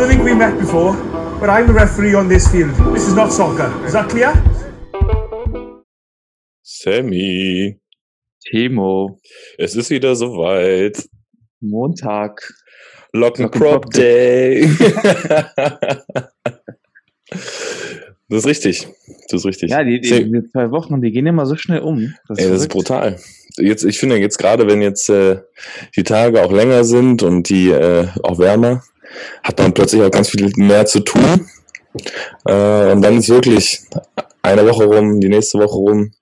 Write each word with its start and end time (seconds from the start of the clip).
don't 0.00 0.08
think 0.08 0.24
we 0.24 0.34
met 0.34 0.58
before, 0.58 0.94
but 1.40 1.50
I'm 1.50 1.66
the 1.66 1.74
referee 1.74 2.14
on 2.14 2.26
this 2.26 2.48
field. 2.50 2.74
This 2.94 3.06
is 3.06 3.14
not 3.14 3.30
soccer. 3.30 3.70
Is 3.84 3.92
that 3.92 4.08
clear? 4.08 4.32
Sammy, 6.62 7.78
Timo, 8.42 9.20
es 9.58 9.76
ist 9.76 9.90
wieder 9.90 10.16
soweit. 10.16 11.06
Montag. 11.60 12.40
Lock 13.12 13.40
and 13.40 13.52
Lock 13.52 13.52
and 13.52 13.52
Crop 13.52 13.82
Crop 13.82 13.92
Day. 13.92 14.62
das 18.28 18.38
ist 18.38 18.46
richtig. 18.46 18.88
Das 19.28 19.40
ist 19.40 19.46
richtig. 19.46 19.70
Ja, 19.70 19.84
die, 19.84 20.00
die, 20.00 20.32
die 20.32 20.48
zwei 20.48 20.70
Wochen, 20.70 21.02
die 21.02 21.10
gehen 21.10 21.26
immer 21.26 21.44
so 21.44 21.56
schnell 21.56 21.80
um. 21.80 22.14
Das 22.26 22.38
Ey, 22.38 22.48
das 22.48 22.62
ist 22.62 22.68
brutal. 22.68 23.18
Jetzt, 23.58 23.84
ich 23.84 23.98
finde 23.98 24.16
jetzt 24.16 24.38
gerade, 24.38 24.66
wenn 24.66 24.80
jetzt 24.80 25.10
äh, 25.10 25.42
die 25.94 26.04
Tage 26.04 26.42
auch 26.42 26.52
länger 26.52 26.84
sind 26.84 27.22
und 27.22 27.50
die 27.50 27.68
äh, 27.68 28.06
auch 28.22 28.38
wärmer, 28.38 28.82
hat 29.42 29.58
man 29.58 29.72
plötzlich 29.74 30.02
auch 30.02 30.10
ganz 30.10 30.30
viel 30.30 30.50
mehr 30.56 30.86
zu 30.86 31.00
tun. 31.00 31.48
Äh, 32.46 32.92
und 32.92 33.02
dann 33.02 33.18
ist 33.18 33.28
wirklich 33.28 33.80
eine 34.42 34.66
Woche 34.66 34.84
rum, 34.84 35.20
die 35.20 35.28
nächste 35.28 35.58
Woche 35.58 35.76
rum. 35.76 36.12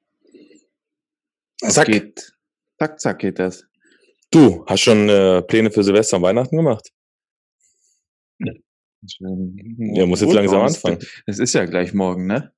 Zack. 1.58 1.86
Geht, 1.86 2.32
zack, 2.78 3.00
zack 3.00 3.18
geht 3.18 3.38
das. 3.38 3.64
Du 4.30 4.64
hast 4.66 4.80
schon 4.80 5.08
äh, 5.08 5.42
Pläne 5.42 5.70
für 5.70 5.82
Silvester 5.82 6.16
und 6.18 6.22
Weihnachten 6.22 6.56
gemacht? 6.56 6.88
Ja, 8.38 10.06
muss 10.06 10.20
jetzt 10.20 10.32
langsam 10.32 10.66
ist- 10.66 10.76
anfangen. 10.84 10.98
Es 11.26 11.38
ist 11.38 11.52
ja 11.54 11.64
gleich 11.66 11.94
morgen, 11.94 12.26
ne? 12.26 12.52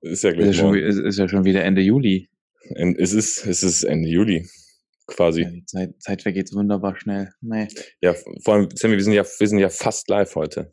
Ist 0.00 0.24
ja 0.24 0.30
Es 0.30 0.36
gleich 0.36 0.48
ist, 0.50 0.56
schon, 0.56 0.66
morgen. 0.66 0.78
wie- 0.78 0.82
es 0.84 0.96
ist 0.98 1.18
ja 1.18 1.28
schon 1.28 1.44
wieder 1.44 1.64
Ende 1.64 1.80
Juli. 1.80 2.28
Es 2.60 3.12
ist, 3.12 3.46
es 3.46 3.62
ist 3.62 3.84
Ende 3.84 4.08
Juli, 4.08 4.48
Ja, 5.08 5.14
quasi. 5.14 5.46
die 5.46 5.64
Zeit, 5.66 6.02
Zeit 6.02 6.22
vergeht 6.22 6.52
wunderbar 6.52 6.96
schnell. 6.96 7.32
Nee. 7.40 7.68
Ja, 8.00 8.14
vor 8.44 8.54
allem, 8.54 8.68
Sammy, 8.74 8.96
wir 8.96 9.04
sind 9.04 9.12
ja, 9.12 9.24
wir 9.24 9.48
sind 9.48 9.58
ja 9.58 9.68
fast 9.68 10.08
live 10.08 10.34
heute. 10.34 10.72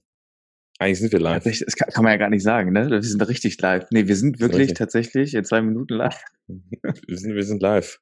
Eigentlich 0.80 1.00
sind 1.00 1.12
wir 1.12 1.20
live. 1.20 1.44
Das 1.44 1.76
kann, 1.76 1.90
kann 1.90 2.04
man 2.04 2.12
ja 2.14 2.18
gar 2.18 2.30
nicht 2.30 2.44
sagen, 2.44 2.74
ne? 2.74 2.90
Wir 2.90 3.02
sind 3.02 3.22
richtig 3.28 3.62
live. 3.62 3.86
Nee, 3.92 4.08
wir 4.08 4.16
sind 4.16 4.40
wirklich 4.40 4.62
richtig. 4.62 4.78
tatsächlich 4.78 5.34
in 5.34 5.46
zwei 5.46 5.62
Minuten 5.62 5.94
live. 5.96 6.20
Wir 7.08 7.18
sind, 7.18 7.36
wir 7.36 7.44
sind 7.44 7.62
live. 7.62 8.02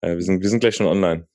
Äh, 0.00 0.14
wir, 0.14 0.22
sind, 0.22 0.40
wir 0.40 0.48
sind 0.48 0.60
gleich 0.60 0.74
schon 0.74 0.86
online. 0.86 1.28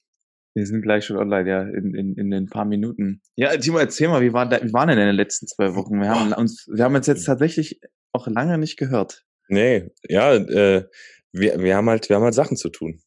Wir 0.55 0.65
sind 0.65 0.81
gleich 0.81 1.05
schon 1.05 1.17
online, 1.17 1.47
ja, 1.47 1.61
in, 1.61 1.93
in, 1.93 2.15
in 2.15 2.33
ein 2.33 2.47
paar 2.47 2.65
Minuten. 2.65 3.21
Ja, 3.35 3.55
Timo, 3.55 3.77
erzähl 3.77 4.07
mal, 4.07 4.21
wie, 4.21 4.33
war 4.33 4.49
da, 4.49 4.61
wie 4.63 4.73
waren 4.73 4.87
denn 4.87 4.97
deine 4.97 5.11
letzten 5.11 5.47
zwei 5.47 5.75
Wochen? 5.75 6.01
Wir 6.01 6.09
haben 6.09 6.33
uns, 6.33 6.67
wir 6.71 6.83
haben 6.83 6.95
uns 6.95 7.05
jetzt 7.05 7.25
tatsächlich 7.25 7.79
auch 8.13 8.27
lange 8.27 8.57
nicht 8.57 8.77
gehört. 8.77 9.25
Nee, 9.47 9.91
ja, 10.07 10.33
äh, 10.33 10.85
wir, 11.31 11.59
wir, 11.59 11.75
haben 11.75 11.89
halt, 11.89 12.09
wir 12.09 12.15
haben 12.15 12.23
halt 12.23 12.33
Sachen 12.33 12.57
zu 12.57 12.69
tun. 12.69 12.99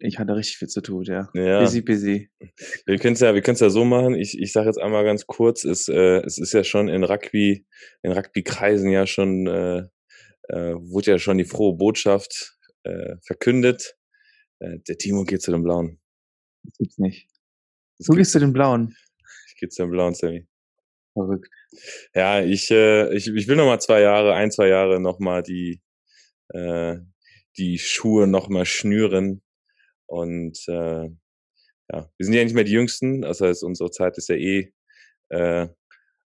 Ich 0.00 0.18
hatte 0.18 0.34
richtig 0.34 0.58
viel 0.58 0.68
zu 0.68 0.80
tun, 0.80 1.04
ja. 1.04 1.28
Ja, 1.34 1.60
Busy, 1.60 1.82
busy. 1.82 2.30
wir 2.86 2.98
können 2.98 3.14
es 3.14 3.20
ja, 3.20 3.34
wir 3.34 3.42
können's 3.42 3.60
ja 3.60 3.70
so 3.70 3.84
machen. 3.84 4.14
Ich, 4.14 4.38
ich 4.38 4.52
sage 4.52 4.66
jetzt 4.66 4.80
einmal 4.80 5.04
ganz 5.04 5.26
kurz, 5.26 5.64
es, 5.64 5.88
äh, 5.88 6.20
es 6.24 6.38
ist 6.38 6.52
ja 6.52 6.64
schon 6.64 6.88
in 6.88 7.04
Rugby, 7.04 7.66
in 8.02 8.12
Rugby-Kreisen 8.12 8.90
ja 8.90 9.06
schon, 9.06 9.46
äh, 9.46 9.78
äh, 10.48 10.74
wurde 10.74 11.12
ja 11.12 11.18
schon 11.18 11.38
die 11.38 11.44
frohe 11.44 11.76
Botschaft 11.76 12.56
äh, 12.84 13.16
verkündet. 13.22 13.96
Äh, 14.58 14.78
der 14.88 14.98
Timo 14.98 15.24
geht 15.24 15.42
zu 15.42 15.50
den 15.50 15.62
Blauen. 15.62 16.00
Das 16.64 16.78
gibt's 16.78 16.98
nicht. 16.98 17.28
Es 17.98 18.06
Du 18.06 18.14
gehst 18.14 18.32
zu 18.32 18.40
den 18.40 18.52
Blauen. 18.52 18.96
Ich 19.48 19.56
gehe 19.56 19.68
zu 19.68 19.82
den 19.82 19.90
Blauen, 19.90 20.14
Sammy. 20.14 20.46
Verrückt. 21.12 21.48
Ja, 22.14 22.40
ich, 22.42 22.70
äh, 22.70 23.14
ich, 23.14 23.28
ich 23.28 23.48
will 23.48 23.56
noch 23.56 23.66
mal 23.66 23.80
zwei 23.80 24.00
Jahre, 24.00 24.34
ein, 24.34 24.50
zwei 24.50 24.68
Jahre 24.68 25.00
noch 25.00 25.20
mal 25.20 25.42
die, 25.42 25.80
äh, 26.48 26.96
die 27.56 27.78
Schuhe 27.78 28.26
noch 28.26 28.48
mal 28.48 28.66
schnüren. 28.66 29.42
Und 30.06 30.58
äh, 30.68 31.08
ja, 31.92 32.10
wir 32.16 32.26
sind 32.26 32.34
ja 32.34 32.44
nicht 32.44 32.54
mehr 32.54 32.64
die 32.64 32.72
Jüngsten. 32.72 33.22
Das 33.22 33.40
heißt, 33.40 33.64
unsere 33.64 33.90
Zeit 33.90 34.16
ist 34.18 34.28
ja 34.28 34.36
eh 34.36 34.72
äh, 35.30 35.68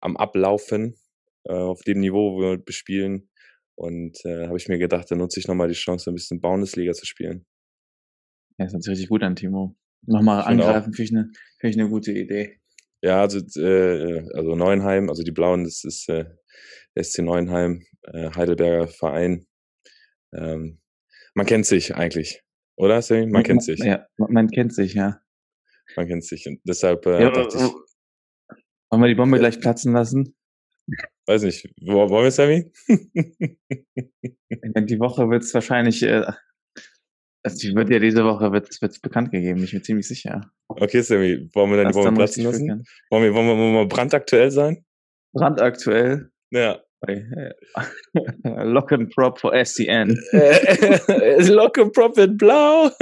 am 0.00 0.16
Ablaufen 0.16 0.96
äh, 1.44 1.52
auf 1.52 1.82
dem 1.82 2.00
Niveau, 2.00 2.34
wo 2.34 2.40
wir 2.40 2.58
bespielen. 2.58 3.28
Und 3.74 4.24
äh, 4.24 4.46
habe 4.46 4.56
ich 4.56 4.68
mir 4.68 4.78
gedacht, 4.78 5.10
da 5.10 5.14
nutze 5.14 5.40
ich 5.40 5.48
noch 5.48 5.54
mal 5.54 5.68
die 5.68 5.74
Chance, 5.74 6.10
ein 6.10 6.14
bisschen 6.14 6.40
Bundesliga 6.40 6.92
zu 6.92 7.06
spielen. 7.06 7.46
Ja, 8.58 8.66
das 8.66 8.74
hört 8.74 8.82
sich 8.82 8.92
richtig 8.92 9.08
gut 9.08 9.22
an, 9.22 9.34
Timo. 9.34 9.76
Nochmal 10.06 10.42
angreifen, 10.42 10.92
finde 10.92 11.02
ich, 11.02 11.12
eine, 11.12 11.30
finde 11.58 11.74
ich 11.74 11.80
eine 11.80 11.90
gute 11.90 12.12
Idee. 12.12 12.60
Ja, 13.02 13.20
also, 13.20 13.38
äh, 13.60 14.28
also 14.34 14.54
Neuenheim, 14.54 15.08
also 15.08 15.22
die 15.22 15.32
Blauen, 15.32 15.64
das 15.64 15.84
ist 15.84 16.08
äh, 16.08 16.26
SC 17.00 17.20
Neuenheim, 17.22 17.84
äh, 18.02 18.30
Heidelberger 18.30 18.88
Verein. 18.88 19.46
Ähm, 20.34 20.80
man 21.34 21.46
kennt 21.46 21.66
sich 21.66 21.94
eigentlich, 21.94 22.42
oder 22.76 23.02
Sammy? 23.02 23.26
Man 23.26 23.42
kennt 23.42 23.62
sich. 23.62 23.80
Ja, 23.80 24.06
man, 24.16 24.32
man 24.32 24.48
kennt 24.48 24.74
sich, 24.74 24.94
ja. 24.94 25.20
Man 25.96 26.06
kennt 26.06 26.24
sich. 26.24 26.46
Und 26.46 26.60
deshalb 26.64 27.06
äh, 27.06 27.22
ja 27.22 27.30
dachte 27.30 27.56
ich, 27.56 27.62
wollen 28.90 29.02
wir 29.02 29.08
die 29.08 29.14
Bombe 29.14 29.38
gleich 29.38 29.60
platzen 29.60 29.92
lassen? 29.92 30.34
weiß 31.26 31.42
nicht, 31.42 31.72
wo, 31.80 32.08
wollen 32.10 32.24
wir 32.24 32.30
Sammy? 32.30 32.72
Die 34.50 35.00
Woche 35.00 35.28
wird 35.30 35.42
es 35.42 35.54
wahrscheinlich, 35.54 36.02
äh, 36.02 36.24
also 37.44 37.74
wird 37.74 37.90
ja 37.90 37.98
diese 37.98 38.24
Woche 38.24 38.52
wird 38.52 38.68
es 38.70 39.00
bekannt 39.00 39.30
gegeben, 39.30 39.56
bin 39.56 39.64
ich 39.64 39.72
mir 39.72 39.82
ziemlich 39.82 40.06
sicher. 40.06 40.52
Okay, 40.68 41.00
Sammy, 41.00 41.48
wollen 41.52 41.70
wir 41.70 41.82
dann 41.82 41.92
die 41.92 41.98
Bombe 41.98 42.12
platzen 42.12 42.44
lassen? 42.44 42.84
Wollen 43.10 43.24
wir, 43.24 43.34
wollen, 43.34 43.46
wir, 43.46 43.56
wollen 43.56 43.74
wir 43.74 43.86
brandaktuell 43.86 44.50
sein? 44.50 44.84
Brandaktuell 45.32 46.30
Ja. 46.50 46.82
Äh, 47.08 47.52
Lock 48.64 48.92
and 48.92 49.12
Prop 49.14 49.38
for 49.38 49.52
SCN. 49.54 50.10
Lock 51.48 51.78
and 51.78 51.92
Profit 51.92 52.36
Blau. 52.38 52.90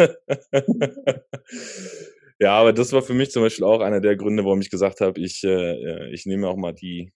ja, 2.39 2.53
aber 2.53 2.72
das 2.72 2.93
war 2.93 3.03
für 3.03 3.15
mich 3.15 3.31
zum 3.31 3.43
Beispiel 3.43 3.65
auch 3.65 3.81
einer 3.81 4.00
der 4.00 4.16
Gründe, 4.16 4.44
warum 4.44 4.60
ich 4.60 4.71
gesagt 4.71 5.00
habe, 5.00 5.21
ich, 5.21 5.44
äh, 5.44 6.12
ich 6.12 6.27
nehme 6.27 6.49
auch 6.49 6.56
mal 6.56 6.72
die, 6.72 7.12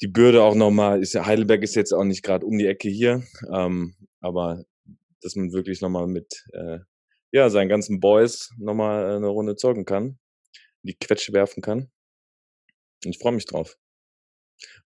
die 0.00 0.08
Bürde 0.08 0.42
auch 0.42 0.54
nochmal. 0.54 1.00
Ist 1.02 1.14
ja, 1.14 1.26
Heidelberg 1.26 1.62
ist 1.62 1.74
jetzt 1.74 1.92
auch 1.92 2.04
nicht 2.04 2.22
gerade 2.22 2.46
um 2.46 2.58
die 2.58 2.66
Ecke 2.66 2.88
hier, 2.88 3.22
ähm, 3.52 3.94
aber 4.20 4.64
dass 5.20 5.36
man 5.36 5.52
wirklich 5.52 5.80
nochmal 5.80 6.06
mit 6.06 6.44
äh, 6.52 6.78
ja, 7.32 7.50
seinen 7.50 7.68
ganzen 7.68 7.98
Boys 7.98 8.50
nochmal 8.58 9.16
eine 9.16 9.26
Runde 9.26 9.56
zocken 9.56 9.84
kann, 9.84 10.18
die 10.82 10.94
Quetsche 10.94 11.32
werfen 11.32 11.62
kann. 11.62 11.90
Und 13.04 13.10
ich 13.10 13.18
freue 13.18 13.32
mich 13.32 13.46
drauf. 13.46 13.76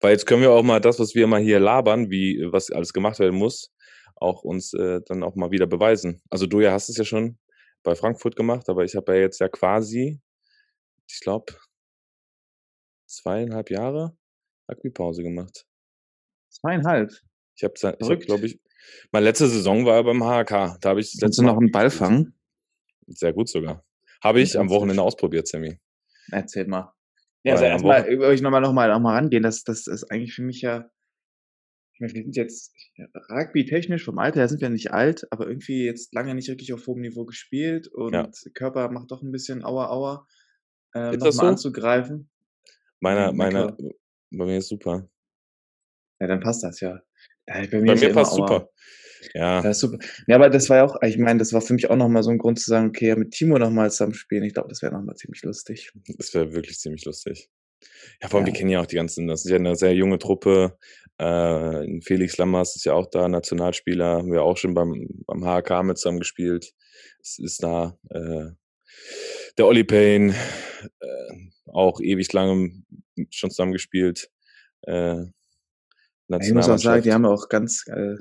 Weil 0.01 0.13
jetzt 0.13 0.27
können 0.27 0.43
wir 0.43 0.53
auch 0.53 0.63
mal 0.63 0.81
das, 0.81 0.99
was 0.99 1.15
wir 1.15 1.25
immer 1.25 1.39
hier 1.39 1.61
labern, 1.61 2.11
wie 2.11 2.47
was 2.51 2.71
alles 2.71 2.93
gemacht 2.93 3.19
werden 3.19 3.39
muss, 3.39 3.73
auch 4.15 4.43
uns 4.43 4.73
äh, 4.75 5.01
dann 5.07 5.23
auch 5.23 5.35
mal 5.37 5.51
wieder 5.51 5.67
beweisen. 5.67 6.23
Also 6.31 6.47
du 6.47 6.61
ja 6.61 6.73
hast 6.73 6.89
es 6.89 6.97
ja 6.97 7.05
schon 7.05 7.39
bei 7.83 7.95
Frankfurt 7.95 8.37
gemacht, 8.37 8.69
aber 8.69 8.85
ich 8.85 8.95
habe 8.97 9.15
ja 9.15 9.21
jetzt 9.21 9.39
ja 9.41 9.49
quasi, 9.49 10.21
ich 11.09 11.21
glaube, 11.21 11.55
zweieinhalb 13.07 13.71
Jahre 13.71 14.17
Rugby-Pause 14.69 15.23
gemacht. 15.23 15.67
Zweieinhalb. 16.51 17.13
Ich 17.55 17.65
habe, 17.65 17.75
ich 17.77 18.11
hab, 18.11 18.21
glaube 18.21 18.47
ich, 18.47 18.61
meine 19.13 19.25
letzte 19.25 19.49
Saison 19.49 19.85
war 19.87 19.97
ja 19.97 20.03
beim 20.03 20.23
HK. 20.23 20.79
Da 20.81 20.91
habe 20.91 21.01
ich 21.01 21.13
Kannst 21.13 21.23
letzte 21.23 21.43
du 21.43 21.49
noch 21.49 21.59
einen 21.59 21.71
Ball 21.71 21.91
fangen? 21.91 22.35
sehr 23.07 23.33
gut 23.33 23.49
sogar. 23.49 23.85
Habe 24.23 24.41
ich 24.41 24.59
am. 24.59 24.69
Wochenende 24.69 25.03
ausprobiert, 25.03 25.47
Sammy. 25.47 25.79
Erzähl 26.31 26.67
mal. 26.67 26.93
Ja, 27.47 27.53
also 27.53 27.65
erstmal 27.65 28.09
über 28.09 28.27
euch 28.27 28.43
nochmal 28.43 28.61
noch 28.61 28.73
mal, 28.73 28.89
noch 28.89 28.99
mal 28.99 29.15
rangehen, 29.15 29.43
das, 29.45 29.63
das 29.63 29.87
ist 29.87 30.11
eigentlich 30.11 30.35
für 30.35 30.43
mich 30.43 30.63
ja, 30.63 30.91
ich 31.95 32.01
meine, 32.01 32.13
wir 32.13 32.23
sind 32.25 32.37
jetzt 32.37 32.75
Rugby-technisch 33.31 34.05
vom 34.05 34.19
Alter 34.19 34.41
her 34.41 34.49
sind 34.49 34.61
wir 34.61 34.69
nicht 34.69 34.93
alt, 34.93 35.27
aber 35.31 35.47
irgendwie 35.47 35.85
jetzt 35.85 36.13
lange 36.13 36.35
nicht 36.35 36.49
wirklich 36.49 36.73
auf 36.73 36.87
hohem 36.87 37.01
Niveau 37.01 37.25
gespielt 37.25 37.87
und 37.89 38.13
Ja. 38.13 38.29
Körper 38.53 38.91
macht 38.91 39.13
doch 39.13 39.23
ein 39.23 39.31
bisschen 39.31 39.65
Aua 39.65 39.89
Aua, 39.91 40.27
das 40.93 41.15
nochmal 41.15 41.33
so? 41.33 41.43
anzugreifen. 41.43 42.31
Meiner, 43.01 43.33
meiner, 43.33 43.73
klar. 43.73 43.93
bei 44.31 44.45
mir 44.45 44.59
ist 44.59 44.69
super. 44.69 45.09
Ja, 46.21 46.27
dann 46.27 46.41
passt 46.41 46.65
das 46.65 46.81
ja. 46.81 47.01
ja 47.47 47.55
bei 47.71 47.81
Bei 47.81 47.93
ist 47.93 48.03
ja 48.03 48.09
mir 48.09 48.15
passt 48.15 48.33
Aua. 48.33 48.69
Ja, 49.35 49.63
Das 49.63 49.81
super. 49.81 49.99
Ja, 50.27 50.37
aber 50.37 50.51
das 50.51 50.69
war 50.71 50.79
ja 50.79 50.85
auch, 50.85 50.97
ich 51.03 51.19
meine, 51.19 51.39
das 51.39 51.53
war 51.53 51.61
für 51.61 51.75
mich 51.75 51.89
auch 51.91 51.97
nochmal 51.97 52.23
so 52.23 52.31
ein 52.31 52.39
Grund 52.39 52.59
zu 52.59 52.71
sagen, 52.71 52.89
okay, 52.89 53.09
ja, 53.09 53.17
mit 53.17 53.33
Timo 53.33 53.59
nochmal 53.59 53.91
zusammen 53.91 54.15
spielen. 54.15 54.45
Ich 54.45 54.55
glaube, 54.55 54.69
das 54.69 54.83
wäre 54.83 54.93
nochmal 54.95 55.17
ziemlich 55.17 55.43
lustig. 55.43 55.93
das 56.19 56.35
wäre 56.35 56.53
wirklich 56.55 56.79
ziemlich 56.79 57.05
lustig. 57.05 57.49
Ja, 58.23 58.29
vor 58.29 58.39
allem, 58.39 58.47
Ja. 58.47 58.53
wir 58.53 58.59
kennen 58.59 58.71
ja 58.71 58.81
auch 58.81 58.87
die 58.87 58.97
ganzen, 58.97 59.27
das 59.27 59.45
ist 59.45 59.51
ja 59.51 59.57
eine 59.57 59.77
sehr 59.77 59.95
junge 59.95 60.19
Truppe. 60.19 60.77
Äh, 61.19 62.01
Felix 62.03 62.37
Lammers 62.37 62.77
ist 62.77 62.85
ja 62.85 62.93
auch 62.95 63.07
da, 63.11 63.29
Nationalspieler, 63.29 64.19
haben 64.19 64.33
wir 64.33 64.43
auch 64.43 64.57
schon 64.57 64.75
beim, 64.75 65.07
beim 65.27 65.45
HK 65.45 65.83
mit 65.83 65.99
zusammen 65.99 66.19
gespielt. 66.21 66.73
Es 67.21 67.39
ist 67.39 67.63
da, 67.63 67.99
äh, 68.11 68.51
der 69.59 69.67
Olli 69.67 69.85
Payne, 69.85 70.35
äh, 71.01 71.51
auch 71.67 72.01
ewig 72.01 72.33
lange 72.33 72.83
schon 73.31 73.51
zusammen 73.51 73.73
gespielt. 73.73 74.31
Äh, 74.83 75.25
Ich 76.41 76.53
muss 76.53 76.69
auch 76.69 76.79
sagen, 76.79 77.03
die 77.03 77.13
haben 77.13 77.25
auch 77.27 77.49
ganz 77.49 77.85
äh, 77.89 78.17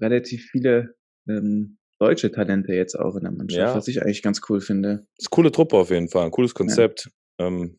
relativ 0.00 0.46
viele 0.50 0.94
ähm, 1.28 1.78
deutsche 2.00 2.30
Talente 2.30 2.74
jetzt 2.74 2.94
auch 2.96 3.16
in 3.16 3.22
der 3.22 3.32
Mannschaft, 3.32 3.58
Ja. 3.58 3.74
was 3.74 3.88
ich 3.88 4.02
eigentlich 4.02 4.22
ganz 4.22 4.40
cool 4.48 4.60
finde. 4.60 5.06
ist 5.18 5.26
eine 5.26 5.30
coole 5.30 5.52
Truppe 5.52 5.76
auf 5.76 5.90
jeden 5.90 6.08
Fall, 6.08 6.24
ein 6.24 6.30
cooles 6.30 6.54
Konzept. 6.54 7.10
Ähm, 7.38 7.78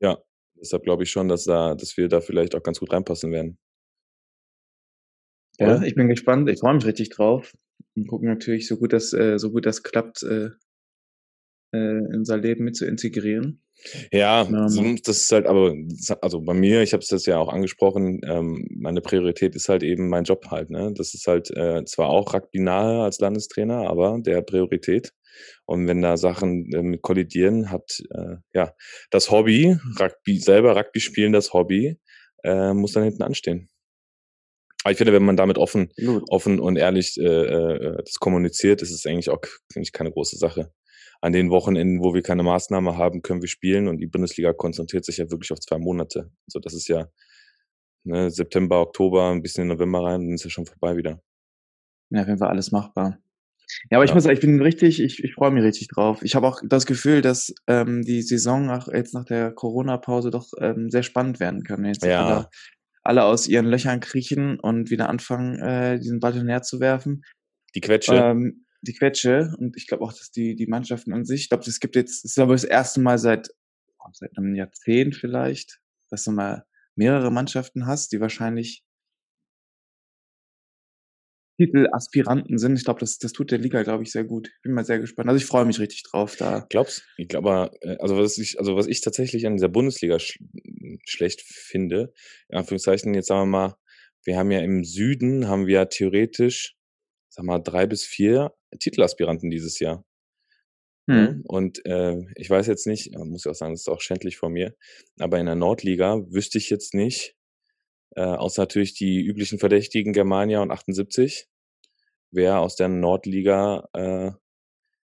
ja, 0.00 0.18
deshalb 0.60 0.82
glaube 0.84 1.02
ich 1.04 1.10
schon, 1.10 1.28
dass 1.28 1.44
da, 1.44 1.74
dass 1.74 1.96
wir 1.96 2.08
da 2.08 2.20
vielleicht 2.20 2.54
auch 2.54 2.62
ganz 2.62 2.80
gut 2.80 2.92
reinpassen 2.92 3.32
werden. 3.32 3.58
Ja, 5.58 5.76
Oder? 5.76 5.86
ich 5.86 5.94
bin 5.94 6.08
gespannt. 6.08 6.48
Ich 6.48 6.60
freue 6.60 6.74
mich 6.74 6.86
richtig 6.86 7.10
drauf. 7.10 7.56
Und 7.96 8.06
gucken 8.06 8.28
natürlich, 8.28 8.68
so 8.68 8.76
gut 8.76 8.92
das, 8.92 9.12
äh, 9.12 9.38
so 9.38 9.50
gut 9.50 9.66
das 9.66 9.82
klappt, 9.82 10.22
äh, 10.22 10.50
äh, 11.74 11.98
in 11.98 12.16
unser 12.16 12.36
Leben 12.36 12.64
mit 12.64 12.76
zu 12.76 12.86
integrieren. 12.86 13.62
Ja, 14.12 14.42
Ähm. 14.42 14.96
das 15.04 15.18
ist 15.22 15.32
halt 15.32 15.46
aber 15.46 15.74
also 16.20 16.40
bei 16.40 16.54
mir, 16.54 16.82
ich 16.82 16.92
habe 16.92 17.02
es 17.02 17.08
das 17.08 17.26
ja 17.26 17.38
auch 17.38 17.48
angesprochen, 17.48 18.20
ähm, 18.24 18.66
meine 18.70 19.00
Priorität 19.00 19.54
ist 19.54 19.68
halt 19.68 19.82
eben 19.82 20.08
mein 20.08 20.24
Job 20.24 20.46
halt, 20.50 20.70
ne? 20.70 20.92
Das 20.96 21.14
ist 21.14 21.26
halt, 21.26 21.50
äh, 21.56 21.84
zwar 21.84 22.08
auch 22.10 22.34
rugbynahe 22.34 23.02
als 23.02 23.20
Landestrainer, 23.20 23.88
aber 23.88 24.18
der 24.20 24.42
Priorität. 24.42 25.12
Und 25.66 25.86
wenn 25.86 26.02
da 26.02 26.16
Sachen, 26.16 26.70
ähm, 26.74 26.98
kollidieren, 27.00 27.70
hat, 27.70 28.02
äh, 28.10 28.36
ja, 28.54 28.74
das 29.10 29.30
Hobby, 29.30 29.76
Rugby 30.00 30.38
selber 30.38 30.76
Rugby 30.76 31.00
spielen, 31.00 31.32
das 31.32 31.52
Hobby, 31.52 31.98
äh, 32.44 32.72
muss 32.74 32.92
dann 32.92 33.04
hinten 33.04 33.22
anstehen. 33.22 33.68
Aber 34.84 34.92
ich 34.92 34.98
finde, 34.98 35.12
wenn 35.12 35.24
man 35.24 35.36
damit 35.36 35.58
offen 35.58 35.92
offen 36.30 36.60
und 36.60 36.76
ehrlich, 36.76 37.16
äh, 37.18 37.24
äh, 37.24 37.96
das 38.04 38.14
kommuniziert, 38.14 38.80
ist 38.82 38.90
es 38.92 39.04
eigentlich 39.06 39.28
auch, 39.30 39.40
finde 39.72 39.84
ich, 39.84 39.92
keine 39.92 40.10
große 40.12 40.36
Sache. 40.36 40.72
An 41.22 41.32
den 41.32 41.50
Wochenenden, 41.50 42.00
wo 42.00 42.14
wir 42.14 42.22
keine 42.22 42.44
Maßnahme 42.44 42.96
haben, 42.96 43.22
können 43.22 43.40
wir 43.42 43.48
spielen 43.48 43.88
und 43.88 43.98
die 43.98 44.06
Bundesliga 44.06 44.52
konzentriert 44.52 45.04
sich 45.04 45.16
ja 45.16 45.28
wirklich 45.30 45.50
auf 45.50 45.58
2 45.58 45.78
Monate. 45.78 46.30
Also, 46.46 46.60
das 46.60 46.74
ist 46.74 46.86
ja, 46.88 47.08
ne, 48.04 48.30
September, 48.30 48.80
Oktober, 48.82 49.30
'n 49.32 49.42
bisschen 49.42 49.62
in 49.64 49.68
November 49.68 50.04
rein, 50.04 50.22
dann 50.26 50.34
ist 50.34 50.44
ja 50.44 50.50
schon 50.50 50.66
vorbei 50.66 50.96
wieder. 50.96 51.22
Ja, 52.12 52.22
auf 52.22 52.26
jeden 52.28 52.38
Fall 52.38 52.48
alles 52.48 52.72
machbar. 52.72 53.18
Ja, 53.90 53.98
aber 53.98 54.04
ich 54.04 54.12
Ja. 54.12 54.14
muss 54.14 54.24
sagen, 54.24 54.34
ich 54.36 54.40
bin 54.42 54.62
richtig 54.62 55.00
ich 55.02 55.24
ich 55.24 55.34
freue 55.34 55.50
mich 55.52 55.64
richtig 55.64 55.88
drauf. 55.88 56.22
Ich 56.22 56.36
habe 56.36 56.46
auch 56.48 56.60
das 56.64 56.86
Gefühl, 56.86 57.22
dass, 57.22 57.54
ähm, 57.68 58.02
die 58.02 58.22
Saison 58.22 58.66
nach 58.66 58.88
jetzt 58.88 59.14
nach 59.14 59.24
der 59.24 59.52
Corona-Pause 59.52 60.30
doch, 60.30 60.48
ähm, 60.60 60.90
sehr 60.90 61.02
spannend 61.04 61.40
werden 61.40 61.64
kann, 61.64 61.84
jetzt 61.84 62.04
Ja. 62.04 62.14
alle 62.16 62.48
alle 63.04 63.24
aus 63.24 63.48
ihren 63.48 63.66
Löchern 63.66 64.00
kriechen 64.00 64.60
und 64.60 64.90
wieder 64.90 65.08
anfangen, 65.10 65.58
äh, 65.60 65.98
diesen 66.00 66.20
Ball 66.20 66.32
hin 66.34 66.42
und 66.42 66.48
her 66.50 66.62
zu 66.62 66.80
werfen. 66.80 67.22
Die 67.74 67.80
Quetsche. 67.80 68.28
Ähm, 68.30 68.66
die 68.82 68.94
Quetsche 68.94 69.54
und 69.58 69.76
ich 69.76 69.86
glaube 69.88 70.04
auch, 70.04 70.12
dass 70.12 70.30
die 70.30 70.54
die 70.56 70.66
Mannschaften 70.66 71.12
an 71.12 71.24
sich 71.24 71.42
ich 71.42 71.48
glaube, 71.50 71.64
es 71.68 71.80
gibt 71.80 71.96
jetzt 71.96 72.24
es 72.24 72.32
ist 72.32 72.38
aber 72.38 72.54
das 72.54 72.64
erste 72.64 73.00
Mal 73.00 73.18
seit 73.18 73.50
seit 74.14 74.32
'nem 74.38 74.54
Jahrzehnt 74.54 75.16
vielleicht, 75.16 75.80
dass 76.10 76.24
du 76.24 76.32
mal 76.32 76.64
mehrere 76.96 77.30
Mannschaften 77.32 77.86
hast, 77.86 78.12
die 78.12 78.20
wahrscheinlich 78.20 78.80
Titelaspiranten 81.60 82.56
sind. 82.56 82.76
Ich 82.76 82.84
glaube, 82.84 83.00
das 83.00 83.18
das 83.18 83.32
tut 83.32 83.50
der 83.50 83.58
Liga, 83.58 83.82
glaube 83.82 84.04
ich, 84.04 84.12
sehr 84.12 84.22
gut. 84.24 84.48
Bin 84.62 84.72
mal 84.74 84.84
sehr 84.84 85.00
gespannt. 85.00 85.28
Also, 85.28 85.38
ich 85.42 85.46
freue 85.46 85.64
mich 85.64 85.80
richtig 85.80 86.04
drauf 86.04 86.36
da. 86.36 86.64
Glaubst 86.70 87.02
ich 87.16 87.26
glaube 87.28 87.72
äh, 87.80 87.96
also 87.98 88.16
was 88.16 88.38
ich 88.38 88.58
also 88.60 88.76
was 88.76 88.86
ich 88.86 89.00
tatsächlich 89.00 89.44
an 89.46 89.54
dieser 89.56 89.68
Bundesliga 89.68 90.20
sch 90.20 90.38
schlecht 91.04 91.42
finde, 91.42 92.12
in 92.48 92.58
Anführungszeichen, 92.58 93.12
jetzt 93.14 93.26
sagen 93.26 93.50
wir 93.50 93.58
mal, 93.70 93.74
wir 94.24 94.36
haben 94.38 94.52
ja 94.52 94.60
im 94.60 94.84
Süden 94.84 95.48
haben 95.48 95.66
wir 95.66 95.88
theoretisch, 95.88 96.76
sage 97.28 97.46
mal, 97.46 97.58
3 97.58 97.86
bis 97.86 98.04
4 98.04 98.52
Titelaspiranten 98.78 99.50
dieses 99.50 99.78
Jahr. 99.78 100.04
Ne? 101.06 101.32
Mhm. 101.32 101.42
Und, 101.46 101.84
äh, 101.86 102.16
ich 102.36 102.50
weiß 102.50 102.66
jetzt 102.66 102.86
nicht 102.86 103.14
äh, 103.14 103.18
muss 103.18 103.46
ich 103.46 103.50
auch 103.50 103.54
sagen, 103.54 103.72
das 103.72 103.80
ist 103.80 103.88
auch 103.88 104.00
schändlich 104.00 104.36
von 104.36 104.52
mir, 104.52 104.74
aber 105.18 105.38
in 105.38 105.46
der 105.46 105.54
Nordliga 105.54 106.18
wüsste 106.28 106.58
ich 106.58 106.70
jetzt 106.70 106.94
nicht, 106.94 107.34
äh, 108.14 108.20
außer 108.22 108.62
natürlich 108.62 108.94
die 108.94 109.22
üblichen 109.22 109.58
Verdächtigen 109.58 110.12
Germania 110.12 110.60
und 110.60 110.70
78, 110.70 111.46
wer 112.30 112.60
aus 112.60 112.76
der 112.76 112.88
Nordliga, 112.88 113.88
äh, 113.94 114.32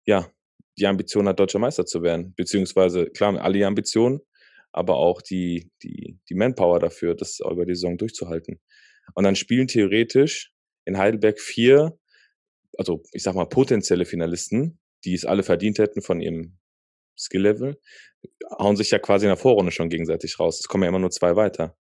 ja, 0.05 0.29
die 0.79 0.87
Ambition 0.87 1.27
hat, 1.27 1.39
Deutscher 1.39 1.59
Meister 1.59 1.85
zu 1.85 2.01
werden. 2.01 2.33
Beziehungsweise, 2.35 3.05
klar, 3.11 3.39
alle 3.39 3.53
die 3.53 3.65
Ambitionen, 3.65 4.21
aber 4.71 4.97
auch 4.97 5.21
die 5.21 5.69
die 5.83 6.19
die 6.29 6.35
Manpower 6.35 6.79
dafür, 6.79 7.15
das 7.15 7.39
über 7.39 7.65
die 7.65 7.75
Saison 7.75 7.97
durchzuhalten. 7.97 8.59
Und 9.13 9.23
dann 9.25 9.35
spielen 9.35 9.67
theoretisch 9.67 10.51
in 10.85 10.97
Heidelberg 10.97 11.39
4, 11.39 11.97
also, 12.77 13.03
ich 13.13 13.23
sage 13.23 13.37
mal, 13.37 13.45
potenzielle 13.47 14.05
Finalisten, 14.05 14.79
die 15.05 15.13
es 15.13 15.25
alle 15.25 15.43
verdient 15.43 15.79
hätten 15.79 16.01
von 16.01 16.21
ihrem 16.21 16.57
Skill-Level, 17.17 17.79
hauen 18.59 18.77
sich 18.77 18.91
ja 18.91 18.99
quasi 18.99 19.25
in 19.25 19.29
der 19.29 19.37
Vorrunde 19.37 19.71
schon 19.71 19.89
gegenseitig 19.89 20.39
raus. 20.39 20.59
Es 20.61 20.67
kommen 20.67 20.83
ja 20.83 20.89
immer 20.89 20.99
nur 20.99 21.11
2 21.11 21.35
weiter. 21.35 21.75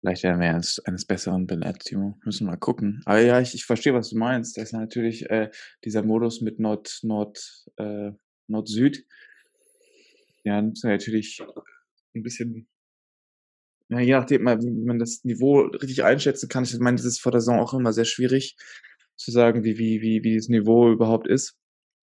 Vielleicht 0.00 0.22
werden 0.22 0.40
wir 0.40 0.50
eines 0.50 0.78
eines 0.84 1.06
Besseren 1.06 1.46
belehrt, 1.46 1.80
Timo. 1.84 2.18
Müssen 2.24 2.46
wir 2.46 2.50
mal 2.52 2.56
gucken. 2.58 3.00
Aber 3.06 3.20
ja, 3.20 3.40
ich 3.40 3.54
ich 3.54 3.64
verstehe, 3.64 3.94
was 3.94 4.10
du 4.10 4.18
meinst. 4.18 4.56
Da 4.58 4.62
ist 4.62 4.72
natürlich, 4.72 5.30
äh, 5.30 5.50
dieser 5.84 6.02
Modus 6.02 6.42
mit 6.42 6.58
Nord 6.60 6.98
Nord 7.02 7.64
äh, 7.78 8.10
Nord-Süd. 8.46 9.06
Ja, 10.44 10.60
natürlich 10.60 11.40
'n 12.14 12.22
bisschen 12.22 12.68
ja, 13.94 14.00
je 14.00 14.12
nachdem 14.12 14.42
wie 14.46 14.84
man 14.86 14.98
das 14.98 15.24
Niveau 15.24 15.60
richtig 15.62 16.04
einschätzen 16.04 16.48
kann. 16.48 16.64
Ich 16.64 16.78
meine, 16.78 16.96
das 16.96 17.06
ist 17.06 17.20
vor 17.20 17.32
der 17.32 17.40
Saison 17.40 17.60
auch 17.60 17.74
immer 17.74 17.92
sehr 17.92 18.04
schwierig 18.04 18.56
zu 19.16 19.30
sagen, 19.30 19.64
wie 19.64 19.78
wie 19.78 20.00
wie 20.02 20.22
wie 20.24 20.36
das 20.36 20.48
Niveau 20.48 20.90
überhaupt 20.92 21.26
ist. 21.28 21.56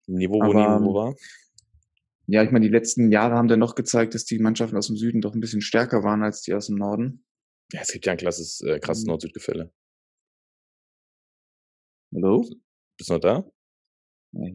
Niveau, 0.09 0.45
wo 0.45 0.45
Aber, 0.45 0.55
Niveau 0.55 0.91
ähm 0.91 0.95
war? 0.95 1.15
Ja, 2.29 2.43
ich 2.45 2.51
meine, 2.51 2.65
die 2.67 2.73
letzten 2.73 3.11
Jahre 3.11 3.35
haben 3.35 3.49
dann 3.49 3.59
noch 3.59 3.75
gezeigt, 3.75 4.15
dass 4.15 4.25
die 4.25 4.39
Mannschaften 4.39 4.77
aus'm 4.77 4.97
Süden 4.97 5.21
doch 5.21 5.35
'n 5.35 5.41
bisschen 5.41 5.63
stärker 5.63 6.03
waren 6.05 6.23
als 6.23 6.43
die 6.43 6.55
aus'm 6.55 6.77
Norden. 6.79 7.25
Ja, 7.73 7.81
es 7.83 7.93
gibt 7.93 8.07
ja 8.07 8.13
'n 8.13 8.19
krasses 8.19 8.61
äh, 8.63 8.79
krasses 8.81 9.05
Mhm. 9.05 9.11
Nord-Süd-Gefälle. 9.11 9.71
Hallo? 12.13 12.45
Bist 12.97 13.09
du 13.11 13.15
noch 13.15 13.21
da? 13.21 13.45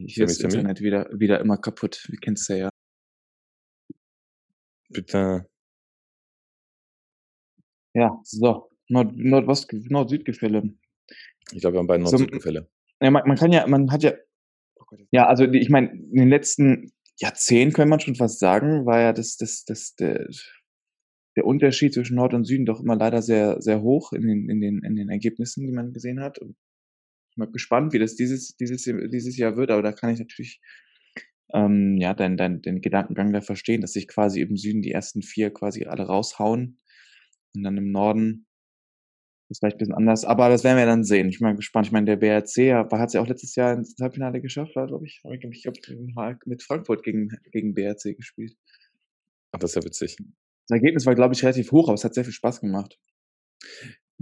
Hier 0.06 0.24
ist 0.26 0.42
das? 0.44 0.54
Internet 0.54 0.80
wieder 0.80 1.08
wieder 1.12 1.40
immer 1.40 1.58
kaputt. 1.58 2.06
Du 2.10 2.16
kennst 2.18 2.48
ja 2.50 2.56
ja. 2.56 2.70
Bitte. 4.90 5.46
Ja, 7.96 8.20
so. 8.24 8.68
Nord 8.88 9.16
Nordost 9.16 9.72
Nord-Süd-Gefälle. 9.72 10.74
Ich 11.52 11.60
glaube, 11.60 11.74
wir 11.74 11.78
haben 11.78 11.86
beide 11.86 12.04
So, 12.06 12.18
Nord-Süd-Gefälle. 12.18 12.68
ja, 13.00 13.10
man 13.10 13.26
man 13.26 13.36
kann 13.36 13.52
ja 13.52 13.66
man 13.66 13.90
hat 13.90 14.02
ja 14.02 14.12
ja, 15.10 15.26
also 15.26 15.44
ich 15.44 15.70
meine, 15.70 15.90
in 15.90 16.14
den 16.14 16.28
letzten 16.28 16.92
Jahrzehnten 17.18 17.74
könnte 17.74 17.90
man 17.90 18.00
schon 18.00 18.14
fast 18.14 18.38
sagen, 18.38 18.86
war 18.86 19.00
ja 19.00 19.12
das 19.12 19.36
das 19.36 19.64
das 19.64 19.94
der 19.96 20.28
der 21.36 21.44
Unterschied 21.46 21.94
zwischen 21.94 22.16
Nord 22.16 22.34
und 22.34 22.44
Süden 22.44 22.66
doch 22.66 22.80
immer 22.80 22.96
leider 22.96 23.22
sehr 23.22 23.60
sehr 23.60 23.82
hoch 23.82 24.12
in 24.12 24.26
den 24.26 24.48
in 24.50 24.60
den 24.60 24.82
in 24.84 24.94
den 24.96 25.08
Ergebnissen, 25.08 25.66
die 25.66 25.72
man 25.72 25.92
gesehen 25.92 26.20
hat. 26.20 26.38
Und 26.38 26.50
ich 27.30 27.36
bin 27.36 27.46
mal 27.46 27.52
gespannt, 27.52 27.92
wie 27.94 27.98
das 27.98 28.14
dieses 28.14 28.56
dieses 28.56 28.82
dieses 28.84 29.36
Jahr 29.38 29.56
wird, 29.56 29.70
aber 29.70 29.82
da 29.82 29.92
kann 29.92 30.10
ich 30.10 30.18
natürlich, 30.18 30.60
ähm, 31.54 31.96
ja, 31.98 32.14
deinen 32.14 32.36
deinen 32.36 32.62
den 32.62 32.80
Gedankengang 32.82 33.32
da 33.32 33.40
verstehen, 33.40 33.80
dass 33.80 33.94
sich 33.94 34.06
quasi 34.06 34.40
im 34.42 34.56
Süden 34.56 34.82
die 34.82 34.92
ersten 34.92 35.22
4 35.22 35.50
quasi 35.52 35.86
alle 35.86 36.04
raushauen 36.04 36.78
und 37.56 37.64
dann 37.64 37.76
im 37.78 37.90
Norden 37.92 38.44
ist 39.50 39.60
vielleicht 39.60 39.76
'n 39.76 39.78
bisschen 39.78 39.94
anders, 39.94 40.24
aber 40.24 40.48
das 40.48 40.64
werden 40.64 40.76
wir 40.78 40.86
dann 40.86 41.04
sehen. 41.04 41.28
Ich 41.28 41.38
bin 41.38 41.46
mal 41.48 41.54
gespannt. 41.56 41.86
Ich 41.86 41.92
meine, 41.92 42.06
der 42.06 42.16
BRC 42.16 42.56
ja 42.66 42.88
hat's 42.90 43.12
ja 43.14 43.20
auch 43.20 43.28
letztes 43.28 43.54
Jahr 43.54 43.72
ins 43.74 43.94
Halbfinale 44.00 44.40
geschafft, 44.40 44.72
glaube 44.74 45.06
ich 45.06 45.22
ich 45.24 45.62
glaube 45.62 46.38
mit 46.46 46.62
Frankfurt 46.62 47.02
gegen 47.04 47.30
gegen 47.52 47.74
BRC 47.74 48.14
gespielt. 48.16 48.56
Ach, 49.54 49.58
das 49.58 49.70
ist 49.72 49.76
ja 49.76 49.84
witzig. 49.84 50.16
Das 50.68 50.76
Ergebnis 50.76 51.06
war, 51.06 51.14
glaube 51.14 51.34
ich, 51.34 51.42
relativ 51.42 51.70
hoch, 51.72 51.88
aber 51.88 51.94
es 51.94 52.04
hat 52.04 52.14
sehr 52.14 52.24
viel 52.24 52.32
Spaß 52.32 52.60
gemacht. 52.60 52.98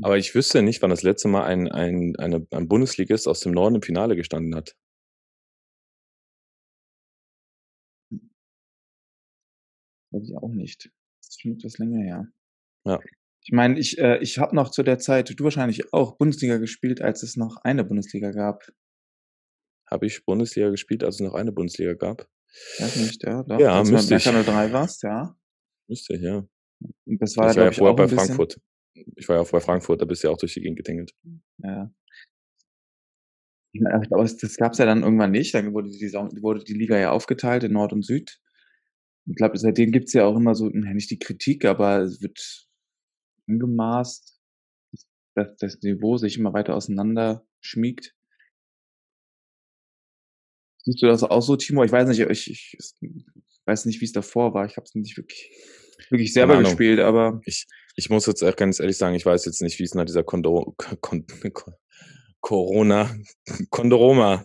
Aber 0.03 0.19
ich 0.19 0.35
wüsste 0.35 0.63
nicht, 0.63 0.83
wann 0.83 0.91
das 0.91 1.03
letzte 1.03 1.29
Mal 1.29 1.45
ein 1.45 1.71
ein 1.71 2.17
eine 2.17 2.47
ein 2.51 2.69
Bundesligist 2.69 3.29
aus 3.29 3.41
dem 3.41 3.53
Norden 3.53 3.77
im 3.77 3.83
Finale 3.83 4.17
gestanden 4.17 4.55
hat. 4.55 4.75
Weiß 10.13 10.29
ich 10.29 10.37
auch 10.37 10.49
nicht. 10.49 10.87
Das 11.21 11.29
ist 11.31 11.41
schon 11.43 11.53
etwas 11.53 11.79
länger 11.79 12.01
her. 12.03 12.27
Ja. 12.87 13.01
Ich 13.45 13.53
meine, 13.53 13.79
ich 13.79 13.99
äh, 13.99 14.19
ich 14.19 14.39
habe 14.39 14.57
noch 14.57 14.71
zu 14.71 14.83
der 14.83 14.99
Zeit 14.99 15.39
du 15.39 15.45
wahrscheinlich 15.45 15.93
auch 15.93 16.17
Bundesliga 16.17 16.57
gespielt, 16.57 17.03
als 17.03 17.23
es 17.23 17.37
noch 17.37 17.59
eine 17.63 17.85
Bundesliga 17.85 18.31
gab. 18.31 18.65
Habe 19.91 20.07
ich 20.07 20.25
Bundesliga 20.25 20.71
gespielt, 20.71 21.05
als 21.05 21.17
es 21.17 21.21
noch 21.21 21.35
eine 21.35 21.53
Bundesliga 21.53 21.93
gab? 21.93 22.27
Weiß 22.79 22.97
nicht, 22.97 23.23
ja, 23.23 23.43
doch. 23.43 23.61
Ja, 23.61 23.79
als 23.79 23.89
du 23.89 23.95
müsste 23.95 24.15
bei 24.15 24.17
ich. 24.17 24.25
Berliner 24.25 24.45
03 24.45 24.73
warst, 24.73 25.03
ja. 25.03 25.37
Müsste 25.89 26.15
ich, 26.15 26.23
ja. 26.23 26.47
Und 27.05 27.21
das 27.21 27.33
Ich 27.33 27.37
war, 27.37 27.55
war 27.55 27.65
ja 27.65 27.73
vorher 27.73 27.97
bei 27.97 28.09
Frankfurt. 28.09 28.59
Ich 29.17 29.29
war 29.29 29.37
ja 29.37 29.43
auch 29.43 29.51
bei 29.51 29.61
Frankfurt, 29.61 30.01
da 30.01 30.07
bist 30.07 30.23
du 30.23 30.29
ja 30.29 30.33
auch 30.33 30.39
durch 30.39 30.55
die 30.55 30.61
Gegend 30.61 30.79
getingelt. 30.79 31.13
Ja. 31.59 31.93
Ja, 33.73 33.91
aber 34.11 34.23
das 34.23 34.37
das 34.37 34.57
gab's 34.57 34.79
ja 34.79 34.87
dann 34.87 35.03
irgendwann 35.03 35.33
nicht. 35.33 35.53
Dann 35.53 35.75
wurde 35.75 35.91
die 35.91 35.99
Saison 35.99 36.31
wurde 36.41 36.63
die 36.63 36.75
Liga 36.75 36.97
ja 36.97 37.11
aufgeteilt 37.11 37.65
in 37.65 37.73
Nord 37.73 37.93
und 37.93 38.05
Süd. 38.05 38.39
Ich 39.27 39.37
glaube, 39.37 39.59
seitdem 39.59 39.91
gibt's 39.91 40.13
ja 40.13 40.25
auch 40.25 40.37
immer 40.37 40.55
so 40.55 40.71
na, 40.73 40.95
nicht 40.95 41.11
die 41.11 41.19
Kritik, 41.19 41.65
aber 41.65 42.03
es 42.03 42.23
wird 42.23 42.69
angemaßt, 43.49 44.39
dass 45.35 45.57
das 45.57 45.83
Niveau 45.83 46.17
sich 46.17 46.39
immer 46.39 46.53
weiter 46.53 46.75
auseinander 46.75 47.47
schmiegt. 47.61 48.15
Siehst 50.85 51.03
du 51.03 51.07
das 51.07 51.23
auch 51.23 51.43
so, 51.43 51.57
Timo? 51.57 51.83
Ich 51.83 51.93
weiß 51.93 52.09
nicht, 52.09 52.21
ich 52.21 52.51
ich 52.51 52.79
weiß 53.65 53.87
nicht, 53.87 54.01
wie's 54.01 54.13
davor 54.13 54.53
war. 54.55 54.67
Ich 54.67 54.77
habe 54.77 54.85
es 54.85 54.95
nicht 54.95 55.17
wirklich 55.17 55.51
wirklich 56.11 56.33
selber 56.33 56.59
gespielt, 56.59 57.01
aber 57.01 57.41
Ich 57.45 57.67
ich 57.97 58.11
muss 58.11 58.27
jetzt 58.27 58.43
auch 58.43 58.57
ganz 58.57 58.81
ehrlich 58.81 58.99
sagen, 58.99 59.15
ich 59.15 59.25
weiß 59.25 59.45
jetzt 59.45 59.63
nicht, 59.63 59.79
wie's 59.79 59.95
nach 59.95 60.05
dieser 60.05 60.25
Kondo 60.25 60.75
Kon 60.77 61.27
Ko 61.53 61.73
Corona 62.41 63.15
Kondoroma 63.71 64.45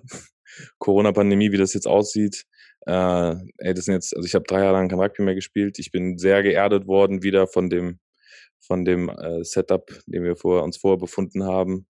Corona-Pandemie, 0.78 1.52
wie 1.52 1.58
das 1.58 1.74
jetzt 1.74 1.88
aussieht. 1.88 2.46
Äh, 2.86 3.36
ey, 3.58 3.74
das 3.74 3.86
sind 3.86 3.96
jetzt 3.96 4.16
also 4.16 4.26
ich 4.26 4.36
habe 4.36 4.46
3 4.46 4.60
Jahre 4.62 4.74
lang 4.74 4.88
kein 4.88 5.00
Rugby 5.00 5.24
mehr 5.24 5.36
gespielt. 5.36 5.80
Ich 5.80 5.92
bin 5.92 6.18
sehr 6.18 6.42
geerdet 6.44 6.88
worden 6.88 7.24
wieder 7.24 7.48
von 7.48 7.70
dem 7.70 8.00
von 8.70 8.86
dem, 8.86 9.10
äh, 9.10 9.44
Setup, 9.44 9.92
den 10.06 10.24
wir 10.24 10.36
vorher 10.38 10.64
uns 10.64 10.78
vorher 10.78 11.00
befunden 11.00 11.44
haben. 11.44 11.88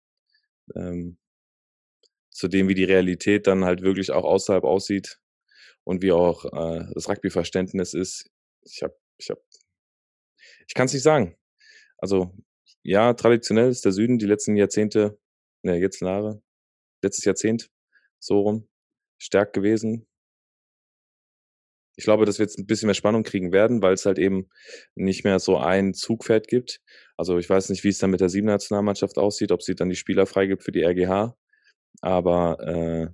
Ähm, 0.75 1.17
zu 2.31 2.47
dem, 2.47 2.67
wie 2.69 2.75
die 2.75 2.83
Realität 2.83 3.47
dann 3.47 3.65
halt 3.65 3.81
wirklich 3.81 4.11
auch 4.11 4.23
außerhalb 4.23 4.63
aussieht. 4.63 5.19
und 5.85 6.03
wie 6.03 6.11
auch 6.11 6.45
äh, 6.45 6.85
das 6.93 7.09
Rugby-Verständnis 7.09 7.93
ist. 7.93 8.29
Ich 8.63 8.83
habe, 8.83 8.95
ich 9.17 9.29
habe, 9.31 9.41
ich 10.67 10.73
kann 10.75 10.87
es 10.87 10.93
nicht 10.93 11.03
sagen. 11.03 11.37
Also 11.97 12.33
ja, 12.83 13.13
traditionell 13.13 13.69
ist 13.69 13.85
der 13.85 13.93
Süden 13.93 14.19
die 14.19 14.27
letzten 14.27 14.57
Jahrzehnte, 14.57 15.19
ne, 15.63 15.77
jetzt 15.77 16.01
Jahre, 16.01 16.43
letztes 17.03 17.25
Jahrzehnt 17.25 17.71
so 18.19 18.41
rum 18.41 18.69
stärk 19.17 19.53
gewesen. 19.53 20.07
Ich 21.97 22.03
glaube, 22.03 22.25
dass 22.25 22.37
wir 22.37 22.45
jetzt 22.45 22.59
ein 22.59 22.67
bisschen 22.67 22.87
mehr 22.87 22.93
Spannung 22.93 23.23
kriegen 23.23 23.51
werden, 23.51 23.81
weil 23.81 23.93
es 23.93 24.05
halt 24.05 24.19
eben 24.19 24.47
nicht 24.95 25.23
mehr 25.23 25.39
so 25.39 25.57
ein 25.57 25.95
Zugpferd 25.95 26.47
gibt. 26.47 26.79
Also 27.17 27.39
ich 27.39 27.49
weiß 27.49 27.69
nicht, 27.69 27.83
wie 27.83 27.89
es 27.89 27.97
dann 27.97 28.11
mit 28.11 28.21
der 28.21 28.29
sieben 28.29 28.47
Nationalmannschaft 28.47 29.17
aussieht, 29.17 29.51
ob 29.51 29.63
sie 29.63 29.75
dann 29.75 29.89
die 29.89 29.95
Spieler 29.95 30.27
freigibt 30.27 30.63
für 30.63 30.71
die 30.71 30.83
RGH. 30.83 31.35
Aber 32.01 32.59
äh, 32.61 33.07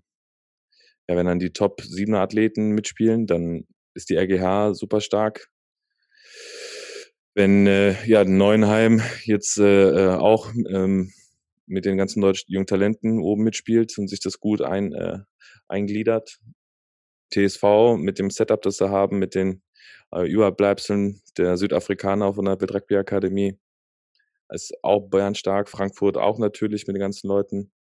ja, 1.07 1.15
wenn 1.15 1.25
dann 1.25 1.39
die 1.39 1.53
Top 1.53 1.81
7 1.81 2.13
Athleten 2.15 2.71
mitspielen, 2.71 3.25
dann 3.25 3.65
ist 3.93 4.09
die 4.09 4.17
RGH 4.17 4.73
super 4.73 4.99
stark. 4.99 5.47
Wenn 7.35 7.65
äh, 7.67 7.95
ja 8.05 8.25
Neuenheim 8.25 9.01
jetzt 9.23 9.57
äh, 9.59 9.91
äh, 9.91 10.15
auch 10.15 10.51
ähm, 10.69 11.13
mit 11.65 11.85
den 11.85 11.97
ganzen 11.97 12.21
deutschen 12.21 12.51
jungen 12.51 12.67
Talenten 12.67 13.19
oben 13.19 13.43
mitspielt 13.43 13.97
und 13.97 14.09
sich 14.09 14.19
das 14.19 14.39
gut 14.39 14.61
ein, 14.61 14.93
äh, 14.93 15.19
eingliedert, 15.69 16.39
TSV 17.33 17.97
mit 17.97 18.19
dem 18.19 18.29
Setup, 18.29 18.61
das 18.61 18.77
sie 18.77 18.89
haben, 18.89 19.19
mit 19.19 19.35
den 19.35 19.61
äh, 20.13 20.29
Überbleibseln 20.29 21.21
der 21.37 21.57
Südafrikaner 21.57 22.33
von 22.33 22.45
der 22.45 22.61
Rugby 22.61 22.95
Akademie. 22.95 23.57
Ist 24.49 24.73
auch 24.83 25.09
Bayern 25.09 25.35
stark, 25.35 25.69
Frankfurt 25.69 26.17
auch 26.17 26.37
natürlich 26.37 26.85
mit 26.85 26.95
den 26.95 27.01
ganzen 27.01 27.27
Leuten. 27.27 27.71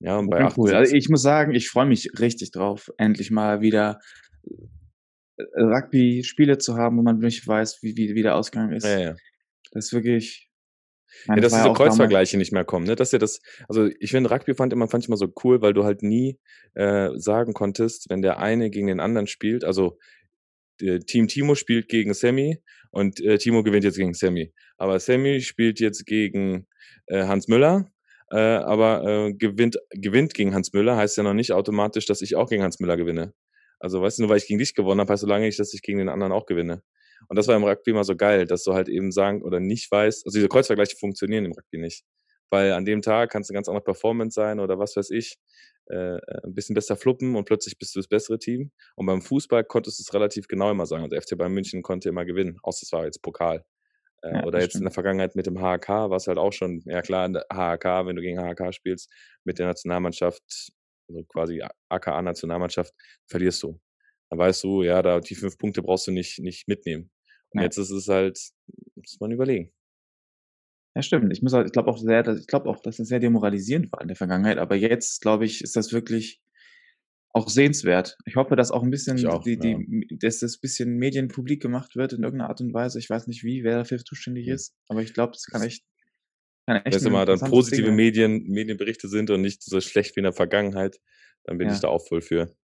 Ja, 0.00 0.18
und 0.18 0.30
bei 0.30 0.48
cool. 0.56 0.74
Also 0.74 0.94
ich 0.94 1.08
muss 1.08 1.22
sagen, 1.22 1.54
ich 1.54 1.68
freue 1.68 1.86
mich 1.86 2.10
richtig 2.18 2.50
drauf, 2.50 2.90
endlich 2.98 3.30
mal 3.30 3.60
wieder 3.60 3.98
äh, 5.38 5.42
Rugby-Spiele 5.56 6.58
zu 6.58 6.76
haben, 6.76 6.98
wo 6.98 7.02
man 7.02 7.18
nicht 7.18 7.46
weiß, 7.46 7.82
wie, 7.82 7.96
wie, 7.96 8.14
wie 8.14 8.22
der 8.22 8.36
Ausgang 8.36 8.72
ist. 8.72 8.84
Ja, 8.84 8.98
ja. 8.98 9.16
Das 9.72 9.86
ist 9.86 9.92
wirklich, 9.92 10.45
ja, 11.26 11.36
dass 11.36 11.52
diese 11.52 11.72
Kreuzvergleiche 11.72 12.36
nicht 12.38 12.52
mehr 12.52 12.64
kommen, 12.64 12.86
ne? 12.86 12.96
Dass 12.96 13.12
ja 13.12 13.18
das, 13.18 13.40
also 13.68 13.88
ich 14.00 14.10
finde 14.10 14.30
Rugby 14.30 14.54
fand 14.54 14.72
immer, 14.72 14.88
fand 14.88 15.04
ich 15.04 15.08
immer 15.08 15.16
so 15.16 15.32
cool, 15.44 15.62
weil 15.62 15.72
du 15.72 15.84
halt 15.84 16.02
nie 16.02 16.38
äh, 16.74 17.10
sagen 17.16 17.52
konntest, 17.52 18.06
wenn 18.08 18.22
der 18.22 18.38
eine 18.38 18.70
gegen 18.70 18.86
den 18.86 19.00
anderen 19.00 19.26
spielt, 19.26 19.64
also 19.64 19.98
äh, 20.80 20.98
Team 21.00 21.28
Timo 21.28 21.54
spielt 21.54 21.88
gegen 21.88 22.14
Sammy 22.14 22.62
und 22.90 23.20
äh, 23.20 23.38
Timo 23.38 23.62
gewinnt 23.62 23.84
jetzt 23.84 23.96
gegen 23.96 24.14
Sammy. 24.14 24.52
Aber 24.76 24.98
Sammy 25.00 25.40
spielt 25.40 25.80
jetzt 25.80 26.06
gegen 26.06 26.66
äh, 27.06 27.24
Hans 27.24 27.48
Müller, 27.48 27.90
äh, 28.30 28.38
aber 28.38 29.04
äh, 29.04 29.34
gewinnt, 29.34 29.78
gewinnt 29.90 30.34
gegen 30.34 30.54
Hans 30.54 30.72
Müller, 30.72 30.96
heißt 30.96 31.16
ja 31.16 31.22
noch 31.22 31.34
nicht 31.34 31.52
automatisch, 31.52 32.06
dass 32.06 32.22
ich 32.22 32.36
auch 32.36 32.48
gegen 32.48 32.62
Hans 32.62 32.80
Müller 32.80 32.96
gewinne. 32.96 33.32
Also 33.78 34.00
weißt 34.00 34.18
du, 34.18 34.22
nur 34.22 34.30
weil 34.30 34.38
ich 34.38 34.46
gegen 34.46 34.58
dich 34.58 34.74
gewonnen 34.74 35.00
habe, 35.00 35.12
heißt 35.12 35.22
so 35.22 35.26
lange 35.26 35.46
nicht, 35.46 35.58
dass 35.58 35.74
ich 35.74 35.82
gegen 35.82 35.98
den 35.98 36.08
anderen 36.08 36.32
auch 36.32 36.46
gewinne. 36.46 36.82
Und 37.28 37.36
das 37.36 37.48
war 37.48 37.56
im 37.56 37.64
Rugby 37.64 37.90
immer 37.90 38.04
so 38.04 38.16
geil, 38.16 38.46
dass 38.46 38.64
du 38.64 38.74
halt 38.74 38.88
eben 38.88 39.10
sagen 39.10 39.42
oder 39.42 39.60
nicht 39.60 39.90
weißt, 39.90 40.26
also 40.26 40.38
diese 40.38 40.48
Kreuzvergleiche 40.48 40.96
funktionieren 40.96 41.44
im 41.44 41.52
Rugby 41.52 41.78
nicht. 41.78 42.04
Weil 42.50 42.72
an 42.72 42.84
dem 42.84 43.02
Tag 43.02 43.30
kannst 43.30 43.50
du 43.50 43.52
eine 43.52 43.58
ganz 43.58 43.68
andere 43.68 43.84
Performance 43.84 44.34
sein 44.34 44.60
oder 44.60 44.78
was 44.78 44.96
weiß 44.96 45.10
ich, 45.10 45.36
äh, 45.86 46.18
ein 46.44 46.54
bisschen 46.54 46.74
besser 46.74 46.96
fluppen 46.96 47.36
und 47.36 47.44
plötzlich 47.44 47.78
bist 47.78 47.94
du 47.94 48.00
das 48.00 48.08
bessere 48.08 48.38
Team. 48.38 48.70
Und 48.94 49.06
beim 49.06 49.22
Fußball 49.22 49.64
konntest 49.64 49.98
du 49.98 50.02
es 50.02 50.14
relativ 50.14 50.48
genau 50.48 50.70
immer 50.70 50.86
sagen. 50.86 51.02
Also 51.02 51.16
FC 51.16 51.36
Bayern 51.36 51.52
München 51.52 51.82
konnte 51.82 52.08
immer 52.08 52.24
gewinnen, 52.24 52.58
außer 52.62 52.84
es 52.84 52.92
war 52.92 53.04
jetzt 53.04 53.22
Pokal. 53.22 53.64
Äh, 54.22 54.34
ja, 54.34 54.44
oder 54.44 54.60
jetzt 54.60 54.70
stimmt. 54.70 54.82
in 54.82 54.84
der 54.86 54.92
Vergangenheit 54.92 55.36
mit 55.36 55.46
dem 55.46 55.58
HHK 55.58 55.88
war 55.88 56.16
es 56.16 56.26
halt 56.26 56.38
auch 56.38 56.52
schon, 56.52 56.82
ja 56.86 57.02
klar, 57.02 57.26
in 57.26 57.34
der 57.34 57.46
HHK, 57.52 58.06
wenn 58.06 58.16
du 58.16 58.22
gegen 58.22 58.38
HHK 58.38 58.72
spielst, 58.72 59.10
mit 59.44 59.58
der 59.58 59.66
Nationalmannschaft, 59.66 60.72
also 61.08 61.22
quasi 61.24 61.62
AKA-Nationalmannschaft, 61.88 62.92
verlierst 63.26 63.62
du. 63.62 63.80
Da 64.30 64.38
weißt 64.38 64.64
du, 64.64 64.82
ja, 64.82 65.02
da 65.02 65.20
die 65.20 65.34
fünf 65.34 65.56
Punkte 65.58 65.82
brauchst 65.82 66.06
du 66.06 66.10
nicht, 66.12 66.40
nicht 66.40 66.66
mitnehmen. 66.66 67.10
Ja. 67.56 67.64
jetzt 67.64 67.78
ist 67.78 67.90
es 67.90 68.08
halt, 68.08 68.38
muss 68.94 69.18
man 69.20 69.30
überlegen. 69.30 69.72
Ja, 70.94 71.02
stimmt. 71.02 71.30
Ich 71.32 71.42
muss 71.42 71.52
halt, 71.52 71.66
ich 71.66 71.72
glaube 71.72 71.90
auch 71.90 71.98
sehr, 71.98 72.26
ich 72.26 72.46
glaube 72.46 72.70
auch, 72.70 72.80
dass 72.80 72.98
es 72.98 73.08
sehr 73.08 73.20
demoralisierend 73.20 73.92
war 73.92 74.00
in 74.00 74.08
der 74.08 74.16
Vergangenheit. 74.16 74.56
Aber 74.56 74.76
jetzt, 74.76 75.20
glaube 75.20 75.44
ich, 75.44 75.62
ist 75.62 75.76
das 75.76 75.92
wirklich 75.92 76.40
auch 77.36 77.50
sehenswert. 77.50 78.16
Ich 78.24 78.36
hoffe, 78.36 78.56
dass 78.56 78.70
auch 78.70 78.82
ein 78.82 78.90
bisschen, 78.90 79.26
auch, 79.26 79.42
die, 79.42 79.58
die, 79.58 79.72
ja. 79.72 80.16
dass 80.20 80.38
das 80.38 80.56
bisschen 80.56 80.96
medienpublik 80.96 81.60
gemacht 81.60 81.94
wird 81.94 82.14
in 82.14 82.22
irgendeiner 82.22 82.48
Art 82.48 82.62
und 82.62 82.72
Weise. 82.72 82.98
Ich 82.98 83.10
weiß 83.10 83.26
nicht 83.26 83.44
wie, 83.44 83.62
wer 83.62 83.76
dafür 83.76 83.98
zuständig 83.98 84.48
ist, 84.48 84.74
aber 84.88 85.02
ich 85.02 85.12
glaube, 85.12 85.32
das 85.32 85.44
kann 85.44 85.60
echt, 85.60 85.84
kann 86.66 86.80
echt. 86.82 87.04
Wenn 87.04 87.12
mal 87.12 87.26
dann 87.26 87.40
positive 87.40 87.92
Medien, 87.92 88.44
Medienberichte 88.44 89.08
sind 89.08 89.28
und 89.28 89.42
nicht 89.42 89.62
so 89.62 89.82
schlecht 89.82 90.16
wie 90.16 90.20
in 90.20 90.24
der 90.24 90.32
Vergangenheit, 90.32 90.98
dann 91.44 91.58
bin 91.58 91.68
ja. 91.68 91.74
ich 91.74 91.80
da 91.80 91.88
auch 91.88 92.08
voll 92.08 92.22
für. 92.22 92.56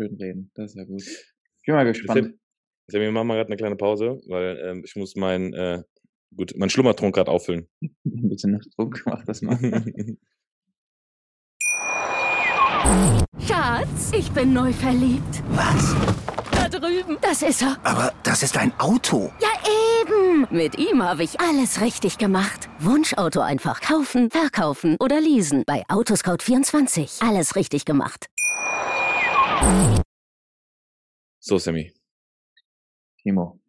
Schön 0.00 0.16
reden, 0.16 0.50
das 0.54 0.72
ist 0.72 0.76
ja 0.76 0.84
gut. 0.84 1.02
Ich 1.02 1.64
bin 1.64 1.76
mal 1.76 1.84
gespannt. 1.84 2.34
Wir 2.88 3.10
machen 3.10 3.26
mal 3.26 3.34
gerade 3.34 3.48
eine 3.48 3.56
kleine 3.56 3.76
Pause, 3.76 4.20
weil 4.28 4.60
ähm, 4.64 4.82
ich 4.84 4.94
muss 4.94 5.16
mein, 5.16 5.52
äh, 5.54 5.82
gut, 6.36 6.54
mein 6.56 6.70
Schlummertrunk 6.70 7.16
gerade 7.16 7.30
auffüllen. 7.30 7.66
Bitte 8.04 8.48
Nachttrunk, 8.48 9.02
mach 9.06 9.24
das 9.24 9.42
mal. 9.42 9.58
Schatz, 13.40 14.12
ich 14.16 14.30
bin 14.30 14.52
neu 14.52 14.72
verliebt. 14.72 15.42
Was? 15.50 15.96
Da 16.52 16.68
drüben. 16.68 17.18
Das 17.20 17.42
ist 17.42 17.62
er. 17.62 17.76
Aber 17.82 18.12
das 18.22 18.44
ist 18.44 18.56
ein 18.56 18.72
Auto. 18.78 19.32
Ja, 19.40 19.48
eben. 20.00 20.46
Mit 20.50 20.78
ihm 20.78 21.02
habe 21.02 21.24
ich 21.24 21.40
alles 21.40 21.80
richtig 21.80 22.18
gemacht. 22.18 22.68
Wunschauto 22.78 23.40
einfach 23.40 23.80
kaufen, 23.80 24.30
verkaufen 24.30 24.96
oder 25.00 25.20
leasen. 25.20 25.64
Bei 25.66 25.84
Autoscout24. 25.86 27.28
Alles 27.28 27.56
richtig 27.56 27.84
gemacht. 27.84 28.26
So, 31.40 31.58
Sammy. 31.58 31.95
Timo. 33.26 33.60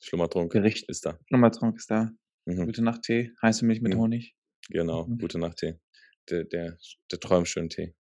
Schlummertrunk 0.00 0.50
Gericht. 0.50 0.88
ist 0.88 1.04
da. 1.04 1.18
Schlummertrunk 1.26 1.76
ist 1.76 1.90
da. 1.90 2.10
Mhm. 2.46 2.64
Gute 2.64 2.82
Nacht 2.82 3.02
Tee, 3.02 3.32
heiße 3.42 3.66
Milch 3.66 3.82
mit 3.82 3.92
mhm. 3.92 3.98
Honig. 3.98 4.34
Genau, 4.70 5.06
mhm. 5.06 5.18
gute 5.18 5.38
Nacht 5.38 5.58
Tee. 5.58 5.74
Der, 6.30 6.44
der, 6.44 6.78
der 7.12 7.20
träumschönen 7.20 7.68
Tee. 7.68 7.94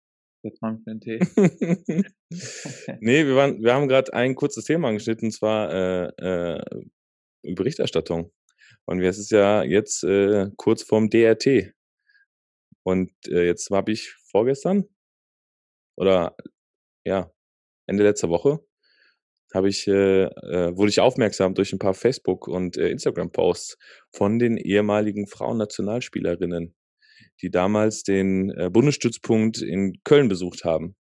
Der 0.44 0.52
träumschönen 0.52 1.00
Tee. 1.00 1.18
nee, 3.00 3.24
wir, 3.24 3.34
waren, 3.34 3.62
wir 3.62 3.72
haben 3.72 3.88
gerade 3.88 4.12
ein 4.12 4.34
kurzes 4.34 4.66
Thema 4.66 4.88
angeschnitten, 4.88 5.28
und 5.28 5.32
zwar 5.32 5.72
äh, 5.72 6.58
äh, 6.58 6.84
Berichterstattung. 7.54 8.30
Und 8.84 9.00
es 9.00 9.18
ist 9.18 9.30
ja 9.30 9.62
jetzt 9.62 10.04
äh, 10.04 10.50
kurz 10.56 10.82
vorm 10.82 11.08
DRT. 11.08 11.72
Und 12.82 13.10
äh, 13.26 13.46
jetzt 13.46 13.70
habe 13.70 13.92
ich 13.92 14.12
vorgestern 14.30 14.84
oder 15.96 16.36
ja, 17.06 17.32
Ende 17.86 18.04
letzter 18.04 18.28
Woche 18.28 18.60
habe 19.54 19.68
ich, 19.68 19.86
äh, 19.88 20.24
äh, 20.24 20.76
wurde 20.76 20.90
ich 20.90 21.00
aufmerksam 21.00 21.54
durch 21.54 21.72
ein 21.72 21.78
paar 21.78 21.94
Facebook- 21.94 22.48
und 22.48 22.76
äh, 22.76 22.88
Instagram-Posts 22.88 23.78
von 24.12 24.38
den 24.38 24.56
ehemaligen 24.56 25.26
Frauennationalspielerinnen, 25.26 26.74
die 27.42 27.50
damals 27.50 28.02
den 28.02 28.50
äh, 28.50 28.70
Bundesstützpunkt 28.70 29.60
in 29.60 29.94
Köln 30.04 30.28
besucht 30.28 30.64
haben. 30.64 30.96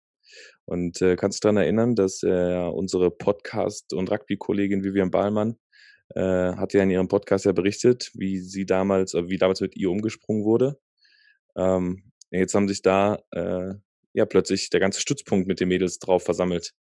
Und 0.67 1.03
äh, 1.03 1.17
kannst 1.17 1.43
du 1.43 1.47
daran 1.47 1.59
erinnern, 1.59 1.95
dass 1.95 2.23
äh, 2.23 2.69
unsere 2.73 3.11
Podcast- 3.11 3.93
und 3.93 4.11
Rugby-Kollegin 4.11 4.85
Vivian 4.85 5.11
Bahlmann 5.11 5.57
äh, 6.15 6.21
hat 6.21 6.73
ja 6.75 6.83
in 6.83 6.91
ihrem 6.91 7.09
Podcast 7.09 7.45
ja 7.45 7.53
berichtet, 7.53 8.11
wie 8.15 8.39
sie 8.39 8.67
damals, 8.67 9.15
äh, 9.15 9.29
wie 9.29 9.39
damals 9.39 9.61
mit 9.61 9.77
ihr 9.77 9.91
umgesprungen 9.91 10.45
wurde. 10.45 10.79
Ähm, 11.57 12.13
jetzt 12.31 12.55
haben 12.55 12.69
sich 12.69 12.83
da 12.83 13.19
äh, 13.33 13.75
ja 14.13 14.27
plötzlich 14.27 14.71
der 14.71 14.81
ganze 14.81 15.01
Stützpunkt 15.01 15.47
mit 15.47 15.61
den 15.61 15.69
Mädels 15.69 15.99
drauf 15.99 16.25
versammelt 16.25 16.75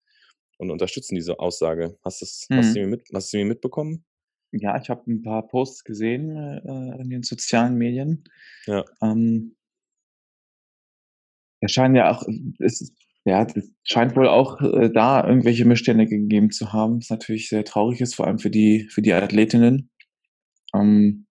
und 0.62 0.70
unterstützen 0.70 1.16
diese 1.16 1.40
Aussage. 1.40 1.98
Hast, 2.04 2.22
das, 2.22 2.46
mhm. 2.48 2.56
hast, 2.56 2.76
du, 2.76 2.86
mit, 2.86 3.02
hast 3.12 3.32
du 3.32 3.38
mir 3.38 3.44
mitbekommen? 3.44 4.04
Ja, 4.52 4.80
ich 4.80 4.88
habe 4.88 5.10
ein 5.10 5.22
paar 5.22 5.46
Posts 5.46 5.84
gesehen 5.84 6.30
äh, 6.30 7.02
in 7.02 7.10
den 7.10 7.22
sozialen 7.22 7.76
Medien. 7.76 8.24
Ja. 8.66 8.84
Ähm, 9.02 9.56
es 11.60 11.72
scheint 11.72 11.96
ja 11.96 12.10
auch, 12.10 12.24
es, 12.58 12.94
ja, 13.24 13.44
es 13.44 13.72
scheint 13.82 14.14
wohl 14.14 14.28
auch 14.28 14.60
äh, 14.60 14.90
da 14.90 15.26
irgendwelche 15.26 15.64
Missstände 15.64 16.06
gegeben 16.06 16.50
zu 16.50 16.72
haben, 16.72 16.98
was 16.98 17.10
natürlich 17.10 17.48
sehr 17.48 17.64
traurig 17.64 18.00
ist, 18.00 18.14
vor 18.14 18.26
allem 18.26 18.38
für 18.38 18.50
die, 18.50 18.88
für 18.88 19.02
die 19.02 19.12
Athletinnen. 19.12 19.90
Ähm, 20.74 21.26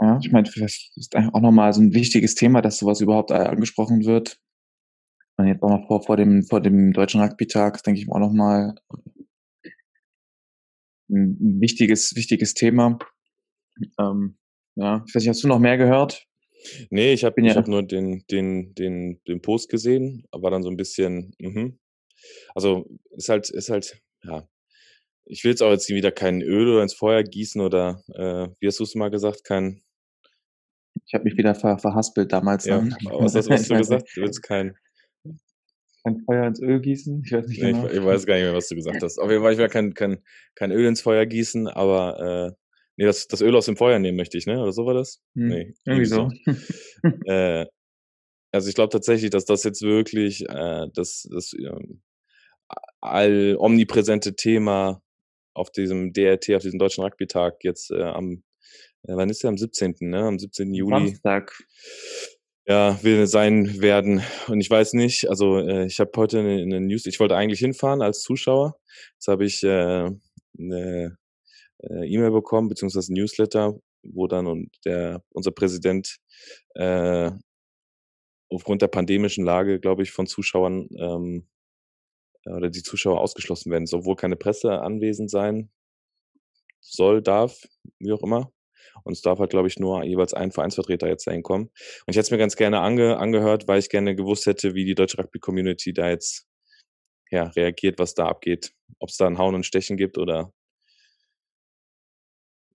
ja, 0.00 0.18
ich 0.22 0.30
meine, 0.30 0.48
das 0.48 0.90
ist 0.94 1.16
auch 1.16 1.40
nochmal 1.40 1.72
so 1.72 1.80
ein 1.80 1.94
wichtiges 1.94 2.34
Thema, 2.34 2.62
dass 2.62 2.78
sowas 2.78 3.00
überhaupt 3.00 3.30
äh, 3.30 3.34
angesprochen 3.34 4.04
wird. 4.04 4.38
Und 5.36 5.48
jetzt 5.48 5.62
auch 5.62 5.70
noch 5.70 5.86
vor, 5.86 6.02
vor 6.02 6.16
dem, 6.16 6.44
vor 6.44 6.60
dem 6.60 6.92
Deutschen 6.92 7.20
Rugby-Tag, 7.20 7.82
denke 7.82 8.00
ich 8.00 8.08
auch 8.08 8.18
nochmal 8.18 8.74
ein 11.10 11.60
wichtiges, 11.60 12.14
wichtiges 12.14 12.54
Thema. 12.54 12.98
Ähm, 13.98 14.36
ja, 14.76 15.04
ich 15.06 15.14
weiß 15.14 15.22
nicht, 15.22 15.28
hast 15.28 15.42
du 15.42 15.48
noch 15.48 15.58
mehr 15.58 15.76
gehört? 15.76 16.26
Nee, 16.90 17.12
ich 17.12 17.24
habe 17.24 17.42
ja 17.42 17.54
hab 17.54 17.68
nur 17.68 17.82
den, 17.82 18.24
den, 18.30 18.74
den, 18.74 19.20
den 19.26 19.42
Post 19.42 19.68
gesehen, 19.68 20.24
aber 20.30 20.50
dann 20.50 20.62
so 20.62 20.70
ein 20.70 20.76
bisschen, 20.76 21.34
mhm. 21.38 21.78
also 22.54 22.86
ist 23.10 23.28
halt, 23.28 23.50
ist 23.50 23.68
halt, 23.68 24.00
ja, 24.22 24.48
ich 25.26 25.44
will 25.44 25.50
jetzt 25.50 25.62
auch 25.62 25.70
jetzt 25.70 25.88
wieder 25.88 26.10
kein 26.10 26.42
Öl 26.42 26.68
oder 26.68 26.82
ins 26.82 26.94
Feuer 26.94 27.22
gießen 27.22 27.60
oder, 27.60 28.02
äh, 28.14 28.48
wie 28.60 28.66
hast 28.66 28.78
du 28.78 28.84
es 28.84 28.94
mal 28.94 29.10
gesagt, 29.10 29.44
kein. 29.44 29.82
Ich 31.06 31.14
habe 31.14 31.24
mich 31.24 31.36
wieder 31.36 31.54
ver 31.54 31.78
verhaspelt 31.78 32.32
damals. 32.32 32.64
Ja, 32.64 32.82
was 32.82 33.34
hast, 33.34 33.48
was 33.48 33.60
hast 33.60 33.70
du 33.70 33.74
gesagt? 33.78 34.10
Du 34.14 34.22
willst 34.22 34.42
kein 34.42 34.74
Ein 36.04 36.20
Feuer 36.26 36.46
ins 36.46 36.60
Öl 36.60 36.80
gießen? 36.80 37.22
Ich 37.24 37.32
weiß 37.32 37.46
nicht 37.46 37.62
Nee, 37.62 37.72
genau. 37.72 37.86
ich, 37.86 37.94
ich 37.94 38.04
weiß 38.04 38.26
gar 38.26 38.34
nicht 38.34 38.44
mehr, 38.44 38.54
was 38.54 38.68
du 38.68 38.74
gesagt 38.74 39.02
hast. 39.02 39.18
Auf 39.18 39.30
jeden 39.30 39.42
Fall, 39.42 39.52
ich 39.52 39.58
will 39.58 39.68
kein, 39.68 39.94
kein, 39.94 40.22
kein 40.54 40.70
Öl 40.70 40.86
ins 40.86 41.00
Feuer 41.00 41.24
gießen, 41.24 41.66
aber 41.66 42.50
äh, 42.50 42.56
nee, 42.96 43.06
das, 43.06 43.26
das 43.26 43.40
Öl 43.40 43.56
aus 43.56 43.66
dem 43.66 43.76
Feuer 43.76 43.98
nehmen 43.98 44.16
möchte 44.16 44.36
ich, 44.36 44.46
ne? 44.46 44.60
Oder 44.60 44.72
so 44.72 44.84
war 44.84 44.94
das? 44.94 45.22
Hm, 45.34 45.48
Nee, 45.48 45.74
Irgendwie 45.86 46.04
so. 46.04 46.30
äh, 47.26 47.66
also 48.52 48.68
ich 48.68 48.74
glaube 48.74 48.90
tatsächlich, 48.90 49.30
dass 49.30 49.46
das 49.46 49.64
jetzt 49.64 49.82
wirklich 49.82 50.48
äh, 50.48 50.86
das, 50.94 51.26
das 51.30 51.54
ähm, 51.54 52.02
all 53.00 53.56
omnipräsente 53.58 54.36
Thema 54.36 55.02
auf 55.54 55.70
diesem 55.70 56.12
DRT, 56.12 56.50
auf 56.54 56.62
diesem 56.62 56.78
Deutschen 56.78 57.02
Rugby-Tag 57.02 57.64
jetzt 57.64 57.90
äh, 57.90 58.02
am, 58.02 58.42
äh, 59.02 59.14
wann 59.16 59.30
ist 59.30 59.42
der? 59.42 59.48
Am 59.48 59.58
17., 59.58 59.96
ne? 60.00 60.20
Am 60.20 60.38
17. 60.38 60.74
Juli 60.74 61.08
Samstag. 61.08 61.52
Ja, 62.66 63.02
will 63.02 63.26
sein 63.26 63.80
werden. 63.80 64.22
Und 64.48 64.60
ich 64.60 64.70
weiß 64.70 64.94
nicht, 64.94 65.28
also 65.28 65.58
äh, 65.58 65.86
ich 65.86 66.00
habe 66.00 66.10
heute 66.16 66.40
eine, 66.40 66.62
eine 66.62 66.80
News, 66.80 67.06
ich 67.06 67.20
wollte 67.20 67.36
eigentlich 67.36 67.60
hinfahren 67.60 68.02
als 68.02 68.22
Zuschauer. 68.22 68.76
Jetzt 69.14 69.28
habe 69.28 69.44
ich 69.44 69.62
äh, 69.62 70.10
eine 70.58 71.18
äh, 71.82 72.06
E-Mail 72.08 72.30
bekommen, 72.30 72.68
beziehungsweise 72.68 73.12
Newsletter, 73.12 73.74
wo 74.02 74.26
dann 74.26 74.46
und 74.46 74.70
der 74.84 75.22
unser 75.30 75.50
Präsident 75.50 76.18
äh, 76.74 77.30
aufgrund 78.50 78.82
der 78.82 78.88
pandemischen 78.88 79.44
Lage, 79.44 79.80
glaube 79.80 80.02
ich, 80.02 80.12
von 80.12 80.26
Zuschauern 80.26 80.88
ähm, 80.98 81.48
oder 82.46 82.70
die 82.70 82.82
Zuschauer 82.82 83.20
ausgeschlossen 83.20 83.70
werden, 83.72 83.86
sowohl 83.86 84.16
keine 84.16 84.36
Presse 84.36 84.80
anwesend 84.80 85.30
sein 85.30 85.70
soll, 86.80 87.22
darf, 87.22 87.58
wie 87.98 88.12
auch 88.12 88.22
immer. 88.22 88.52
Und 89.02 89.12
es 89.12 89.22
darf 89.22 89.38
halt, 89.38 89.50
glaube 89.50 89.68
ich, 89.68 89.78
nur 89.78 90.04
jeweils 90.04 90.34
ein 90.34 90.52
Vereinsvertreter 90.52 91.08
jetzt 91.08 91.26
dahin 91.26 91.42
kommen. 91.42 91.64
Und 91.64 92.08
ich 92.08 92.16
hätte 92.16 92.26
es 92.26 92.30
mir 92.30 92.38
ganz 92.38 92.56
gerne 92.56 92.80
ange 92.80 93.16
angehört, 93.18 93.68
weil 93.68 93.78
ich 93.78 93.88
gerne 93.88 94.14
gewusst 94.14 94.46
hätte, 94.46 94.74
wie 94.74 94.84
die 94.84 94.94
deutsche 94.94 95.18
Rugby-Community 95.18 95.92
da 95.92 96.08
jetzt 96.08 96.46
ja, 97.30 97.44
reagiert, 97.44 97.98
was 97.98 98.14
da 98.14 98.26
abgeht. 98.26 98.72
Ob 98.98 99.08
es 99.08 99.16
da 99.16 99.26
ein 99.26 99.38
Hauen 99.38 99.54
und 99.54 99.66
Stechen 99.66 99.96
gibt 99.96 100.18
oder 100.18 100.52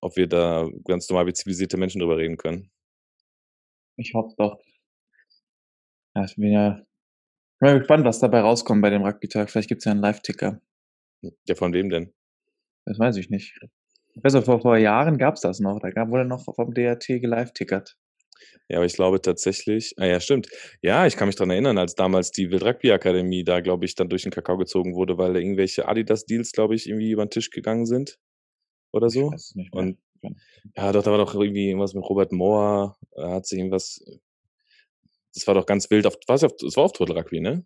ob 0.02 0.16
wir 0.16 0.28
da 0.28 0.68
ganz 0.86 1.10
normal 1.10 1.28
wie 1.28 1.34
zivilisierte 1.34 1.78
Menschen 1.78 2.00
drüber 2.00 2.18
reden 2.18 2.38
können. 2.38 2.72
Ich 3.98 4.14
hoffe 4.14 4.34
doch. 4.38 4.62
Ja, 6.16 6.26
ich 6.26 6.36
bin 6.36 6.52
ja, 6.52 6.80
ich 6.80 7.60
bin 7.60 7.80
gespannt, 7.80 8.06
was 8.06 8.20
dabei 8.20 8.42
rauskommt 8.42 8.82
bei 8.82 8.90
dem 8.90 9.04
Rugby-Tag. 9.04 9.50
Vielleicht 9.50 9.70
gibt's 9.70 9.86
ja 9.86 9.92
einen 9.92 10.02
Live-Ticker. 10.02 10.62
Ja, 11.22 11.56
von 11.56 11.74
wem 11.74 11.90
denn? 11.90 12.14
Das 12.86 12.98
weiß 12.98 13.18
ich 13.18 13.30
nicht. 13.30 13.60
Ich 14.16 14.24
weiß 14.24 14.36
auch, 14.36 14.44
vor, 14.44 14.60
vor 14.62 14.78
Jahren 14.78 15.18
gab's 15.18 15.42
das 15.42 15.60
noch. 15.60 15.80
Da 15.80 15.92
gab, 15.92 16.10
wurde 16.10 16.26
noch 16.26 16.44
vom 16.44 16.74
DRT 16.74 17.08
gelive-tickert. 17.22 17.98
Ja, 18.68 18.78
aber 18.78 18.86
ich 18.86 18.94
glaube 18.94 19.22
tatsächlich, 19.22 19.96
ah 19.98 20.06
ja, 20.06 20.20
stimmt. 20.20 20.48
Ja, 20.82 21.08
ich 21.08 21.16
kann 21.18 21.28
mich 21.28 21.36
dran 21.36 21.50
erinnern, 21.50 21.78
als 21.78 21.96
damals 21.96 22.32
die 22.32 22.52
Wild 22.52 22.64
Rugby 22.64 22.92
Akademie 22.92 23.44
da, 23.44 23.62
glaube 23.62 23.86
ich, 23.86 23.96
dann 23.96 24.10
durch 24.10 24.24
den 24.24 24.32
Kakao 24.32 24.58
gezogen 24.58 24.96
wurde, 24.96 25.18
weil 25.18 25.34
da 25.34 25.40
irgendwelche 25.40 25.88
Adidas-Deals, 25.88 26.52
glaube 26.52 26.76
ich, 26.76 26.88
irgendwie 26.88 27.12
über 27.12 27.26
den 27.26 27.32
Tisch 27.32 27.50
gegangen 27.50 27.86
sind. 27.86 28.20
Oder 28.94 29.08
Ich 29.08 29.14
so. 29.14 29.32
weiß 29.32 29.56
es. 29.56 29.68
Und 29.72 29.98
ja, 30.76 30.92
doch, 30.92 31.04
da 31.04 31.12
war 31.12 31.18
doch 31.18 31.34
irgendwie 31.34 31.68
irgendwas 31.70 31.94
mit 31.94 32.04
Robert 32.04 32.32
Moore, 32.32 32.96
da 33.16 33.32
hat 33.32 33.46
sich 33.46 33.58
irgendwas, 33.58 34.04
das 35.34 35.48
war 35.48 35.54
doch 35.54 35.66
ganz 35.66 35.90
wild 35.90 36.06
auf, 36.06 36.18
was 36.28 36.42
das 36.42 36.76
war 36.76 36.84
auf 36.84 36.92
Total 36.92 37.18
Rugby, 37.18 37.40
ne? 37.40 37.66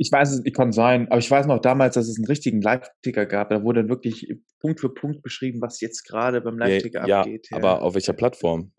Ich 0.00 0.12
weiß 0.12 0.30
es, 0.32 0.42
ich 0.44 0.54
kann 0.54 0.70
sein, 0.70 1.08
aber 1.08 1.18
ich 1.18 1.28
weiß 1.28 1.46
noch 1.46 1.58
damals, 1.58 1.94
dass 1.94 2.08
es 2.08 2.18
einen 2.18 2.26
richtigen 2.26 2.62
Live-Ticker 2.62 3.26
gab. 3.26 3.50
Da 3.50 3.64
wurde 3.64 3.80
dann 3.80 3.88
wirklich 3.88 4.32
Punkt 4.60 4.78
für 4.78 4.94
Punkt 4.94 5.22
beschrieben, 5.22 5.60
was 5.60 5.80
jetzt 5.80 6.04
gerade 6.04 6.40
beim 6.40 6.56
Live-Ticker 6.56 7.06
ja, 7.08 7.20
abgeht. 7.22 7.48
aber 7.50 7.82
auf 7.82 7.94
welcher 7.94 8.12
Plattform? 8.12 8.72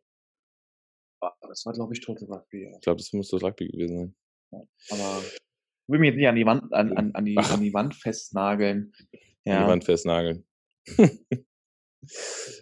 Das 1.42 1.66
war, 1.66 1.74
glaube 1.74 1.94
ich, 1.94 2.00
Total 2.00 2.26
Rugby. 2.30 2.64
Ja. 2.64 2.72
Ich 2.74 2.82
glaube, 2.82 2.98
das 3.00 3.12
muss 3.12 3.28
Total 3.28 3.50
Rugby 3.50 3.68
gewesen 3.68 4.16
sein. 4.52 4.68
Aber 4.92 5.22
ich 5.22 5.40
will 5.88 6.00
mich 6.00 6.08
jetzt 6.08 6.18
nicht 6.18 6.28
an 6.30 6.36
die 6.36 6.46
Wand, 6.46 6.74
an, 6.74 6.94
an, 6.96 7.12
an, 7.14 7.26
die, 7.26 7.38
an 7.38 7.62
die 7.62 7.74
Wand 7.74 7.96
festnageln. 7.96 8.94
An 9.12 9.20
Ja. 9.44 9.64
die 9.64 9.70
Wand 9.70 9.84
festnageln. 9.84 10.46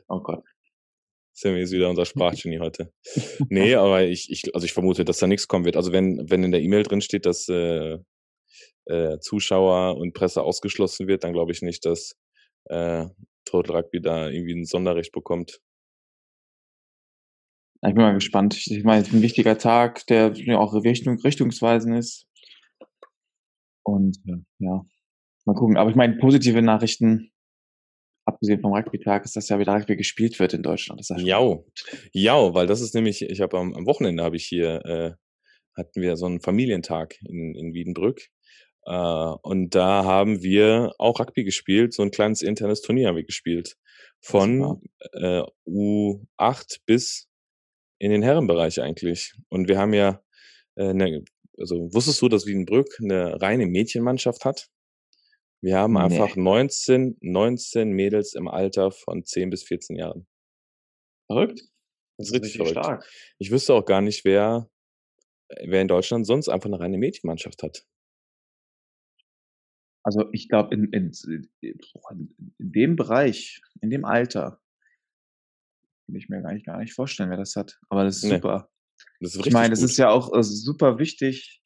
Oh 0.08 0.20
Gott. 0.20 0.44
Sammy 1.34 1.62
ist 1.62 1.72
wieder 1.72 1.90
unser 1.90 2.06
Sprachgenie 2.06 2.60
heute. 2.60 2.92
Nee, 3.50 3.76
aber 3.76 4.04
ich, 4.04 4.32
ich, 4.32 4.56
also 4.56 4.66
ich 4.66 4.74
vermute, 4.74 5.06
dass 5.06 5.20
da 5.20 5.28
nichts 5.28 5.48
kommen 5.48 5.66
wird. 5.66 5.78
Also 5.78 5.92
wenn, 5.92 6.28
wenn 6.30 6.44
in 6.44 6.52
der 6.52 6.62
E-Mail 6.62 6.82
drin 6.84 7.02
steht, 7.02 7.28
dass 7.28 7.48
äh, 7.48 8.00
äh, 8.88 9.20
Zuschauer 9.20 9.98
und 9.98 10.14
Presse 10.14 10.44
ausgeschlossen 10.44 11.08
wird, 11.08 11.24
dann 11.24 11.34
glaube 11.34 11.52
ich 11.52 11.62
nicht, 11.62 11.86
dass 11.86 12.16
äh, 12.66 13.06
Total 13.46 13.78
Rugby 13.78 14.02
da 14.02 14.30
irgendwie 14.30 14.54
ein 14.54 14.66
Sonderrecht 14.66 15.12
bekommt. 15.12 15.60
Ich 17.82 17.94
bin 17.94 18.04
mal 18.04 18.14
gespannt. 18.14 18.58
Ich 18.68 18.84
meine, 18.84 19.02
es 19.02 19.08
ist 19.08 19.14
ein 19.14 19.22
wichtiger 19.22 19.58
Tag, 19.58 20.06
der 20.08 20.34
auch 20.58 20.74
Richtung, 20.74 21.20
richtungsweisend 21.20 21.96
ist. 21.98 22.28
Und 23.84 24.18
äh, 24.28 24.38
ja, 24.60 24.84
mal 25.46 25.56
gucken. 25.56 25.78
Aber 25.78 25.90
ich 25.90 25.96
meine, 25.96 26.18
positive 26.18 26.62
Nachrichten, 26.62 27.32
abgesehen 28.26 28.60
vom 28.62 28.74
Rugby-Tag, 28.74 29.26
ist, 29.26 29.36
dass 29.36 29.50
ja 29.50 29.60
wieder 29.60 29.74
Rugby 29.74 29.96
gespielt 29.96 30.40
wird 30.40 30.54
in 30.54 30.64
Deutschland. 30.64 31.00
Das 31.00 31.10
Ja, 31.22 31.40
ja, 32.12 32.54
weil 32.54 32.68
das 32.68 32.82
ist 32.82 32.96
nämlich, 32.96 33.22
ich 33.22 33.42
habe 33.42 33.58
am, 33.58 33.74
am 33.74 33.86
Wochenende 33.86 34.24
habe 34.24 34.36
ich 34.36 34.46
hier, 34.46 34.84
äh, 34.86 35.12
hatten 35.78 36.02
wir 36.02 36.18
so 36.18 36.26
einen 36.26 36.42
Familientag 36.42 37.16
in, 37.22 37.54
in 37.56 37.74
Wiedenbrück. 37.74 38.28
Äh, 38.88 38.92
und 39.42 39.76
da 39.76 40.06
haben 40.06 40.42
wir 40.42 40.94
auch 40.98 41.20
Rugby 41.20 41.44
gespielt, 41.44 41.94
so 41.94 42.04
ein 42.04 42.12
kleines 42.12 42.42
internes 42.42 42.82
Turnier 42.82 43.10
haben 43.10 43.18
wir 43.18 43.26
gespielt. 43.26 43.76
Von 44.22 44.82
äh, 45.14 45.44
U8 45.68 46.80
bis 46.86 47.28
in 48.00 48.12
den 48.12 48.24
Herrenbereich 48.24 48.82
eigentlich. 48.82 49.34
Und 49.50 49.68
wir 49.68 49.78
haben 49.78 49.94
ja, 49.94 50.24
äh, 50.78 50.94
ne, 50.94 51.24
also 51.60 51.94
wusstest 51.94 52.22
du, 52.22 52.30
dass 52.30 52.46
Wiedenbrück 52.46 52.98
eine 53.02 53.42
reine 53.42 53.66
Mädchenmannschaft 53.66 54.46
hat? 54.46 54.70
Wir 55.62 55.78
haben 55.78 55.94
Nee. 55.94 56.00
einfach 56.00 56.36
19, 56.36 57.18
19 57.20 57.90
Mädels 57.92 58.34
im 58.36 58.48
Alter 58.48 58.92
von 58.92 59.26
10 59.26 59.50
bis 59.50 59.64
14 59.64 59.96
Jahren. 59.98 60.28
verrückt. 61.30 61.62
Das 62.18 62.28
ist 62.28 62.34
richtig 62.34 62.56
verrückt. 62.56 62.72
stark. 62.72 63.10
Ich 63.38 63.52
wüsste 63.52 63.74
auch 63.74 63.86
gar 63.86 64.02
nicht, 64.02 64.24
wer, 64.24 64.70
wer 65.64 65.82
in 65.82 65.88
Deutschland 65.90 66.26
sonst 66.26 66.48
einfach 66.48 66.68
eine 66.68 66.80
reine 66.80 66.98
Mädchenmannschaft 66.98 67.62
hat. 67.64 67.86
Also 70.08 70.30
ich 70.32 70.48
glaube, 70.48 70.74
in, 70.74 70.86
in, 70.94 71.12
in, 71.60 72.34
in 72.60 72.72
dem 72.72 72.96
Bereich, 72.96 73.60
in 73.82 73.90
dem 73.90 74.06
Alter, 74.06 74.62
kann 76.06 76.16
ich 76.16 76.30
mir 76.30 76.46
eigentlich 76.46 76.64
gar 76.64 76.78
nicht 76.78 76.94
vorstellen, 76.94 77.30
wer 77.30 77.36
das 77.36 77.58
hat. 77.58 77.78
Aber 77.90 78.06
das 78.06 78.16
ist 78.16 78.24
Nee, 78.24 78.36
super. 78.36 78.70
Das 79.20 79.36
ist 79.36 79.46
Ich 79.46 79.52
meine, 79.52 79.74
es 79.74 79.84
ist 79.84 79.98
ja 79.98 80.08
auch 80.08 80.34
äh, 80.34 80.44
super 80.44 80.98
wichtig, 80.98 81.62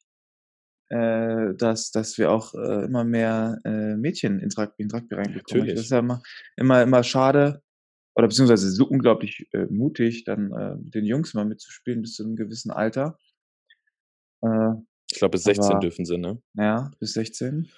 äh, 0.89 1.53
dass, 1.53 1.91
dass 1.91 2.17
wir 2.17 2.31
auch 2.31 2.55
äh, 2.55 2.85
immer 2.85 3.03
mehr 3.03 3.59
äh, 3.63 3.95
Mädchen 3.95 4.39
ins 4.39 4.57
Rugby, 4.57 4.81
ins 4.81 4.93
Rugby 4.95 5.13
reinbekommen. 5.13 5.43
Natürlich. 5.59 5.75
Das 5.75 5.83
ist 5.83 5.91
ja 5.91 5.99
immer, 5.99 6.23
immer, 6.57 6.81
immer 6.81 7.03
schade, 7.03 7.61
oder 8.15 8.27
beziehungsweise 8.27 8.71
so 8.71 8.87
unglaublich 8.87 9.49
äh, 9.53 9.67
mutig, 9.69 10.23
dann 10.23 10.51
äh, 10.51 10.77
mit 10.77 10.95
den 10.95 11.05
Jungs 11.05 11.35
mal 11.35 11.45
mitzuspielen 11.45 12.01
bis 12.01 12.15
zu 12.15 12.23
einem 12.23 12.35
gewissen 12.35 12.71
Alter. 12.71 13.19
Ich 14.43 15.19
glaube, 15.19 15.33
bis 15.33 15.43
16 15.43 15.65
aber- 15.73 15.79
dürfen 15.79 16.05
sie, 16.05 16.17
ne? 16.17 16.41
ja, 16.55 16.89
bis 16.99 17.13
16. 17.13 17.69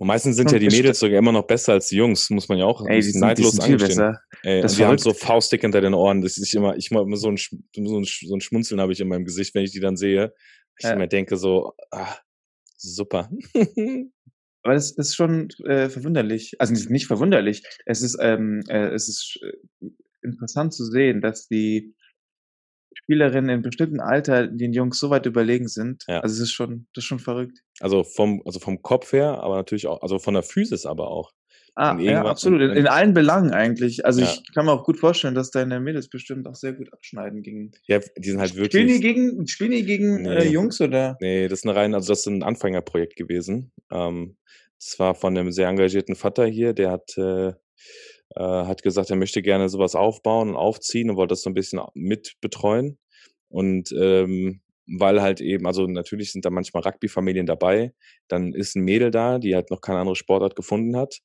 Und 0.00 0.06
meistens 0.06 0.36
sind 0.36 0.48
Schon 0.48 0.62
ja 0.62 0.66
die 0.66 0.74
Mädels 0.74 0.98
sogar 0.98 1.18
immer 1.18 1.30
noch 1.30 1.46
besser 1.46 1.74
als 1.74 1.88
die 1.88 1.96
Jungs, 1.96 2.30
muss 2.30 2.48
man 2.48 2.56
ja 2.56 2.64
auch 2.64 2.86
Ey, 2.86 2.96
die 2.96 3.02
sind, 3.02 3.20
die 3.20 3.26
neidlos 3.26 3.52
sind 3.52 3.64
viel 3.64 3.74
angestehen. 3.74 3.98
besser. 3.98 4.20
Ey, 4.42 4.62
Das 4.62 4.72
und 4.72 4.78
die 4.78 4.84
haben 4.86 4.96
so. 4.96 5.12
Faustdick 5.12 5.60
hinter 5.60 5.82
den 5.82 5.92
Ohren. 5.92 6.22
Das 6.22 6.38
ist 6.38 6.54
immer, 6.54 6.74
ich 6.76 6.90
mal 6.90 7.02
immer 7.02 7.18
so 7.18 7.28
ein, 7.28 7.36
so 7.36 7.98
ein, 7.98 8.04
so 8.04 8.34
ein 8.34 8.40
Schmunzeln 8.40 8.80
habe 8.80 8.94
ich 8.94 9.00
in 9.00 9.08
meinem 9.08 9.26
Gesicht, 9.26 9.54
wenn 9.54 9.62
ich 9.62 9.72
die 9.72 9.80
dann 9.80 9.98
sehe. 9.98 10.32
Ich 10.78 10.86
Ja. 10.86 10.96
mir 10.96 11.06
denke 11.06 11.36
so, 11.36 11.74
ah, 11.90 12.14
super. 12.78 13.30
Aber 14.62 14.72
das, 14.74 14.94
das 14.94 15.08
ist 15.08 15.16
schon 15.16 15.48
äh, 15.66 15.90
verwunderlich. 15.90 16.54
Also 16.58 16.72
nicht, 16.72 16.88
nicht 16.88 17.06
verwunderlich. 17.06 17.62
Es 17.84 18.00
ist, 18.00 18.16
ähm, 18.22 18.62
äh, 18.68 18.88
es 18.94 19.06
ist 19.06 19.38
äh, 19.42 19.86
interessant 20.22 20.72
zu 20.72 20.86
sehen, 20.86 21.20
dass 21.20 21.46
die 21.46 21.94
Spielerinnen 22.94 23.50
in 23.50 23.62
bestimmten 23.62 24.00
Alter 24.00 24.46
den 24.46 24.72
Jungs 24.72 24.98
so 24.98 25.10
weit 25.10 25.26
überlegen 25.26 25.68
sind. 25.68 26.04
Ja. 26.08 26.20
Also 26.20 26.34
es 26.34 26.40
ist 26.40 26.52
schon, 26.52 26.86
das 26.94 27.02
ist 27.04 27.08
schon 27.08 27.18
verrückt. 27.18 27.58
Also 27.80 28.04
vom, 28.04 28.42
also 28.44 28.58
vom 28.60 28.82
Kopf 28.82 29.12
her, 29.12 29.42
aber 29.42 29.56
natürlich 29.56 29.86
auch, 29.86 30.02
also 30.02 30.18
von 30.18 30.34
der 30.34 30.42
Physis 30.42 30.86
aber 30.86 31.08
auch. 31.10 31.32
Ah, 31.76 31.96
ja, 32.00 32.24
absolut. 32.24 32.60
In, 32.62 32.70
in 32.72 32.86
allen 32.88 33.14
Belangen 33.14 33.52
eigentlich. 33.52 34.04
Also 34.04 34.20
Ja. 34.20 34.26
ich 34.26 34.42
kann 34.54 34.66
mir 34.66 34.72
auch 34.72 34.84
gut 34.84 34.98
vorstellen, 34.98 35.36
dass 35.36 35.50
deine 35.50 35.78
Mädels 35.80 36.08
bestimmt 36.08 36.46
auch 36.48 36.56
sehr 36.56 36.72
gut 36.72 36.92
abschneiden 36.92 37.42
gegen. 37.42 37.70
Ja, 37.86 38.00
die 38.18 38.28
sind 38.30 38.40
halt 38.40 38.50
Spielen 38.50 38.68
die 38.88 38.94
wirklich. 38.94 39.00
gegen, 39.00 39.46
spielen 39.46 39.70
die 39.70 39.84
gegen 39.84 40.24
äh, 40.26 40.44
Nee. 40.44 40.50
Jungs 40.50 40.80
oder? 40.80 41.16
Nee, 41.20 41.46
das 41.48 41.60
ist 41.60 41.66
eine 41.66 41.76
rein, 41.76 41.94
also 41.94 42.08
das 42.08 42.20
ist 42.20 42.26
ein 42.26 42.42
Anfängerprojekt 42.42 43.16
gewesen. 43.16 43.72
Ähm, 43.90 44.36
das 44.78 44.98
war 44.98 45.14
von 45.14 45.36
einem 45.38 45.52
sehr 45.52 45.68
engagierten 45.68 46.16
Vater 46.16 46.44
hier, 46.46 46.72
der 46.72 46.90
hat, 46.90 47.16
äh, 47.16 47.52
äh, 48.36 48.42
hat 48.42 48.82
gesagt, 48.82 49.10
er 49.10 49.16
möchte 49.16 49.42
gerne 49.42 49.68
sowas 49.68 49.94
aufbauen 49.94 50.50
und 50.50 50.56
aufziehen 50.56 51.10
und 51.10 51.16
wollte 51.16 51.32
das 51.32 51.42
so 51.42 51.50
ein 51.50 51.54
bisschen 51.54 51.80
mit 51.94 52.34
betreuen. 52.40 52.98
Und 53.48 53.92
ähm, 53.92 54.60
weil 54.98 55.22
halt 55.22 55.40
eben, 55.40 55.66
also 55.66 55.86
natürlich 55.86 56.32
sind 56.32 56.44
da 56.44 56.50
manchmal 56.50 56.82
Rugby-Familien 56.82 57.46
dabei, 57.46 57.92
dann 58.28 58.52
ist 58.52 58.76
ein 58.76 58.84
Mädel 58.84 59.10
da, 59.10 59.38
die 59.38 59.54
halt 59.54 59.70
noch 59.70 59.80
keine 59.80 60.00
andere 60.00 60.16
Sportart 60.16 60.56
gefunden 60.56 60.96
hat. 60.96 61.20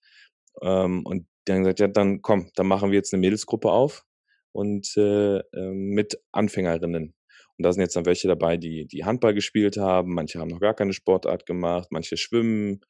Ähm, 0.61 1.03
und 1.05 1.27
dann 1.45 1.59
gesagt, 1.59 1.79
ja, 1.79 1.87
dann 1.87 2.21
komm, 2.21 2.51
dann 2.55 2.67
machen 2.67 2.91
wir 2.91 2.97
jetzt 2.97 3.13
eine 3.13 3.21
Mädelsgruppe 3.21 3.71
auf 3.71 4.03
und 4.51 4.95
äh, 4.97 5.39
ähm, 5.39 5.89
mit 5.89 6.19
Anfängerinnen. 6.31 7.13
Und 7.57 7.63
da 7.63 7.71
sind 7.71 7.81
jetzt 7.81 7.95
dann 7.95 8.05
welche 8.05 8.27
dabei, 8.27 8.57
die, 8.57 8.85
die 8.85 9.05
Handball 9.05 9.33
gespielt 9.33 9.77
haben, 9.77 10.13
manche 10.13 10.39
haben 10.39 10.49
noch 10.49 10.59
gar 10.59 10.73
keine 10.73 10.93
Sportart 10.93 11.45
gemacht, 11.45 11.87
manche 11.91 12.17
schwimmen. 12.17 12.81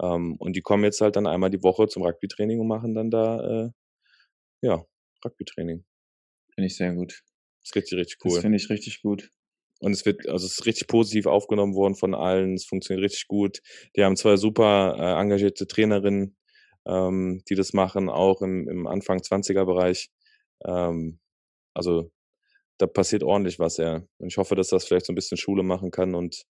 Ähm, 0.00 0.36
und 0.38 0.54
die 0.54 0.62
kommen 0.62 0.84
jetzt 0.84 1.00
halt 1.00 1.16
dann 1.16 1.26
einmal 1.26 1.50
die 1.50 1.62
Woche 1.62 1.88
zum 1.88 2.02
Rugby-Training 2.02 2.60
und 2.60 2.68
machen 2.68 2.94
dann 2.94 3.10
da, 3.10 3.66
äh, 3.66 3.70
ja, 4.62 4.84
Rugby-Training. 5.24 5.84
Finde 6.54 6.66
ich 6.66 6.76
sehr 6.76 6.92
gut. 6.94 7.22
Das 7.60 7.70
ist 7.70 7.76
richtig, 7.76 7.98
richtig 7.98 8.18
Das 8.22 8.32
cool. 8.32 8.40
finde 8.40 8.56
ich 8.56 8.70
richtig 8.70 9.02
gut. 9.02 9.30
Und 9.80 9.92
es 9.92 10.04
wird, 10.04 10.28
also 10.28 10.44
es 10.46 10.58
ist 10.58 10.66
richtig 10.66 10.88
positiv 10.88 11.26
aufgenommen 11.26 11.74
worden 11.74 11.94
von 11.94 12.14
allen. 12.14 12.54
Es 12.54 12.64
funktioniert 12.64 13.04
richtig 13.04 13.28
gut. 13.28 13.60
Die 13.96 14.04
haben 14.04 14.16
zwei 14.16 14.36
super 14.36 14.96
äh, 14.98 15.20
engagierte 15.20 15.66
Trainerinnen, 15.66 16.36
ähm, 16.86 17.42
die 17.48 17.54
das 17.54 17.72
machen, 17.72 18.08
auch 18.08 18.42
im, 18.42 18.68
im 18.68 18.86
Anfang 18.86 19.18
20er 19.18 19.64
Bereich. 19.64 20.10
Ähm, 20.64 21.20
also 21.74 22.10
da 22.78 22.86
passiert 22.86 23.22
ordentlich 23.22 23.58
was, 23.58 23.76
ja. 23.76 24.02
Und 24.18 24.28
ich 24.28 24.36
hoffe, 24.36 24.54
dass 24.54 24.68
das 24.68 24.84
vielleicht 24.84 25.06
so 25.06 25.12
ein 25.12 25.16
bisschen 25.16 25.36
Schule 25.36 25.62
machen 25.62 25.90
kann 25.90 26.14
und 26.14 26.44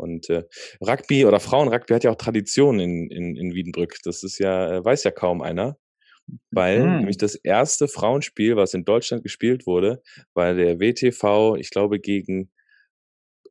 und 0.00 0.28
äh, 0.30 0.44
Rugby 0.80 1.24
oder 1.24 1.40
Frauenrugby 1.40 1.94
hat 1.94 2.04
ja 2.04 2.10
auch 2.10 2.16
Tradition 2.16 2.80
in, 2.80 3.10
in, 3.10 3.36
in 3.36 3.54
Wiedenbrück. 3.54 3.96
Das 4.04 4.22
ist 4.22 4.38
ja, 4.38 4.76
äh, 4.76 4.84
weiß 4.84 5.04
ja 5.04 5.10
kaum 5.10 5.42
einer. 5.42 5.76
Weil 6.50 6.80
Mhm. 6.82 6.98
nämlich 6.98 7.18
das 7.18 7.34
erste 7.34 7.88
Frauenspiel, 7.88 8.56
was 8.56 8.74
in 8.74 8.84
Deutschland 8.84 9.22
gespielt 9.22 9.66
wurde, 9.66 10.02
war 10.34 10.54
der 10.54 10.78
WTV, 10.80 11.56
ich 11.56 11.70
glaube, 11.70 11.98
gegen, 12.00 12.50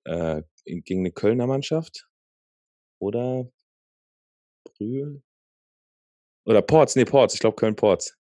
äh, 0.06 0.44
gegen 0.66 1.02
eine 1.02 1.12
Kölner 1.12 1.48
Mannschaft. 1.48 2.08
Oder 3.00 3.50
Brühl? 4.64 5.22
Oder 6.46 6.62
Ports, 6.62 6.96
nee, 6.96 7.06
Ports, 7.06 7.34
ich 7.34 7.40
glaube 7.40 7.56
Köln-Ports. 7.56 8.19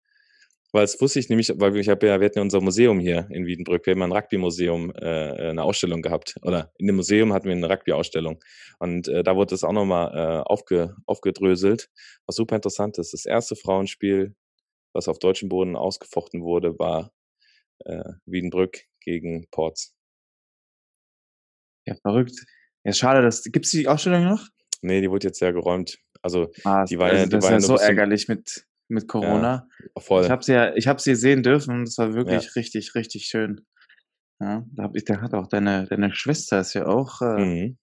Weil 0.74 0.84
es 0.84 0.98
wusste 1.02 1.18
ich 1.18 1.28
nämlich, 1.28 1.52
weil 1.56 1.76
ich 1.76 1.88
habe 1.90 2.06
ja, 2.06 2.18
wir 2.18 2.24
hatten 2.26 2.38
ja 2.38 2.42
unser 2.42 2.62
Museum 2.62 2.98
hier 2.98 3.26
in 3.30 3.44
Wiedenbrück, 3.44 3.84
wir 3.84 3.92
haben 3.92 4.02
ein 4.02 4.12
Rugby-Museum, 4.12 4.90
äh, 4.96 5.50
eine 5.50 5.62
Ausstellung 5.62 6.00
gehabt. 6.00 6.34
Oder 6.42 6.72
in 6.78 6.86
dem 6.86 6.96
Museum 6.96 7.32
hatten 7.34 7.46
wir 7.46 7.52
eine 7.52 7.68
Rugby-Ausstellung. 7.68 8.42
Und 8.78 9.06
äh, 9.08 9.22
da 9.22 9.36
wurde 9.36 9.50
das 9.50 9.64
auch 9.64 9.72
nochmal 9.72 10.12
äh, 10.14 10.42
aufge, 10.50 10.96
aufgedröselt, 11.06 11.90
was 12.26 12.36
super 12.36 12.56
interessant 12.56 12.96
ist. 12.96 13.12
Das 13.12 13.26
erste 13.26 13.54
Frauenspiel, 13.54 14.34
was 14.94 15.08
auf 15.08 15.18
deutschem 15.18 15.50
Boden 15.50 15.76
ausgefochten 15.76 16.42
wurde, 16.42 16.78
war 16.78 17.12
äh, 17.84 18.02
Wiedenbrück 18.24 18.80
gegen 19.00 19.46
Ports. 19.50 19.94
Ja, 21.86 21.96
verrückt. 21.96 22.46
Ja, 22.84 22.92
schade, 22.92 23.20
dass, 23.22 23.42
gibt's 23.44 23.70
die 23.72 23.88
Ausstellung 23.88 24.24
noch? 24.24 24.46
Nee, 24.80 25.00
die 25.00 25.10
wurde 25.10 25.26
jetzt 25.28 25.40
ja 25.40 25.50
geräumt. 25.50 25.98
Also 26.22 26.50
Ah, 26.64 26.84
Die 26.84 26.98
war 26.98 27.06
also 27.08 27.18
ja- 27.18 27.24
die 27.26 27.30
das 27.30 27.44
war 27.44 27.56
ist 27.56 27.68
ja 27.68 27.76
so 27.76 27.82
ärgerlich 27.82 28.28
mit, 28.28 28.66
mit 28.88 29.08
Corona. 29.08 29.68
voll. 29.98 30.24
Ich 30.24 30.30
habe 30.30 30.42
sie 30.42 30.52
ja, 30.52 30.74
ich 30.74 30.86
habe 30.86 31.00
sie 31.00 31.14
sehen 31.14 31.42
dürfen 31.42 31.76
und 31.76 31.82
es 31.88 31.98
war 31.98 32.14
wirklich 32.14 32.56
richtig, 32.56 32.94
richtig 32.94 33.24
schön. 33.26 33.64
Ja, 34.40 34.64
da 34.72 34.82
hab 34.84 34.96
ich, 34.96 35.04
da 35.04 35.20
hat 35.20 35.34
auch 35.34 35.46
deine, 35.46 35.86
deine 35.86 36.14
Schwester 36.14 36.60
ist 36.60 36.74
ja 36.74 36.86
auch 36.86 37.20
äh, 37.22 37.44
mhm. 37.44 37.78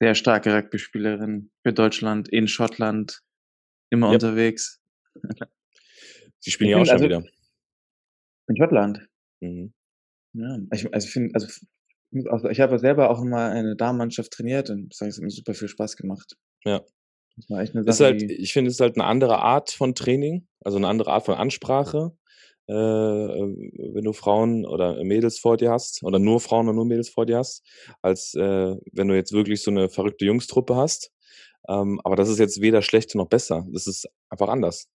sehr 0.00 0.14
starke 0.14 0.54
Rugby-Spielerin 0.54 1.50
für 1.64 1.72
Deutschland, 1.72 2.28
in 2.28 2.48
Schottland, 2.48 3.22
immer 3.90 4.08
Yep. 4.08 4.14
unterwegs. 4.14 4.80
Die 6.44 6.50
spielen 6.50 6.70
Ich 6.70 6.76
ja 6.76 6.82
auch 6.82 6.86
schon 6.86 6.92
also- 6.94 7.04
wieder. 7.04 7.22
In 8.48 8.56
Schottland. 8.56 9.08
Mhm. 9.40 9.72
Ja, 10.34 10.58
ich, 10.72 10.92
also 10.92 11.06
ich 11.06 11.12
finde, 11.12 11.34
also 11.34 12.48
ich 12.48 12.60
habe 12.60 12.78
selber 12.78 13.10
auch 13.10 13.22
mal 13.22 13.50
eine 13.50 13.76
Damenmannschaft 13.76 14.32
trainiert 14.32 14.70
und 14.70 14.88
das 14.90 15.16
hat 15.16 15.22
mir 15.22 15.30
super 15.30 15.54
viel 15.54 15.68
Spaß 15.68 15.96
gemacht. 15.96 16.36
Ja. 16.64 16.82
Das 17.38 17.50
war 17.50 17.60
echt 17.60 17.74
eine 17.74 17.88
Ist 17.88 17.98
Sache, 17.98 18.10
halt, 18.10 18.20
die, 18.22 18.34
ich 18.34 18.52
finde, 18.52 18.68
es 18.68 18.76
ist 18.76 18.80
halt 18.80 18.96
eine 18.96 19.04
andere 19.04 19.38
Art 19.38 19.70
von 19.70 19.94
Training, 19.94 20.46
also 20.60 20.76
eine 20.76 20.88
andere 20.88 21.12
Art 21.12 21.24
von 21.24 21.34
Ansprache. 21.34 22.12
Äh, 22.68 22.72
äh, 22.72 23.94
wenn 23.94 24.04
du 24.04 24.12
Frauen 24.12 24.66
oder 24.66 25.02
Mädels 25.02 25.38
vor 25.38 25.56
dir 25.56 25.70
hast, 25.70 26.02
oder 26.02 26.18
nur 26.18 26.40
Frauen 26.40 26.66
oder 26.66 26.74
nur 26.74 26.84
Mädels 26.84 27.08
vor 27.08 27.24
dir 27.24 27.38
hast, 27.38 27.64
als 28.02 28.34
äh, 28.34 28.76
wenn 28.92 29.08
du 29.08 29.14
jetzt 29.14 29.32
wirklich 29.32 29.62
so 29.62 29.70
eine 29.70 29.88
verrückte 29.88 30.26
Jungstruppe 30.26 30.76
hast. 30.76 31.10
Ähm, 31.68 32.00
aber 32.04 32.16
das 32.16 32.28
ist 32.28 32.38
jetzt 32.38 32.60
weder 32.60 32.82
schlecht 32.82 33.14
noch 33.14 33.28
besser. 33.28 33.66
Das 33.72 33.86
ist 33.86 34.06
einfach 34.28 34.48
anders. 34.48 34.88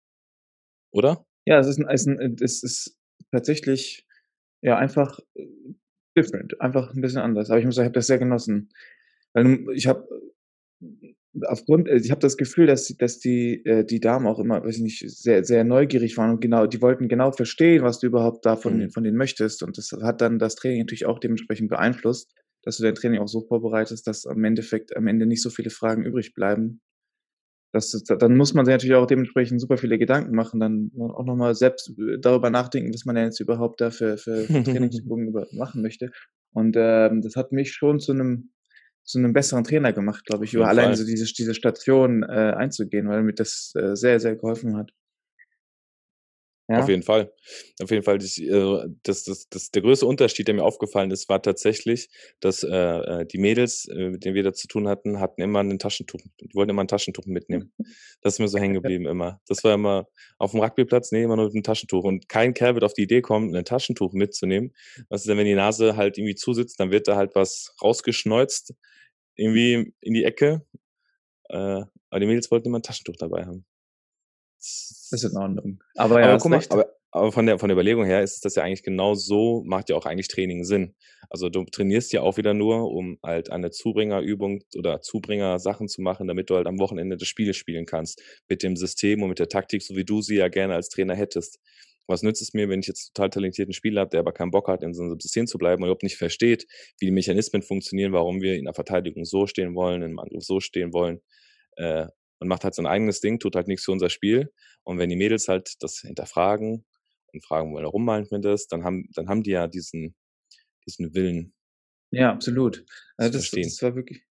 Oder? 0.91 1.25
ja, 1.47 1.59
es 1.59 1.67
ist, 1.67 1.79
ein, 1.79 1.89
es 1.89 2.03
ist, 2.03 2.09
ein, 2.09 2.37
es 2.41 2.63
ist 2.63 2.99
tatsächlich 3.31 4.07
ja 4.63 4.77
einfach 4.77 5.19
äh, 5.35 5.47
different, 6.17 6.61
einfach 6.61 6.95
ein 6.95 7.01
bisschen 7.01 7.21
anders. 7.21 7.51
Aber 7.51 7.59
ich 7.59 7.65
muss 7.65 7.75
sagen, 7.75 7.87
ich 7.87 7.91
habe 7.91 7.99
das 7.99 8.07
sehr 8.07 8.19
genossen, 8.19 8.71
weil 9.33 9.65
ich 9.75 9.87
habe 9.87 10.07
aufgrund, 11.47 11.89
äh, 11.89 11.97
ich 11.97 12.11
habe 12.11 12.21
das 12.21 12.37
Gefühl, 12.37 12.67
dass 12.67 12.85
die- 12.87 12.97
dass 12.97 13.19
die 13.19 13.65
äh, 13.65 13.85
die 13.85 14.01
Damen 14.01 14.27
auch 14.27 14.39
immer, 14.39 14.63
weiß 14.65 14.77
ich 14.77 14.83
nicht, 14.83 15.11
sehr 15.11 15.45
sehr 15.45 15.65
neugierig 15.65 16.17
waren 16.19 16.31
und 16.33 16.41
genau, 16.41 16.67
die 16.67 16.83
wollten 16.83 17.09
genau 17.09 17.33
verstehen, 17.33 17.83
was 17.83 17.99
du 18.01 18.07
überhaupt 18.09 18.45
da 18.47 18.57
von, 18.57 18.79
Mhm. 18.79 18.91
von 18.91 19.05
denen 19.05 19.17
möchtest 19.17 19.63
und 19.63 19.79
das 19.79 19.91
hat 20.03 20.21
dann 20.21 20.39
das 20.39 20.55
Training 20.57 20.81
natürlich 20.81 21.07
auch 21.07 21.19
dementsprechend 21.19 21.69
beeinflusst, 21.71 22.33
dass 22.63 22.77
du 22.77 22.83
dein 22.85 22.95
Training 22.95 23.21
auch 23.21 23.29
so 23.29 23.41
vorbereitest, 23.43 24.07
dass 24.07 24.27
am 24.27 24.45
Endeffekt 24.45 24.97
am 24.97 25.07
Ende 25.07 25.27
nicht 25.27 25.43
so 25.43 25.51
viele 25.51 25.71
Fragen 25.71 26.05
übrig 26.05 26.35
bleiben. 26.35 26.81
Das, 27.73 27.91
dann 28.19 28.37
muss 28.37 28.53
man 28.53 28.67
sich 28.67 28.73
natürlich 28.73 28.95
auch 28.97 29.07
dementsprechend 29.07 29.59
super 29.61 29.79
viele 29.79 29.99
Gedanken 29.99 30.35
machen, 30.37 30.61
dann 30.61 30.91
auch 30.99 31.25
nochmal 31.25 31.55
selbst 31.55 31.91
äh, 31.99 32.19
darüber 32.21 32.51
nachdenken, 32.51 32.93
was 32.93 33.07
man 33.07 33.15
denn 33.15 33.25
jetzt 33.27 33.41
überhaupt 33.41 33.81
da 33.81 33.91
für, 33.91 34.19
für, 34.19 34.49
Trainingsübungen 34.63 35.33
machen 35.53 35.81
möchte. 35.81 36.11
Und 36.53 36.77
ähm, 36.79 37.23
das 37.23 37.35
hat 37.37 37.53
mich 37.53 37.73
schon 37.73 37.99
zu 37.99 38.13
einem 38.13 38.51
zu 39.05 39.19
einem 39.19 39.33
besseren 39.33 39.65
Trainer 39.65 39.93
gemacht, 39.93 40.25
glaube 40.27 40.45
ich, 40.45 40.55
über 40.55 40.69
alleine 40.69 40.89
Fall. 40.89 40.97
so 40.97 41.05
diese, 41.05 41.33
diese 41.33 41.55
Station 41.55 42.23
äh, 42.23 42.55
einzugehen, 42.57 43.09
weil 43.09 43.23
mir 43.23 43.35
das 43.35 43.73
äh, 43.75 43.95
sehr, 43.97 44.21
sehr 44.21 44.37
geholfen 44.37 44.77
hat. 44.77 44.93
Ja, 46.69 46.79
Auf 46.79 46.89
jeden 46.89 47.03
Fall. 47.03 47.33
Auf 47.83 47.91
jeden 47.91 48.05
Fall. 48.05 48.19
Das, 48.19 48.39
äh, 48.39 48.89
das, 49.03 49.25
das, 49.25 49.49
das, 49.49 49.71
der 49.73 49.83
größte 49.83 50.07
Unterschied, 50.07 50.47
der 50.47 50.55
mir 50.55 50.63
aufgefallen 50.63 51.11
ist, 51.11 51.29
war 51.29 51.43
tatsächlich, 51.43 52.09
dass 52.41 52.63
äh, 52.63 52.69
äh, 52.69 53.27
die 53.27 53.39
Mädels, 53.39 53.87
äh, 53.89 54.11
mit 54.11 54.25
denen 54.25 54.37
wir 54.37 54.45
da 54.45 54.53
zu 54.53 54.69
tun 54.69 54.87
hatten, 54.87 55.19
hatten 55.19 55.43
immer 55.43 55.61
ein 55.61 55.79
Taschentuch. 55.79 56.21
Die 56.41 56.55
wollten 56.55 56.71
immer 56.71 56.85
ein 56.85 56.89
Taschentuch 56.89 57.27
mitnehmen. 57.27 57.73
Das 58.21 58.35
ist 58.35 58.39
mir 58.39 58.49
so 58.49 58.59
hängen 58.59 58.75
geblieben 58.81 59.07
immer. 59.07 59.41
Das 59.49 59.65
war 59.65 59.75
immer 59.75 60.07
auf 60.39 60.53
dem 60.53 60.61
Rugbyplatz, 60.61 61.11
nee, 61.11 61.25
immer 61.25 61.37
nur 61.37 61.47
mit 61.47 61.55
einem 61.55 61.65
Taschentuch. 61.65 62.05
Und 62.05 62.29
kein 62.29 62.55
Kerl 62.55 62.75
wird 62.75 62.85
auf 62.85 62.95
die 62.95 63.03
Idee 63.03 63.23
kommen, 63.23 63.55
ein 63.57 63.65
Taschentuch 63.65 64.13
mitzunehmen. 64.13 64.73
Was 65.09 65.23
ist 65.23 65.29
denn, 65.29 65.39
wenn 65.39 65.47
die 65.47 65.55
Nase 65.55 65.97
halt 65.97 66.17
irgendwie 66.17 66.37
zusitzt, 66.37 66.79
dann 66.79 66.93
wird 66.93 67.09
da 67.09 67.17
halt 67.17 67.35
was 67.35 67.75
rausgeschneuzt, 67.83 68.75
irgendwie 69.35 69.93
in 70.01 70.15
die 70.15 70.25
Ecke. 70.25 70.65
Äh, 71.49 71.83
aber 72.11 72.21
die 72.21 72.27
Mädels 72.27 72.51
wollten 72.53 72.69
immer 72.69 72.79
ein 72.79 72.83
Taschentuch 72.85 73.17
dabei 73.19 73.47
haben. 73.47 73.65
Ist 74.63 75.25
in 75.25 75.37
Ordnung. 75.37 75.83
Aber 75.97 76.21
ja, 76.21 76.29
aber 76.29 76.39
guck 76.39 76.51
mal, 76.51 76.63
aber, 76.71 76.87
aber 77.11 77.33
von 77.33 77.47
der 77.47 77.59
von 77.59 77.69
der 77.69 77.77
Überlegung 77.77 78.05
her 78.05 78.23
ist 78.23 78.45
das 78.45 78.55
ja 78.55 78.63
eigentlich 78.63 78.83
genau 78.83 79.15
so, 79.15 79.63
macht 79.65 79.91
ja 79.91 79.97
auch 79.97 80.07
eigentlich 80.07 80.29
Training 80.29 80.65
Sinn. 80.65 80.95
Also 81.29 81.49
du 81.49 81.65
trainierst 81.65 82.13
ja 82.13 82.23
auch 82.23 82.37
wieder 82.37 82.55
nur, 82.55 82.91
um 82.91 83.19
halt 83.23 83.51
eine 83.51 83.71
Zubringerübung 83.71 84.63
oder 84.77 85.01
Zubringer-Sachen 85.01 85.89
zu 85.89 86.03
machen, 86.03 86.29
damit 86.29 86.51
du 86.51 86.57
halt 86.57 86.67
am 86.67 86.79
Wochenende 86.79 87.17
das 87.17 87.29
Spiel 87.29 87.55
spielen 87.55 87.87
kannst. 87.87 88.23
Mit 88.49 88.63
dem 88.63 88.77
System 88.77 89.23
und 89.23 89.31
mit 89.31 89.39
der 89.39 89.49
Taktik, 89.49 89.83
so 89.83 89.97
wie 89.97 90.05
du 90.05 90.23
sie 90.23 90.37
ja 90.37 90.49
gerne 90.49 90.75
als 90.75 90.89
Trainer 90.89 91.15
hättest. 91.15 91.59
Was 92.07 92.23
nützt 92.23 92.43
es 92.43 92.53
mir, 92.53 92.69
wenn 92.69 92.81
ich 92.81 92.89
jetzt 92.89 93.15
total 93.15 93.31
talentierten 93.31 93.73
Spieler 93.73 94.03
habe, 94.03 94.11
der 94.11 94.21
aber 94.21 94.33
keinen 94.33 94.51
Bock 94.51 94.69
hat, 94.69 94.83
in 94.83 94.93
so 94.93 95.03
einem 95.03 95.21
System 95.21 95.47
zu 95.47 95.57
bleiben 95.57 95.83
und 95.83 95.87
überhaupt 95.87 96.03
nicht 96.03 96.17
versteht, 96.17 96.67
wie 96.99 97.07
die 97.07 97.13
Mechanismen 97.13 97.63
funktionieren, 97.63 98.13
warum 98.13 98.43
wir 98.43 98.57
in 98.57 98.65
der 98.65 98.75
Verteidigung 98.75 99.25
so 99.25 99.47
stehen 99.47 99.75
wollen, 99.75 100.03
im 100.03 100.19
Angriff 100.19 100.43
so 100.43 100.61
stehen 100.61 100.93
wollen, 100.93 101.21
äh, 101.77 102.07
und 102.43 102.49
macht 102.49 102.65
halt 102.65 102.75
sein 102.75 102.87
eigenes 102.87 103.21
Ding, 103.21 103.39
tut 103.39 103.55
halt 103.55 103.69
nichts 103.69 103.85
für 103.85 103.93
unser 103.93 104.11
Spiel. 104.11 104.53
Und 104.83 104.99
wenn 104.99 105.09
die 105.09 105.17
Mädels 105.17 105.47
halt 105.47 105.77
das 105.81 105.99
hinterfragen 106.01 106.85
und 107.33 107.45
fragen, 107.45 107.73
warum 107.75 108.05
meint 108.05 108.33
man 108.33 108.43
das, 108.43 108.67
dann 108.67 108.83
haben, 108.85 109.09
dann 109.15 109.29
haben 109.29 109.45
die 109.45 109.53
ja 109.53 109.69
diesen, 109.69 110.17
diesen 110.87 111.15
Willen. 111.15 111.55
Ja, 112.11 112.33
absolut. 112.33 112.85
Also 113.17 113.33
das, 113.33 113.43
verstehen. 113.49 113.63
das 113.69 113.81
war 113.83 113.95
wirklich. 113.95 114.23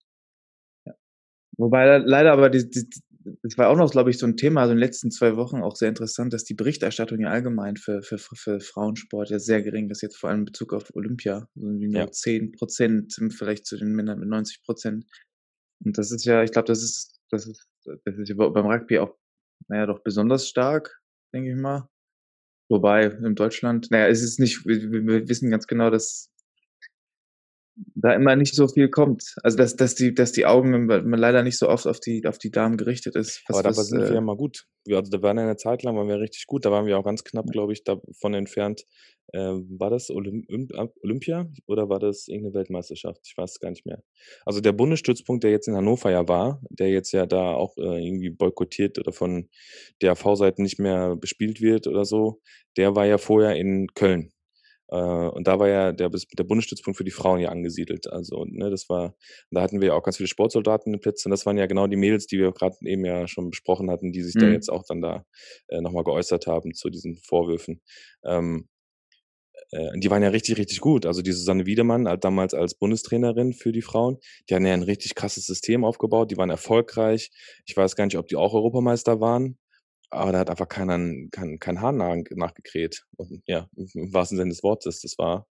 Ja. 0.86 0.94
Wobei 1.58 1.86
le- 1.86 2.04
leider 2.06 2.34
aber 2.34 2.50
die, 2.50 2.70
die, 2.70 2.88
das 3.44 3.58
war 3.58 3.70
auch 3.70 3.78
noch, 3.78 3.92
glaube 3.92 4.10
ich, 4.10 4.18
so 4.18 4.26
ein 4.28 4.36
Thema, 4.36 4.66
so 4.66 4.72
in 4.72 4.78
den 4.78 4.84
letzten 4.84 5.10
zwei 5.10 5.36
Wochen 5.38 5.62
auch 5.62 5.76
sehr 5.76 5.90
interessant, 5.90 6.34
dass 6.34 6.44
die 6.44 6.54
Berichterstattung 6.54 7.20
ja 7.22 7.30
allgemein 7.30 7.78
für, 7.78 8.02
für, 8.02 8.18
für 8.18 8.60
Frauensport 8.60 9.30
ja 9.30 9.40
sehr 9.40 9.62
gering 9.62 9.90
ist, 9.90 10.02
jetzt 10.02 10.18
vor 10.18 10.30
allem 10.30 10.40
in 10.40 10.46
Bezug 10.46 10.74
auf 10.74 10.94
Olympia. 10.96 11.48
So 11.56 11.68
wie 11.80 11.88
nur 11.88 12.02
Ja. 12.02 12.12
10 12.12 12.52
Prozent 12.52 13.16
vielleicht 13.32 13.66
zu 13.66 13.78
den 13.78 13.94
Männern 13.94 14.20
mit 14.20 14.28
90 14.28 14.64
Prozent. 14.64 15.06
Und 15.84 15.98
das 15.98 16.12
ist 16.12 16.26
ja, 16.26 16.44
ich 16.44 16.52
glaube, 16.52 16.68
das 16.68 16.84
ist, 16.84 17.21
das 17.32 17.48
ist, 17.48 17.68
das 17.86 18.18
ist 18.18 18.38
beim 18.38 18.66
Rugby 18.68 19.00
auch, 19.00 19.16
naja, 19.70 19.86
doch 19.88 20.02
besonders 20.04 20.48
stark, 20.48 21.02
denke 21.34 21.52
ich 21.52 21.58
mal. 21.58 21.90
Wobei 22.70 23.06
in 23.08 23.36
Deutschland, 23.36 23.92
naja, 23.92 24.08
es 24.08 24.24
ist 24.24 24.40
nicht, 24.40 24.66
wir- 24.66 24.92
wir 25.08 25.30
wissen 25.30 25.52
ganz 25.52 25.68
genau, 25.68 25.90
dass 25.90 26.32
da 27.76 28.14
immer 28.14 28.36
nicht 28.36 28.56
so 28.56 28.68
viel 28.68 28.90
kommt. 28.90 29.36
Also 29.44 29.58
dass, 29.58 29.76
dass 29.76 29.96
die, 29.96 30.14
dass 30.14 30.32
die 30.32 30.46
Augen 30.46 30.88
leider 30.88 31.44
nicht 31.44 31.58
so 31.58 31.70
oft 31.70 31.88
auf 31.88 32.00
die, 32.00 32.26
auf 32.26 32.38
die 32.38 32.52
Damen 32.52 32.78
gerichtet 32.78 33.16
ist. 33.16 33.44
Was, 33.48 33.60
Aber 33.60 33.70
was, 33.70 33.88
sind 33.88 34.02
wir 34.02 34.12
äh, 34.12 34.16
ja 34.16 34.22
mal 34.22 34.36
gut. 34.36 34.66
Wir, 34.86 34.98
also 34.98 35.12
da 35.12 35.22
waren 35.22 35.38
ja 35.38 35.44
eine 35.44 35.58
Zeit 35.58 35.84
lang, 35.84 35.96
waren 35.96 36.08
wir 36.08 36.20
richtig 36.20 36.48
gut. 36.48 36.66
Da 36.66 36.72
waren 36.72 36.86
wir 36.86 36.98
auch 36.98 37.06
ganz 37.06 37.24
knapp, 37.24 37.48
glaube 37.48 37.74
ich, 37.74 37.84
davon 37.84 38.34
entfernt. 38.34 38.84
Ähm, 39.34 39.78
war 39.80 39.90
das 39.90 40.10
Olymp- 40.10 40.46
Olympia 41.04 41.50
oder 41.66 41.88
war 41.88 42.00
das 42.00 42.28
irgendeine 42.28 42.56
Weltmeisterschaft? 42.56 43.22
Ich 43.24 43.38
weiß 43.38 43.52
es 43.52 43.60
gar 43.60 43.70
nicht 43.70 43.86
mehr. 43.86 44.04
Also 44.46 44.60
der 44.60 44.74
Bundesstützpunkt, 44.74 45.44
der 45.44 45.52
jetzt 45.52 45.70
in 45.70 45.76
Hannover 45.76 46.12
ja 46.12 46.28
war, 46.28 46.62
der 46.70 46.90
jetzt 46.90 47.14
ja 47.14 47.26
da 47.26 47.54
auch 47.54 47.78
äh, 47.78 48.06
irgendwie 48.06 48.30
boykottiert 48.32 49.00
oder 49.00 49.14
von 49.14 49.48
der 50.02 50.16
V-Seite 50.18 50.62
nicht 50.62 50.80
mehr 50.80 51.16
bespielt 51.16 51.62
wird 51.62 51.88
oder 51.88 52.04
so, 52.04 52.42
der 52.76 52.96
war 52.96 53.06
ja 53.06 53.18
vorher 53.18 53.56
in 53.56 53.88
Köln. 53.96 54.32
Äh, 54.92 54.96
und 54.96 55.48
da 55.48 55.60
war 55.60 55.70
ja 55.70 55.92
der, 55.92 56.10
der 56.10 56.44
Bundesstützpunkt 56.44 56.98
für 56.98 57.04
die 57.04 57.12
Frauen 57.12 57.40
ja 57.40 57.50
angesiedelt. 57.50 58.08
Also, 58.12 58.46
ne, 58.46 58.70
das 58.70 58.90
war, 58.90 59.16
da 59.50 59.62
hatten 59.62 59.82
wir 59.82 59.90
ja 59.90 59.94
auch 59.94 60.04
ganz 60.04 60.18
viele 60.18 60.28
Sportsoldaten 60.28 60.92
in 60.92 60.98
den 60.98 61.02
Plätzen. 61.02 61.30
Und 61.30 61.32
das 61.32 61.46
waren 61.46 61.58
ja 61.58 61.66
genau 61.66 61.88
die 61.88 61.96
Mädels, 61.96 62.28
die 62.28 62.38
wir 62.38 62.52
gerade 62.52 62.76
eben 62.86 63.06
ja 63.06 63.28
schon 63.28 63.50
besprochen 63.50 63.90
hatten, 63.90 64.12
die 64.12 64.22
sich 64.22 64.36
mhm. 64.36 64.40
da 64.40 64.48
jetzt 64.48 64.70
auch 64.70 64.84
dann 64.88 65.02
da 65.02 65.26
äh, 65.70 65.82
nochmal 65.82 66.04
geäußert 66.04 66.48
haben 66.48 66.74
zu 66.74 66.90
diesen 66.90 67.16
Vorwürfen. 67.16 67.82
Ähm, 68.24 68.68
äh, 69.72 69.98
die 69.98 70.10
waren 70.10 70.24
ja 70.24 70.30
richtig, 70.30 70.58
richtig 70.58 70.82
gut. 70.82 71.06
Also 71.06 71.22
die 71.22 71.32
Susanne 71.32 71.66
Wiedemann, 71.66 72.08
halt 72.08 72.24
damals 72.24 72.54
als 72.54 72.76
Bundestrainerin 72.76 73.54
für 73.54 73.72
die 73.72 73.82
Frauen, 73.82 74.18
die 74.50 74.56
hatten 74.56 74.66
ja 74.66 74.74
ein 74.74 74.84
richtig 74.84 75.16
krasses 75.16 75.46
System 75.46 75.86
aufgebaut, 75.86 76.32
die 76.32 76.38
waren 76.38 76.50
erfolgreich. 76.50 77.32
Ich 77.66 77.76
weiß 77.76 77.96
gar 77.96 78.06
nicht, 78.06 78.18
ob 78.18 78.28
die 78.28 78.36
auch 78.36 78.54
Europameister 78.54 79.20
waren, 79.22 79.58
aber 80.12 80.32
da 80.34 80.40
hat 80.40 80.50
einfach 80.50 80.68
keiner 80.68 80.98
kein, 81.32 81.60
kein 81.60 81.82
Hahn 81.82 81.98
nach, 81.98 82.18
nachgekräht. 82.32 83.06
Und 83.18 83.42
ja, 83.48 83.68
im 83.76 84.14
wahrsten 84.14 84.38
Sinne 84.38 84.50
des 84.50 84.64
Wortes, 84.64 85.02
das 85.02 85.18
war, 85.18 85.48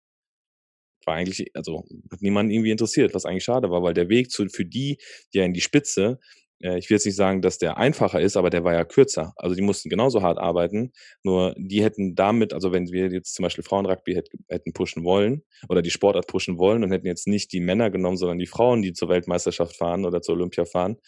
war 1.07 1.15
eigentlich, 1.15 1.51
also 1.55 1.85
hat 2.11 2.23
niemand 2.23 2.53
irgendwie 2.53 2.71
interessiert, 2.71 3.15
was 3.15 3.25
eigentlich 3.25 3.45
schade 3.45 3.71
war, 3.71 3.83
weil 3.83 3.95
der 3.95 4.09
Weg 4.09 4.31
zu, 4.31 4.47
für 4.49 4.67
die, 4.67 4.99
die 5.33 5.39
ja 5.39 5.45
in 5.45 5.55
die 5.55 5.63
Spitze, 5.63 6.21
äh, 6.63 6.79
ich 6.79 6.91
will 6.91 6.97
jetzt 6.97 7.07
nicht 7.07 7.17
sagen, 7.17 7.43
dass 7.43 7.59
der 7.59 7.79
einfacher 7.79 8.21
ist, 8.21 8.37
aber 8.37 8.51
der 8.51 8.65
war 8.65 8.75
ja 8.75 8.85
kürzer. 8.85 9.33
Also 9.37 9.55
die 9.55 9.63
mussten 9.63 9.89
genauso 9.89 10.23
hart 10.23 10.39
arbeiten, 10.39 10.93
nur 11.23 11.55
die 11.57 11.83
hätten 11.83 12.15
damit, 12.15 12.53
also 12.53 12.73
wenn 12.73 12.89
wir 12.93 13.11
jetzt 13.11 13.35
zum 13.35 13.45
Beispiel 13.45 13.65
Frauenrugby 13.65 14.21
hätten 14.49 14.73
pushen 14.73 15.05
wollen 15.05 15.43
oder 15.69 15.83
die 15.83 15.91
Sportart 15.91 16.27
pushen 16.27 16.59
wollen 16.59 16.85
und 16.85 16.93
hätten 16.93 17.07
jetzt 17.07 17.27
nicht 17.27 17.53
die 17.53 17.61
Männer 17.61 17.91
genommen, 17.91 18.17
sondern 18.17 18.39
die 18.39 18.47
Frauen, 18.47 18.83
die 18.83 18.93
zur 18.93 19.09
Weltmeisterschaft 19.09 19.77
fahren 19.77 20.05
oder 20.05 20.23
zur 20.23 20.35
Olympia 20.35 20.65
fahren, 20.65 20.99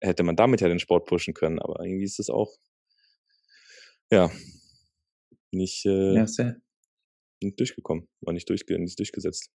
hätte 0.00 0.22
man 0.22 0.36
damit 0.36 0.60
ja 0.60 0.68
den 0.68 0.80
Sport 0.80 1.06
pushen 1.06 1.34
können. 1.34 1.58
Aber 1.60 1.84
irgendwie 1.84 2.04
ist 2.04 2.18
es 2.18 2.30
auch 2.30 2.56
ja, 4.12 4.30
nicht, 5.50 5.84
äh, 5.86 6.14
Ja, 6.14 6.26
sehr. 6.26 6.56
nicht 7.42 7.58
durchgekommen, 7.58 8.08
war 8.20 8.32
nicht, 8.32 8.48
durchge 8.48 8.78
nicht 8.78 8.98
durchgesetzt. 8.98 9.50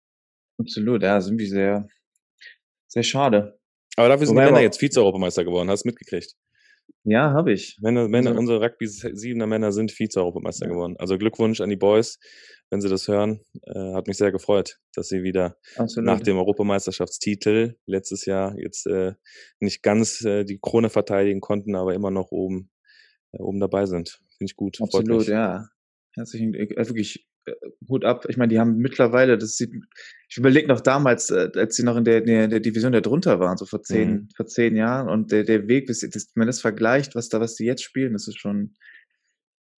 Absolut, 0.58 1.02
ja, 1.02 1.20
sind 1.20 1.38
wir 1.38 1.48
sehr, 1.48 1.88
sehr 2.88 3.02
schade. 3.02 3.58
Aber 3.96 4.08
dafür 4.08 4.26
sind 4.26 4.36
Wobei 4.36 4.46
Männer 4.46 4.60
jetzt 4.60 4.78
Vize-Europameister 4.78 5.44
geworden, 5.44 5.68
hast 5.70 5.84
du 5.84 5.88
mitgekriegt? 5.88 6.34
Ja, 7.04 7.32
habe 7.32 7.52
ich. 7.52 7.76
Männer, 7.80 8.08
Männer, 8.08 8.30
Also- 8.30 8.40
unsere 8.40 8.60
Rugby 8.60 8.86
siebener 8.86 9.46
Männer 9.46 9.72
sind 9.72 9.90
Vize-Europameister 9.92 10.66
Ja. 10.66 10.72
geworden. 10.72 10.96
Also 10.98 11.18
Glückwunsch 11.18 11.60
an 11.60 11.68
die 11.70 11.76
Boys, 11.76 12.18
wenn 12.70 12.80
sie 12.80 12.88
das 12.88 13.08
hören. 13.08 13.40
Äh, 13.66 13.92
hat 13.94 14.06
mich 14.06 14.16
sehr 14.16 14.30
gefreut, 14.32 14.78
dass 14.94 15.08
sie 15.08 15.22
wieder 15.22 15.56
Absolut. 15.76 16.06
nach 16.06 16.20
dem 16.20 16.38
Europameisterschaftstitel 16.38 17.76
letztes 17.86 18.24
Jahr 18.26 18.56
jetzt 18.58 18.86
äh, 18.86 19.14
nicht 19.60 19.82
ganz 19.82 20.24
äh, 20.24 20.44
die 20.44 20.58
Krone 20.60 20.90
verteidigen 20.90 21.40
konnten, 21.40 21.74
aber 21.76 21.94
immer 21.94 22.10
noch 22.10 22.30
oben, 22.30 22.70
äh, 23.32 23.38
oben 23.42 23.58
dabei 23.60 23.86
sind. 23.86 24.20
Finde 24.38 24.50
ich 24.50 24.56
gut. 24.56 24.78
Absolut, 24.80 25.26
ja. 25.28 25.66
Herzlichen, 26.14 26.54
äh, 26.54 26.68
wirklich 26.76 27.26
äh, 27.46 27.52
Hut 27.88 28.04
ab. 28.04 28.26
Ich 28.28 28.36
meine, 28.36 28.50
die 28.50 28.58
haben 28.60 28.76
mittlerweile, 28.76 29.38
das 29.38 29.56
sieht, 29.56 29.70
ich 30.28 30.36
überlege 30.36 30.68
noch 30.68 30.80
damals, 30.80 31.30
äh, 31.30 31.48
als 31.56 31.76
sie 31.76 31.84
noch 31.84 31.96
in 31.96 32.04
der, 32.04 32.20
der, 32.20 32.48
der 32.48 32.60
Division 32.60 32.92
der 32.92 33.00
drunter 33.00 33.40
waren, 33.40 33.56
so 33.56 33.64
vor 33.66 33.82
zehn, 33.82 34.10
Mhm. 34.10 34.28
vor 34.36 34.46
zehn 34.46 34.76
Jahren 34.76 35.08
und 35.08 35.32
der, 35.32 35.44
der 35.44 35.68
Weg, 35.68 35.86
bis, 35.86 36.00
das, 36.00 36.28
wenn 36.34 36.40
man 36.42 36.46
das 36.46 36.60
vergleicht, 36.60 37.14
was 37.14 37.28
da, 37.28 37.40
was 37.40 37.54
die 37.54 37.64
jetzt 37.64 37.82
spielen, 37.82 38.12
das 38.12 38.28
ist 38.28 38.38
schon, 38.38 38.74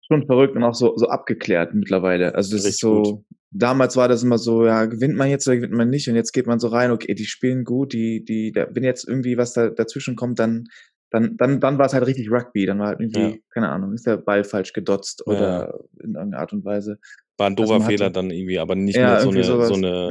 schon 0.07 0.25
verrückt 0.25 0.55
und 0.55 0.63
auch 0.63 0.73
so, 0.75 0.97
so 0.97 1.07
abgeklärt 1.07 1.73
mittlerweile. 1.73 2.35
Also 2.35 2.51
das 2.51 2.61
ist 2.61 2.65
Richtig 2.67 2.79
so, 2.81 3.01
gut. 3.03 3.25
damals 3.51 3.95
war 3.95 4.07
das 4.07 4.23
immer 4.23 4.37
so, 4.37 4.65
ja, 4.65 4.85
gewinnt 4.85 5.15
man 5.15 5.29
jetzt 5.29 5.47
oder 5.47 5.57
gewinnt 5.57 5.73
man 5.73 5.89
nicht 5.89 6.09
und 6.09 6.15
jetzt 6.15 6.33
geht 6.33 6.47
man 6.47 6.59
so 6.59 6.67
rein, 6.67 6.91
okay, 6.91 7.13
die 7.13 7.25
spielen 7.25 7.63
gut, 7.63 7.93
die, 7.93 8.23
die, 8.25 8.51
da, 8.51 8.67
wenn 8.71 8.83
jetzt 8.83 9.07
irgendwie 9.07 9.37
was 9.37 9.53
da 9.53 9.69
dazwischen 9.69 10.15
kommt, 10.15 10.39
dann, 10.39 10.65
dann, 11.13 11.37
dann, 11.37 11.59
dann 11.61 11.77
war 11.77 11.85
es 11.85 11.93
halt 11.93 12.05
richtig 12.07 12.29
Rugby, 12.31 12.65
dann 12.65 12.79
war 12.79 12.87
halt 12.87 12.99
irgendwie, 12.99 13.35
Ja. 13.35 13.37
keine 13.51 13.69
Ahnung, 13.69 13.93
ist 13.93 14.05
der 14.07 14.17
Ball 14.17 14.43
falsch 14.43 14.73
gedotzt 14.73 15.23
Ja. 15.25 15.31
oder 15.33 15.79
in 16.01 16.15
irgendeiner 16.15 16.39
Art 16.39 16.51
und 16.53 16.65
Weise. 16.65 16.99
War 17.37 17.47
ein 17.49 17.57
Also 17.57 17.71
doofer 17.73 17.85
Fehler 17.85 18.05
hatte- 18.05 18.13
dann 18.15 18.31
irgendwie, 18.31 18.57
aber 18.59 18.75
nicht 18.75 18.95
Ja, 18.97 19.11
mehr 19.11 19.19
so 19.21 19.29
eine, 19.29 19.43
so 19.43 19.53
sowas. 19.53 19.71
eine, 19.71 20.09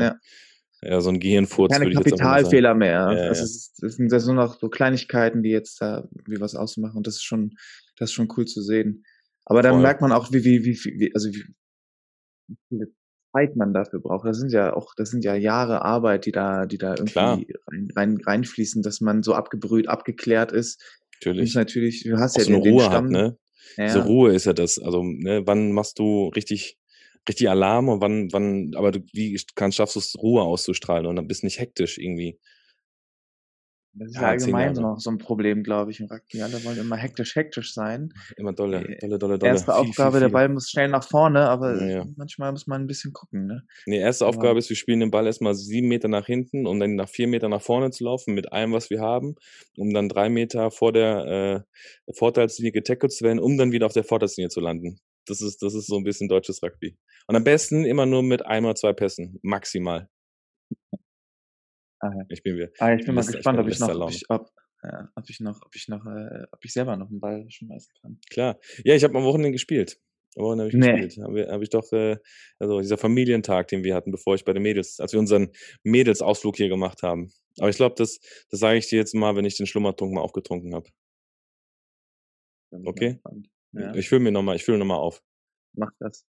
Ja. 0.83 0.89
ja, 0.91 1.01
so 1.01 1.11
ein 1.11 1.19
Gehirnfurz. 1.21 1.73
Keine. 1.73 1.93
Kapitalfehler 1.93 2.75
mehr. 2.75 2.91
Ja, 2.93 3.13
ja. 3.25 3.31
es 3.31 3.43
ist, 3.43 3.83
es 3.83 3.97
sind 3.97 4.11
das 4.13 4.25
nur 4.27 4.37
noch 4.37 4.59
so 4.61 4.69
Kleinigkeiten, 4.69 5.43
die 5.43 5.51
jetzt 5.51 5.81
da 5.83 6.09
wie 6.27 6.41
was 6.41 6.55
ausmachen. 6.55 6.97
Und 6.97 7.07
das 7.07 7.17
ist 7.17 7.25
schon, 7.25 7.57
das 7.99 8.11
ist 8.11 8.15
schon 8.15 8.29
cool 8.37 8.47
zu 8.47 8.63
sehen. 8.63 9.05
Aber 9.45 9.61
dann 9.63 9.75
Voll. 9.75 9.83
merkt 9.83 10.01
man 10.03 10.13
auch, 10.13 10.31
wie, 10.33 10.45
wie, 10.45 10.65
wie, 10.65 10.77
wie, 11.01 11.15
also 11.15 11.29
wie, 11.31 11.45
wie 12.49 12.57
viele 12.69 12.87
Zeit 13.33 13.57
man 13.57 13.73
dafür 13.73 14.01
braucht. 14.01 14.27
Das 14.27 14.39
sind 14.39 14.53
ja 14.53 14.75
auch, 14.75 14.95
das 14.95 15.11
sind 15.11 15.25
ja 15.25 15.35
Jahre 15.35 15.83
Arbeit, 15.83 16.27
die 16.27 16.33
da, 16.33 16.67
die 16.67 16.79
da 16.79 16.95
Klar. 16.95 17.39
irgendwie 17.39 17.55
rein, 17.71 17.89
rein, 17.97 18.19
reinfließen, 18.25 18.83
dass 18.83 19.01
man 19.01 19.23
so 19.23 19.35
abgebrüht, 19.35 19.89
abgeklärt 19.89 20.53
ist. 20.53 20.81
Natürlich. 21.15 21.51
ist 21.51 21.55
natürlich, 21.55 22.05
du 22.05 22.19
hast 22.19 22.37
Auch 22.37 22.41
ja 22.41 22.45
so 22.45 22.51
eine 22.53 22.63
den, 22.63 22.65
den 22.65 22.73
Ruhe 22.75 22.85
Stamm. 22.85 23.05
hat, 23.05 23.11
ne? 23.11 23.37
Ja, 23.77 23.87
Diese 23.87 24.05
Ruhe 24.05 24.35
ist 24.35 24.45
ja 24.45 24.53
das. 24.53 24.79
Also, 24.79 25.03
ne, 25.03 25.43
wann 25.47 25.73
machst 25.73 25.99
du 25.99 26.29
richtig, 26.29 26.79
richtig 27.29 27.49
Alarm 27.49 27.89
und 27.89 28.01
wann, 28.01 28.33
wann, 28.33 28.73
aber 28.75 28.91
du, 28.91 29.01
wie 29.13 29.41
kannst, 29.55 29.77
schaffst 29.77 29.97
du 29.97 30.01
es, 30.01 30.17
Ruhe 30.19 30.43
auszustrahlen 30.43 31.07
und 31.07 31.17
dann 31.17 31.29
bist 31.29 31.45
nicht 31.45 31.61
hektisch 31.61 31.99
irgendwie. 31.99 32.39
Das 33.95 34.09
ist 34.11 34.17
Ja, 34.17 34.23
allgemein 34.29 34.75
so 34.75 34.95
so 34.97 35.11
ein 35.11 35.19
Problem, 35.19 35.63
glaube 35.63 35.91
ich, 35.91 36.01
im 36.01 36.07
Rugby. 36.07 36.41
Alle 36.43 36.63
wollen 36.65 36.79
immer 36.79 36.97
hektisch, 36.97 37.37
hektisch 37.37 37.75
sein. 37.75 38.13
Immer 38.37 38.53
dolle, 38.53 38.79
Äh, 38.85 38.99
dolle, 39.01 39.19
dolle, 39.19 39.39
dolle. 39.39 39.53
Erste 39.53 39.73
Viel, 39.73 39.75
Aufgabe, 39.81 40.13
viel, 40.13 40.21
der 40.21 40.29
viel. 40.29 40.33
Ball 40.33 40.49
muss 40.49 40.71
schnell 40.71 40.89
nach 40.89 41.07
vorne, 41.07 41.49
aber 41.49 41.81
Ja, 41.81 41.89
ja. 41.99 42.07
manchmal 42.17 42.53
muss 42.53 42.67
man 42.67 42.83
ein 42.83 42.87
bisschen 42.87 43.13
gucken, 43.13 43.47
ne? 43.47 43.63
Nee, 43.87 43.99
erste 43.99 44.25
Aber- 44.27 44.37
Aufgabe 44.37 44.59
ist, 44.59 44.69
wir 44.69 44.77
spielen 44.77 45.01
den 45.01 45.11
Ball 45.11 45.27
erstmal 45.27 45.55
sieben 45.55 45.89
Meter 45.89 46.09
nach 46.09 46.27
hinten, 46.27 46.67
um 46.67 46.81
dann 46.81 46.95
nach 46.97 47.09
vier 47.09 47.29
Meter 47.29 47.49
nach 47.49 47.63
vorne 47.63 47.91
zu 47.91 48.05
laufen 48.05 48.35
mit 48.35 48.53
allem, 48.53 48.73
was 48.73 48.91
wir 48.91 49.01
haben, 49.01 49.35
um 49.77 49.93
dann 49.93 50.09
drei 50.09 50.29
Meter 50.29 50.71
vor 50.71 50.93
der 50.93 51.65
äh, 52.09 52.13
Vorteilslinie 52.15 52.73
getackelt 52.73 53.13
zu 53.13 53.25
werden, 53.25 53.39
um 53.39 53.57
dann 53.59 53.73
wieder 53.73 53.87
auf 53.87 53.93
der 53.93 54.05
Vorteilslinie 54.05 54.49
zu 54.49 54.61
landen. 54.61 54.99
Das 55.27 55.41
ist, 55.41 55.63
das 55.63 55.75
ist 55.75 55.87
so 55.87 55.97
ein 55.97 56.05
bisschen 56.05 56.29
deutsches 56.29 56.63
Rugby. 56.63 56.97
Und 57.29 57.37
am 57.37 57.45
besten 57.45 57.85
immer 57.85 58.07
nur 58.07 58.23
mit 58.25 58.45
ein 58.45 58.65
oder 58.65 58.75
zwei 58.75 58.93
Pässen, 58.93 59.39
maximal. 59.43 60.09
Ah, 62.03 62.11
ja. 62.17 62.25
Ich 62.29 62.43
bin 62.43 62.57
wieder. 62.57 62.69
Ah, 62.79 62.95
ich 62.95 63.05
bin 63.07 63.15
mal 63.15 63.21
ich 63.23 63.29
gespannt, 63.29 63.59
bin 63.59 63.67
ob 63.67 63.73
ich 63.73 63.79
noch, 63.79 63.89
ob 63.95 64.11
ich, 64.11 64.25
ob, 64.29 64.51
ja, 64.83 65.09
ob 65.15 65.31
ich 65.31 65.39
noch, 65.41 65.63
ob 65.65 65.75
ich 65.77 65.89
noch, 65.89 66.05
äh, 66.05 66.47
ob 66.51 66.65
ich 66.65 66.73
selber 66.73 66.97
noch 66.97 67.09
einen 67.09 67.21
Ball 67.21 67.49
schmeißen 67.49 67.95
kann. 68.01 68.19
Klar. 68.29 68.59
Ja, 68.85 68.95
ich 68.97 69.05
habe 69.05 69.17
am 69.17 69.25
Wochenende 69.25 69.53
gespielt. 69.53 70.01
Am 70.35 70.43
Wochenende 70.43 70.65
habe 70.65 70.69
ich 70.71 70.75
Nee. 70.85 71.01
gespielt. 71.07 71.25
Habe 71.25 71.49
hab 71.49 71.63
ich 71.63 71.71
doch, 71.71 71.93
äh, 71.93 72.17
also 72.59 72.81
dieser 72.81 72.99
Familientag, 72.99 73.69
den 73.69 73.85
wir 73.85 73.95
hatten, 73.95 74.11
bevor 74.11 74.35
ich 74.35 74.45
bei 74.45 74.53
den 74.53 74.63
Mädels, 74.65 74.99
als 74.99 75.13
wir 75.13 75.21
unseren 75.21 75.51
Mädelsausflug 75.85 76.57
hier 76.57 76.69
gemacht 76.69 77.03
haben. 77.05 77.31
Aber 77.61 77.69
ich 77.69 77.77
glaube, 77.77 77.95
das, 77.97 78.19
das 78.51 78.59
sage 78.59 78.79
ich 78.79 78.89
dir 78.89 78.97
jetzt 78.99 79.15
mal, 79.15 79.37
wenn 79.37 79.45
ich 79.45 79.57
den 79.57 79.67
Schlummertrunk 79.67 80.13
mal 80.13 80.23
aufgetrunken 80.23 80.75
habe. 80.75 80.89
Okay. 82.85 83.21
Ja, 83.73 83.95
Ich 83.95 84.09
fülle 84.09 84.21
mir 84.23 84.33
nochmal, 84.33 84.57
ich 84.57 84.65
fülle 84.65 84.79
nochmal 84.79 84.99
auf. 84.99 85.23
mach 85.75 85.91
das. 86.01 86.25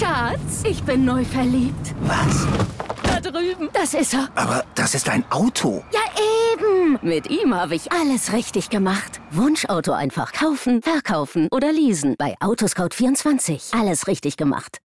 Schatz, 0.00 0.62
ich 0.66 0.82
bin 0.84 1.04
neu 1.04 1.22
verliebt. 1.26 1.94
Was? 2.04 2.46
Da 3.02 3.20
drüben. 3.20 3.68
Das 3.74 3.92
ist 3.92 4.14
er. 4.14 4.30
Aber 4.34 4.64
das 4.74 4.94
ist 4.94 5.10
ein 5.10 5.30
Auto. 5.30 5.84
Ja, 5.92 6.00
eben. 6.54 6.98
Mit 7.02 7.28
ihm 7.28 7.54
habe 7.54 7.74
ich 7.74 7.92
alles 7.92 8.32
richtig 8.32 8.70
gemacht. 8.70 9.20
Wunschauto 9.30 9.92
einfach 9.92 10.32
kaufen, 10.32 10.80
verkaufen 10.80 11.48
oder 11.52 11.70
leasen. 11.70 12.14
Bei 12.16 12.34
Autoscout24. 12.38 13.78
Alles 13.78 14.06
richtig 14.06 14.38
gemacht. 14.38 14.78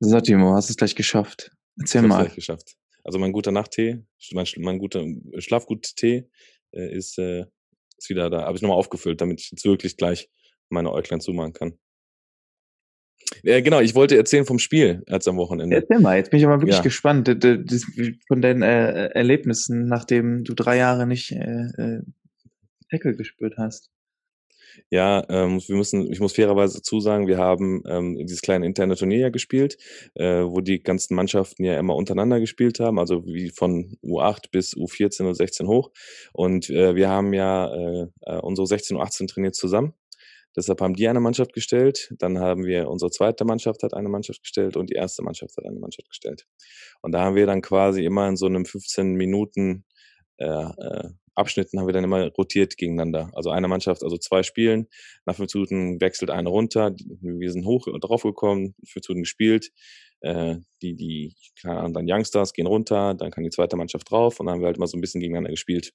So, 0.00 0.20
Timo, 0.20 0.54
hast 0.54 0.70
es 0.70 0.78
gleich 0.78 0.94
geschafft. 0.94 1.50
Erzähl 1.78 2.02
Ich 2.02 2.08
mal. 2.08 2.22
gleich 2.24 2.34
geschafft. 2.34 2.76
Also 3.04 3.18
mein 3.18 3.32
guter 3.32 3.52
Nachttee, 3.52 4.06
mein, 4.32 4.46
Sch- 4.46 4.58
mein 4.62 4.78
guter 4.78 5.04
Schlafgut-Tee 5.36 6.30
äh, 6.72 6.96
ist, 6.96 7.18
äh, 7.18 7.44
ist 7.98 8.08
wieder 8.08 8.30
da. 8.30 8.44
Habe 8.46 8.56
ich 8.56 8.62
nochmal 8.62 8.78
aufgefüllt, 8.78 9.20
damit 9.20 9.42
ich 9.42 9.50
jetzt 9.50 9.66
wirklich 9.66 9.98
gleich 9.98 10.30
meine 10.68 10.92
Äuglein 10.92 11.20
zumachen 11.20 11.52
kann. 11.52 11.74
Äh, 13.42 13.62
genau, 13.62 13.80
ich 13.80 13.94
wollte 13.94 14.16
erzählen 14.16 14.44
vom 14.44 14.58
Spiel 14.58 15.02
als 15.06 15.26
am 15.28 15.36
Wochenende. 15.36 15.76
Erzähl 15.76 16.00
mal, 16.00 16.16
jetzt 16.16 16.30
bin 16.30 16.40
ich 16.40 16.46
aber 16.46 16.60
wirklich 16.60 16.76
Ja. 16.76 16.82
gespannt 16.82 17.28
von 18.28 18.42
deinen 18.42 18.62
äh, 18.62 19.06
Erlebnissen, 19.08 19.86
nachdem 19.86 20.44
du 20.44 20.54
drei 20.54 20.76
Jahre 20.76 21.06
nicht 21.06 21.32
äh, 21.32 21.66
äh, 21.76 22.02
Tackle 22.90 23.14
gespürt 23.16 23.54
hast. 23.58 23.90
Ja, 24.90 25.24
ähm, 25.28 25.60
wir 25.66 25.76
müssen, 25.76 26.10
ich 26.10 26.18
muss 26.18 26.34
fairerweise 26.34 26.78
dazu 26.78 26.98
sagen, 26.98 27.28
wir 27.28 27.38
haben 27.38 27.82
ähm, 27.86 28.16
dieses 28.26 28.42
kleine 28.42 28.66
interne 28.66 28.96
Turnier 28.96 29.18
ja 29.18 29.28
gespielt, 29.28 29.76
äh, 30.14 30.42
wo 30.42 30.60
die 30.60 30.82
ganzen 30.82 31.14
Mannschaften 31.14 31.64
ja 31.64 31.78
immer 31.78 31.94
untereinander 31.94 32.40
gespielt 32.40 32.80
haben, 32.80 32.98
also 32.98 33.24
wie 33.24 33.50
von 33.50 33.96
U8 34.02 34.50
bis 34.50 34.74
U14 34.74 35.26
und 35.28 35.34
16 35.34 35.68
hoch. 35.68 35.92
Und 36.32 36.70
äh, 36.70 36.96
wir 36.96 37.08
haben 37.08 37.32
ja 37.32 37.72
äh, 37.72 38.08
unsere 38.42 38.66
16 38.66 38.96
und 38.96 39.02
18 39.02 39.28
trainiert 39.28 39.54
zusammen. 39.54 39.94
Deshalb 40.56 40.80
haben 40.80 40.94
die 40.94 41.08
eine 41.08 41.20
Mannschaft 41.20 41.52
gestellt, 41.52 42.12
dann 42.18 42.38
haben 42.38 42.64
wir 42.64 42.88
unsere 42.88 43.10
zweite 43.10 43.44
Mannschaft 43.44 43.82
hat 43.82 43.94
eine 43.94 44.08
Mannschaft 44.08 44.42
gestellt 44.42 44.76
und 44.76 44.90
die 44.90 44.94
erste 44.94 45.22
Mannschaft 45.22 45.56
hat 45.56 45.64
eine 45.64 45.80
Mannschaft 45.80 46.08
gestellt. 46.08 46.46
Und 47.02 47.12
da 47.12 47.22
haben 47.24 47.36
wir 47.36 47.46
dann 47.46 47.62
quasi 47.62 48.04
immer 48.04 48.28
in 48.28 48.36
so 48.36 48.46
einem 48.46 48.64
15 48.64 49.14
Minuten 49.14 49.84
äh, 50.38 50.46
äh, 50.46 51.10
Abschnitten 51.34 51.78
haben 51.78 51.86
wir 51.86 51.92
dann 51.92 52.04
immer 52.04 52.30
rotiert 52.32 52.76
gegeneinander. 52.76 53.30
Also 53.34 53.50
eine 53.50 53.68
Mannschaft, 53.68 54.04
also 54.04 54.16
zwei 54.16 54.42
Spielen, 54.42 54.86
nach 55.26 55.34
fünf 55.34 55.52
Minuten 55.52 56.00
wechselt 56.00 56.30
eine 56.30 56.48
runter, 56.48 56.94
wir 57.20 57.50
sind 57.50 57.66
hoch 57.66 57.88
draufgekommen, 58.00 58.74
fünf 58.86 59.08
Minuten 59.08 59.22
gespielt, 59.22 59.70
äh, 60.20 60.56
die, 60.80 60.94
die, 60.94 61.34
keine 61.60 61.78
Ahnung, 61.78 61.94
dann 61.94 62.06
Youngstars 62.08 62.52
gehen 62.52 62.66
runter, 62.66 63.14
dann 63.14 63.30
kann 63.30 63.44
die 63.44 63.50
zweite 63.50 63.76
Mannschaft 63.76 64.10
drauf 64.10 64.38
und 64.38 64.46
dann 64.46 64.54
haben 64.54 64.60
wir 64.60 64.66
halt 64.66 64.78
mal 64.78 64.86
so 64.86 64.96
ein 64.96 65.00
bisschen 65.00 65.20
gegeneinander 65.20 65.50
gespielt. 65.50 65.92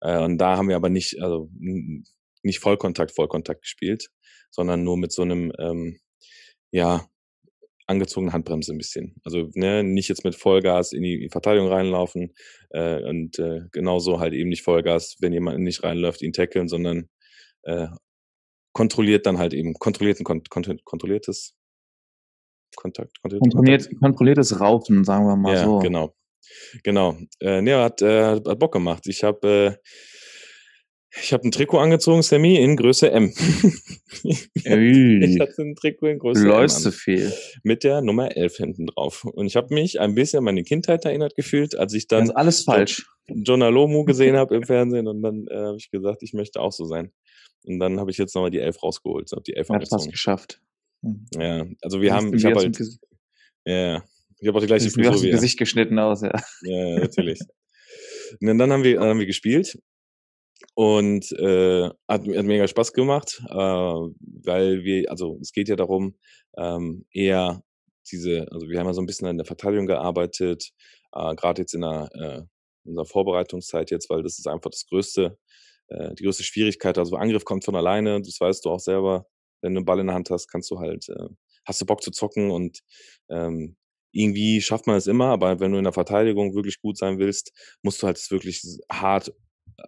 Äh, 0.00 0.22
und 0.22 0.38
da 0.38 0.56
haben 0.56 0.68
wir 0.68 0.76
aber 0.76 0.88
nicht, 0.88 1.20
also 1.20 1.50
nicht 2.42 2.60
Vollkontakt, 2.60 3.14
Vollkontakt 3.14 3.62
gespielt, 3.62 4.10
sondern 4.50 4.84
nur 4.84 4.96
mit 4.96 5.12
so 5.12 5.22
einem, 5.22 5.52
ähm, 5.58 6.00
ja, 6.70 7.06
angezogenen 7.86 8.32
Handbremse 8.32 8.72
ein 8.72 8.78
bisschen. 8.78 9.16
Also 9.24 9.50
ne, 9.54 9.82
nicht 9.82 10.08
jetzt 10.08 10.24
mit 10.24 10.34
Vollgas 10.34 10.92
in 10.92 11.02
die 11.02 11.28
Verteidigung 11.30 11.68
reinlaufen 11.68 12.34
äh, 12.70 13.02
und 13.02 13.38
äh, 13.38 13.62
genauso 13.72 14.20
halt 14.20 14.32
eben 14.34 14.48
nicht 14.48 14.62
Vollgas, 14.62 15.16
wenn 15.20 15.32
jemand 15.32 15.58
nicht 15.60 15.82
reinläuft, 15.82 16.22
ihn 16.22 16.32
tackeln, 16.32 16.68
sondern 16.68 17.08
äh, 17.64 17.88
kontrolliert 18.72 19.26
dann 19.26 19.38
halt 19.38 19.52
eben 19.52 19.74
kontrollierten, 19.74 20.24
kont 20.24 20.48
kontrolliertes 20.84 21.54
Kontakt, 22.74 23.20
kontrolliert, 23.20 23.90
kontrolliertes 24.00 24.58
Raufen, 24.58 25.04
sagen 25.04 25.26
wir 25.26 25.36
mal 25.36 25.54
ja, 25.54 25.64
so. 25.64 25.78
Genau, 25.80 26.14
genau. 26.82 27.18
Äh, 27.40 27.60
ne, 27.60 27.76
hat, 27.76 28.00
äh, 28.00 28.36
hat 28.36 28.58
Bock 28.58 28.72
gemacht. 28.72 29.06
Ich 29.06 29.22
habe 29.24 29.78
äh, 29.78 29.88
ich 31.20 31.32
habe 31.32 31.46
ein 31.46 31.50
Trikot 31.50 31.78
angezogen, 31.78 32.22
Sammy, 32.22 32.56
in 32.56 32.76
Größe 32.76 33.10
M. 33.10 33.34
ich 34.22 35.40
hatte 35.40 35.62
ein 35.62 35.74
Trikot 35.74 36.06
in 36.06 36.18
Größe 36.18 36.44
Läufst 36.44 36.78
M. 36.78 36.84
du 36.84 36.92
viel. 36.92 37.32
Mit 37.62 37.84
der 37.84 38.00
Nummer 38.00 38.34
11 38.34 38.56
hinten 38.56 38.86
drauf. 38.86 39.24
Und 39.24 39.46
ich 39.46 39.56
habe 39.56 39.74
mich 39.74 40.00
ein 40.00 40.14
bisschen 40.14 40.38
an 40.38 40.44
meine 40.44 40.62
Kindheit 40.62 41.04
erinnert 41.04 41.34
gefühlt, 41.34 41.76
als 41.76 41.92
ich 41.92 42.08
dann 42.08 42.20
Das 42.20 42.28
ist 42.30 42.36
alles 42.36 42.64
falsch. 42.64 43.06
Jonah 43.28 43.68
Lomu 43.68 44.04
gesehen 44.04 44.36
habe 44.36 44.56
im 44.56 44.62
Fernsehen 44.62 45.06
und 45.06 45.22
dann 45.22 45.46
äh, 45.48 45.56
habe 45.56 45.76
ich 45.76 45.90
gesagt, 45.90 46.22
ich 46.22 46.32
möchte 46.32 46.60
auch 46.60 46.72
so 46.72 46.86
sein. 46.86 47.12
Und 47.64 47.78
dann 47.78 48.00
habe 48.00 48.10
ich 48.10 48.18
jetzt 48.18 48.34
nochmal 48.34 48.50
die 48.50 48.58
11 48.58 48.82
rausgeholt, 48.82 49.30
habe 49.32 49.42
die 49.42 49.54
11 49.54 49.68
Er 49.68 49.74
hat 49.74 49.82
fast 49.82 49.92
angezogen. 49.92 50.12
geschafft. 50.12 50.60
Ja, 51.36 51.66
also 51.82 52.00
wir 52.00 52.14
haben, 52.14 52.34
ich 52.34 52.44
habe 52.44 52.56
halt, 52.56 52.78
ja, 53.64 54.02
ich 54.38 54.48
habe 54.48 54.56
auch 54.58 54.62
die 54.62 54.66
gleiche 54.66 54.90
Frisur 54.90 55.22
wie. 55.22 55.30
Gesicht 55.30 55.58
geschnitten 55.58 55.98
aus, 55.98 56.22
ja. 56.22 56.32
Ja, 56.62 56.88
ja, 56.88 56.98
natürlich. 57.00 57.40
und 58.40 58.58
dann 58.58 58.72
haben 58.72 58.82
wir, 58.82 58.96
dann 58.96 59.10
haben 59.10 59.18
wir 59.18 59.26
gespielt 59.26 59.78
und 60.74 61.30
äh, 61.32 61.84
hat, 62.08 62.26
hat 62.26 62.44
mega 62.44 62.66
Spaß 62.66 62.92
gemacht, 62.92 63.42
äh, 63.48 63.54
weil 63.54 64.84
wir, 64.84 65.10
also 65.10 65.38
es 65.40 65.52
geht 65.52 65.68
ja 65.68 65.76
darum, 65.76 66.16
ähm, 66.56 67.04
eher 67.12 67.62
diese, 68.10 68.46
also 68.50 68.68
wir 68.68 68.78
haben 68.78 68.86
ja 68.86 68.94
so 68.94 69.02
ein 69.02 69.06
bisschen 69.06 69.28
an 69.28 69.36
der 69.36 69.46
Verteidigung 69.46 69.86
gearbeitet, 69.86 70.70
äh, 71.12 71.34
gerade 71.34 71.62
jetzt 71.62 71.74
in 71.74 71.82
der 71.82 72.10
äh, 72.14 72.42
unserer 72.84 73.06
Vorbereitungszeit 73.06 73.90
jetzt, 73.90 74.10
weil 74.10 74.22
das 74.22 74.38
ist 74.38 74.48
einfach 74.48 74.70
das 74.70 74.86
größte, 74.86 75.38
äh, 75.88 76.14
die 76.14 76.24
größte 76.24 76.44
Schwierigkeit. 76.44 76.98
Also 76.98 77.16
Angriff 77.16 77.44
kommt 77.44 77.64
von 77.64 77.76
alleine, 77.76 78.20
das 78.20 78.40
weißt 78.40 78.64
du 78.64 78.70
auch 78.70 78.80
selber. 78.80 79.26
Wenn 79.60 79.74
du 79.74 79.78
einen 79.78 79.84
Ball 79.84 80.00
in 80.00 80.06
der 80.06 80.16
Hand 80.16 80.30
hast, 80.30 80.48
kannst 80.48 80.70
du 80.70 80.80
halt, 80.80 81.08
äh, 81.08 81.28
hast 81.64 81.80
du 81.80 81.86
Bock 81.86 82.02
zu 82.02 82.10
zocken 82.10 82.50
und 82.50 82.80
ähm, 83.30 83.76
irgendwie 84.12 84.60
schafft 84.60 84.86
man 84.86 84.96
es 84.96 85.06
immer, 85.06 85.26
aber 85.28 85.60
wenn 85.60 85.72
du 85.72 85.78
in 85.78 85.84
der 85.84 85.92
Verteidigung 85.92 86.54
wirklich 86.54 86.80
gut 86.80 86.98
sein 86.98 87.18
willst, 87.18 87.52
musst 87.82 88.02
du 88.02 88.06
halt 88.06 88.18
wirklich 88.30 88.62
hart, 88.90 89.32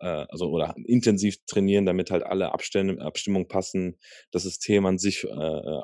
äh, 0.00 0.26
also 0.28 0.50
oder 0.50 0.74
intensiv 0.86 1.36
trainieren, 1.46 1.86
damit 1.86 2.10
halt 2.10 2.24
alle 2.24 2.52
Abstände, 2.52 3.00
Abstimmungen 3.02 3.48
passen, 3.48 3.98
das 4.30 4.44
System 4.44 4.86
an 4.86 4.98
sich 4.98 5.24
äh, 5.24 5.80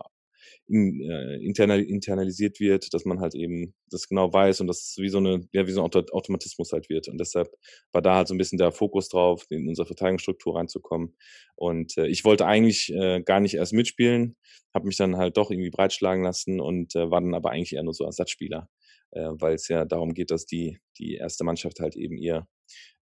in, 0.71 1.01
äh, 1.01 1.37
internal, 1.45 1.83
internalisiert 1.83 2.61
wird, 2.61 2.95
dass 2.95 3.05
man 3.05 3.21
halt 3.21 3.35
eben 3.35 3.75
das 3.91 4.09
genau 4.09 4.33
weiß 4.33 4.61
und 4.61 4.69
dass 4.69 4.91
es 4.91 4.99
wie 4.99 5.09
so 5.09 5.19
eine, 5.19 5.49
ja, 5.53 5.67
wie 5.67 5.73
so 5.73 5.81
ein 5.81 5.85
Auto 5.85 6.01
Automatismus 6.13 6.73
halt 6.73 6.89
wird. 6.89 7.09
Und 7.09 7.19
deshalb 7.19 7.49
war 7.93 8.03
da 8.03 8.17
halt 8.17 8.29
so 8.29 8.35
ein 8.35 8.39
bisschen 8.39 8.59
der 8.59 8.71
Fokus 8.71 9.09
drauf, 9.09 9.45
in 9.51 9.69
unsere 9.69 9.87
Verteidigungsstruktur 9.87 10.57
reinzukommen. 10.57 11.17
Und 11.57 11.97
äh, 11.99 12.07
ich 12.07 12.25
wollte 12.25 12.47
eigentlich 12.47 12.93
äh, 12.95 13.21
gar 13.23 13.41
nicht 13.41 13.55
erst 13.55 13.73
mitspielen, 13.73 14.37
habe 14.73 14.87
mich 14.87 14.97
dann 14.97 15.17
halt 15.17 15.37
doch 15.37 15.51
irgendwie 15.51 15.71
breitschlagen 15.71 16.23
lassen 16.23 16.61
und 16.61 16.95
äh, 16.95 17.11
war 17.11 17.21
dann 17.21 17.35
aber 17.35 17.51
eigentlich 17.51 17.75
eher 17.75 17.83
nur 17.83 17.95
so 17.95 18.05
Ersatzspieler, 18.05 18.69
äh, 19.11 19.31
weil 19.33 19.55
es 19.55 19.67
ja 19.67 19.85
darum 19.85 20.15
geht, 20.15 20.31
dass 20.31 20.47
die, 20.47 20.79
die 20.99 21.15
erste 21.15 21.43
Mannschaft 21.43 21.81
halt 21.81 21.97
eben 21.97 22.17
ihr 22.17 22.47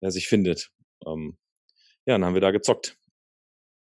äh, 0.00 0.10
sich 0.10 0.26
findet. 0.26 0.70
Ähm, 1.06 1.36
ja, 2.06 2.14
dann 2.14 2.24
haben 2.24 2.34
wir 2.34 2.40
da 2.40 2.50
gezockt. 2.50 2.96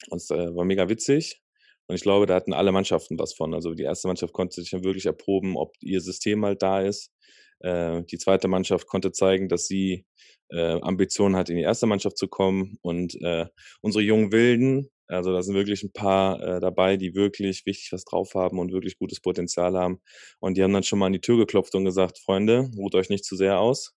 Und 0.09 0.17
es 0.17 0.29
äh, 0.29 0.55
war 0.55 0.65
mega 0.65 0.89
witzig. 0.89 1.41
Und 1.87 1.95
ich 1.95 2.01
glaube, 2.01 2.25
da 2.25 2.35
hatten 2.35 2.53
alle 2.53 2.71
Mannschaften 2.71 3.19
was 3.19 3.33
von. 3.33 3.53
Also 3.53 3.73
die 3.73 3.83
erste 3.83 4.07
Mannschaft 4.07 4.33
konnte 4.33 4.61
sich 4.61 4.71
dann 4.71 4.83
wirklich 4.83 5.05
erproben, 5.05 5.55
ob 5.57 5.75
ihr 5.81 6.01
System 6.01 6.43
halt 6.45 6.61
da 6.63 6.81
ist. 6.81 7.11
Äh, 7.59 8.03
die 8.03 8.17
zweite 8.17 8.47
Mannschaft 8.47 8.87
konnte 8.87 9.11
zeigen, 9.11 9.49
dass 9.49 9.67
sie 9.67 10.05
äh, 10.49 10.79
Ambitionen 10.81 11.35
hat, 11.35 11.49
in 11.49 11.57
die 11.57 11.63
erste 11.63 11.85
Mannschaft 11.85 12.17
zu 12.17 12.27
kommen. 12.27 12.77
Und 12.81 13.15
äh, 13.21 13.45
unsere 13.81 14.03
jungen 14.03 14.31
Wilden, 14.31 14.89
also 15.07 15.31
da 15.31 15.41
sind 15.43 15.55
wirklich 15.55 15.83
ein 15.83 15.93
paar 15.93 16.41
äh, 16.41 16.59
dabei, 16.59 16.97
die 16.97 17.13
wirklich 17.13 17.65
wichtig 17.65 17.89
was 17.91 18.05
drauf 18.05 18.33
haben 18.33 18.59
und 18.59 18.71
wirklich 18.71 18.97
gutes 18.97 19.21
Potenzial 19.21 19.77
haben. 19.77 20.01
Und 20.39 20.57
die 20.57 20.63
haben 20.63 20.73
dann 20.73 20.83
schon 20.83 20.99
mal 20.99 21.07
an 21.07 21.13
die 21.13 21.21
Tür 21.21 21.37
geklopft 21.37 21.75
und 21.75 21.85
gesagt, 21.85 22.19
Freunde, 22.19 22.69
ruht 22.75 22.95
euch 22.95 23.09
nicht 23.09 23.25
zu 23.25 23.35
sehr 23.35 23.59
aus. 23.59 23.93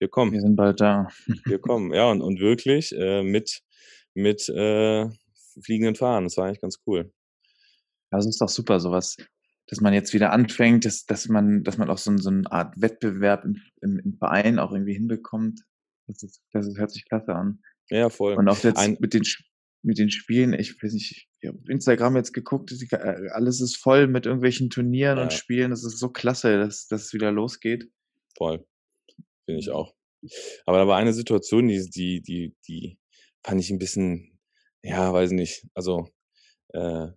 Wir 0.00 0.08
kommen 0.08 0.32
Wir 0.32 0.40
sind 0.40 0.56
bald 0.56 0.80
da. 0.80 1.08
wir 1.44 1.58
kommen. 1.60 1.92
Ja, 1.94 2.10
und, 2.10 2.22
und 2.22 2.40
wirklich 2.40 2.92
äh, 2.96 3.22
mit, 3.22 3.62
mit 4.14 4.48
äh, 4.48 5.06
fliegenden 5.62 5.94
Fahnen. 5.94 6.24
Das 6.26 6.36
war 6.36 6.46
eigentlich 6.46 6.60
ganz 6.62 6.78
cool. 6.86 7.12
Das 8.10 8.26
ist 8.26 8.40
doch 8.40 8.48
super, 8.48 8.80
sowas, 8.80 9.16
dass 9.66 9.80
man 9.80 9.92
jetzt 9.92 10.12
wieder 10.14 10.32
anfängt, 10.32 10.84
dass, 10.84 11.04
dass 11.04 11.28
man, 11.28 11.62
dass 11.62 11.78
man 11.78 11.90
auch 11.90 11.98
so, 11.98 12.16
so 12.16 12.30
eine 12.30 12.50
Art 12.50 12.74
Wettbewerb 12.80 13.44
im, 13.44 13.60
im, 13.82 13.98
im 13.98 14.16
Verein 14.18 14.58
auch 14.58 14.72
irgendwie 14.72 14.94
hinbekommt. 14.94 15.60
Das, 16.06 16.22
ist, 16.22 16.42
das 16.52 16.66
ist, 16.66 16.78
hört 16.78 16.90
sich 16.90 17.06
klasse 17.06 17.34
an. 17.34 17.60
Ja, 17.90 18.08
voll. 18.08 18.34
Und 18.34 18.48
auch 18.48 18.58
jetzt 18.64 18.78
Ein- 18.78 18.96
mit 19.00 19.14
den 19.14 19.22
mit 19.82 19.96
den 19.96 20.10
Spielen, 20.10 20.52
ich 20.52 20.82
weiß 20.82 20.92
nicht, 20.92 21.26
ich 21.40 21.48
habe 21.48 21.58
Instagram 21.68 22.14
jetzt 22.16 22.34
geguckt, 22.34 22.70
äh, 22.92 22.96
alles 23.32 23.62
ist 23.62 23.76
voll 23.76 24.08
mit 24.08 24.26
irgendwelchen 24.26 24.68
Turnieren 24.68 25.18
und 25.18 25.30
Ja. 25.32 25.38
Spielen. 25.38 25.70
Das 25.70 25.84
ist 25.84 25.98
so 25.98 26.10
klasse, 26.10 26.58
dass, 26.58 26.86
dass 26.88 27.04
es 27.06 27.12
wieder 27.14 27.32
losgeht. 27.32 27.90
Voll. 28.36 28.66
Finde 29.50 29.60
ich 29.60 29.70
auch. 29.70 29.92
Aber 30.64 30.78
da 30.78 30.86
war 30.86 30.96
eine 30.96 31.12
Situation, 31.12 31.66
die, 31.66 31.90
die, 31.90 32.20
die, 32.22 32.54
die 32.68 32.98
fand 33.44 33.60
ich 33.60 33.70
ein 33.70 33.78
bisschen, 33.78 34.38
ja, 34.82 35.12
weiß 35.12 35.32
nicht. 35.32 35.66
Also, 35.74 36.08
äh, 36.68 37.08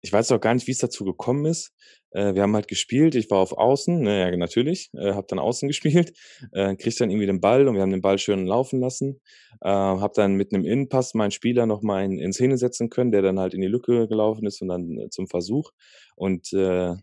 ich 0.00 0.12
weiß 0.12 0.32
auch 0.32 0.40
gar 0.40 0.54
nicht, 0.54 0.66
wie 0.66 0.72
es 0.72 0.78
dazu 0.78 1.04
gekommen 1.04 1.44
ist. 1.44 1.74
Äh, 2.10 2.34
wir 2.34 2.42
haben 2.42 2.54
halt 2.54 2.68
gespielt, 2.68 3.14
ich 3.16 3.30
war 3.30 3.38
auf 3.38 3.52
Außen, 3.52 4.02
naja, 4.02 4.34
natürlich, 4.36 4.90
äh, 4.94 5.12
habe 5.12 5.26
dann 5.28 5.38
Außen 5.38 5.68
gespielt, 5.68 6.16
äh, 6.52 6.74
krieg 6.76 6.96
dann 6.96 7.10
irgendwie 7.10 7.26
den 7.26 7.40
Ball 7.40 7.68
und 7.68 7.74
wir 7.74 7.82
haben 7.82 7.90
den 7.90 8.00
Ball 8.00 8.18
schön 8.18 8.46
laufen 8.46 8.80
lassen. 8.80 9.20
Äh, 9.60 9.68
habe 9.68 10.12
dann 10.16 10.34
mit 10.34 10.54
einem 10.54 10.64
Innenpass 10.64 11.14
meinen 11.14 11.32
Spieler 11.32 11.66
nochmal 11.66 12.04
in, 12.04 12.18
in 12.18 12.32
Szene 12.32 12.56
setzen 12.56 12.88
können, 12.88 13.12
der 13.12 13.22
dann 13.22 13.38
halt 13.38 13.52
in 13.52 13.60
die 13.60 13.66
Lücke 13.68 14.08
gelaufen 14.08 14.46
ist 14.46 14.62
und 14.62 14.68
dann 14.68 14.98
äh, 14.98 15.10
zum 15.10 15.26
Versuch. 15.28 15.70
Und 16.16 16.52
äh, 16.54 16.94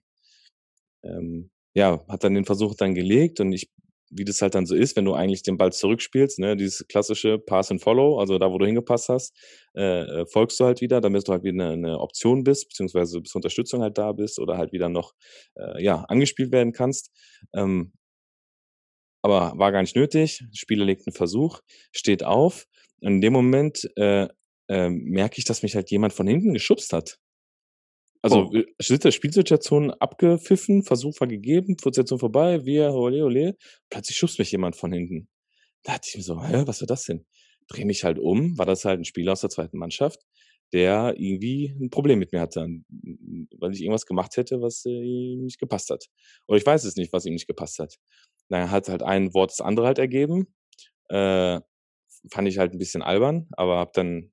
ähm, 1.03 1.51
ja, 1.73 2.05
hat 2.07 2.23
dann 2.23 2.35
den 2.35 2.45
Versuch 2.45 2.75
dann 2.75 2.95
gelegt 2.95 3.39
und 3.39 3.53
ich, 3.53 3.69
wie 4.11 4.25
das 4.25 4.41
halt 4.41 4.55
dann 4.55 4.65
so 4.65 4.75
ist, 4.75 4.95
wenn 4.97 5.05
du 5.05 5.13
eigentlich 5.13 5.41
den 5.41 5.57
Ball 5.57 5.71
zurückspielst, 5.71 6.39
ne, 6.39 6.57
dieses 6.57 6.85
klassische 6.87 7.39
Pass 7.39 7.71
and 7.71 7.81
Follow, 7.81 8.19
also 8.19 8.37
da, 8.37 8.51
wo 8.51 8.57
du 8.57 8.65
hingepasst 8.65 9.09
hast, 9.09 9.35
äh, 9.75 10.01
äh, 10.01 10.25
folgst 10.25 10.59
du 10.59 10.65
halt 10.65 10.81
wieder, 10.81 10.99
damit 11.01 11.27
du 11.27 11.31
halt 11.31 11.43
wieder 11.43 11.69
eine, 11.69 11.99
Option 11.99 12.43
bist, 12.43 12.67
beziehungsweise 12.69 13.21
bis 13.21 13.33
Unterstützung 13.35 13.81
halt 13.81 13.97
da 13.97 14.11
bist 14.11 14.39
oder 14.39 14.57
halt 14.57 14.73
wieder 14.73 14.89
noch, 14.89 15.13
äh, 15.55 15.81
ja, 15.83 16.03
angespielt 16.09 16.51
werden 16.51 16.73
kannst. 16.73 17.11
Ähm, 17.53 17.93
aber 19.23 19.53
war 19.57 19.71
gar 19.71 19.81
nicht 19.81 19.95
nötig. 19.95 20.43
Spieler 20.53 20.85
legt 20.85 21.07
einen 21.07 21.13
Versuch, 21.13 21.61
steht 21.91 22.23
auf. 22.23 22.65
Und 23.01 23.15
in 23.15 23.21
dem 23.21 23.33
Moment 23.33 23.89
äh, 23.95 24.27
äh, 24.67 24.89
merke 24.89 25.37
ich, 25.37 25.45
dass 25.45 25.63
mich 25.63 25.75
halt 25.75 25.89
jemand 25.91 26.13
von 26.13 26.27
hinten 26.27 26.53
geschubst 26.53 26.91
hat. 26.93 27.17
Also 28.23 28.51
Oh. 28.53 28.61
Situ- 28.79 29.11
Spielsituation 29.11 29.91
abgepfiffen, 29.91 30.83
Versuch 30.83 31.19
war 31.19 31.27
gegeben, 31.27 31.75
Situation 31.79 32.19
vorbei, 32.19 32.65
wir, 32.65 32.93
ole, 32.93 33.25
ole. 33.25 33.57
Plötzlich 33.89 34.17
schubst 34.17 34.39
mich 34.39 34.51
jemand 34.51 34.75
von 34.75 34.91
hinten. 34.93 35.27
Da 35.83 35.93
dachte 35.93 36.09
ich 36.09 36.17
mir 36.17 36.23
so, 36.23 36.43
hä, 36.43 36.63
was 36.65 36.81
war 36.81 36.87
das 36.87 37.05
denn? 37.05 37.25
Dreh 37.67 37.85
mich 37.85 38.03
halt 38.03 38.19
um, 38.19 38.57
war 38.57 38.65
das 38.65 38.85
halt 38.85 38.99
ein 38.99 39.05
Spieler 39.05 39.33
aus 39.33 39.41
der 39.41 39.49
zweiten 39.49 39.77
Mannschaft, 39.77 40.19
der 40.73 41.15
irgendwie 41.17 41.75
ein 41.81 41.89
Problem 41.89 42.19
mit 42.19 42.31
mir 42.33 42.41
hatte, 42.41 42.67
weil 43.59 43.73
ich 43.73 43.81
irgendwas 43.81 44.05
gemacht 44.05 44.37
hätte, 44.37 44.61
was 44.61 44.85
äh, 44.85 44.89
ihm 44.91 45.45
nicht 45.45 45.59
gepasst 45.59 45.89
hat. 45.89 46.05
Oder 46.47 46.57
ich 46.59 46.65
weiß 46.65 46.83
es 46.85 46.95
nicht, 46.97 47.13
was 47.13 47.25
ihm 47.25 47.33
nicht 47.33 47.47
gepasst 47.47 47.79
hat. 47.79 47.95
Dann 48.49 48.69
hat 48.71 48.89
halt 48.89 49.03
ein 49.03 49.33
Wort 49.33 49.51
das 49.51 49.61
andere 49.61 49.87
halt 49.87 49.99
ergeben. 49.99 50.47
Äh, 51.09 51.59
fand 52.31 52.47
ich 52.47 52.57
halt 52.59 52.73
ein 52.73 52.77
bisschen 52.79 53.01
albern, 53.01 53.47
aber 53.53 53.79
hab 53.79 53.93
dann, 53.93 54.31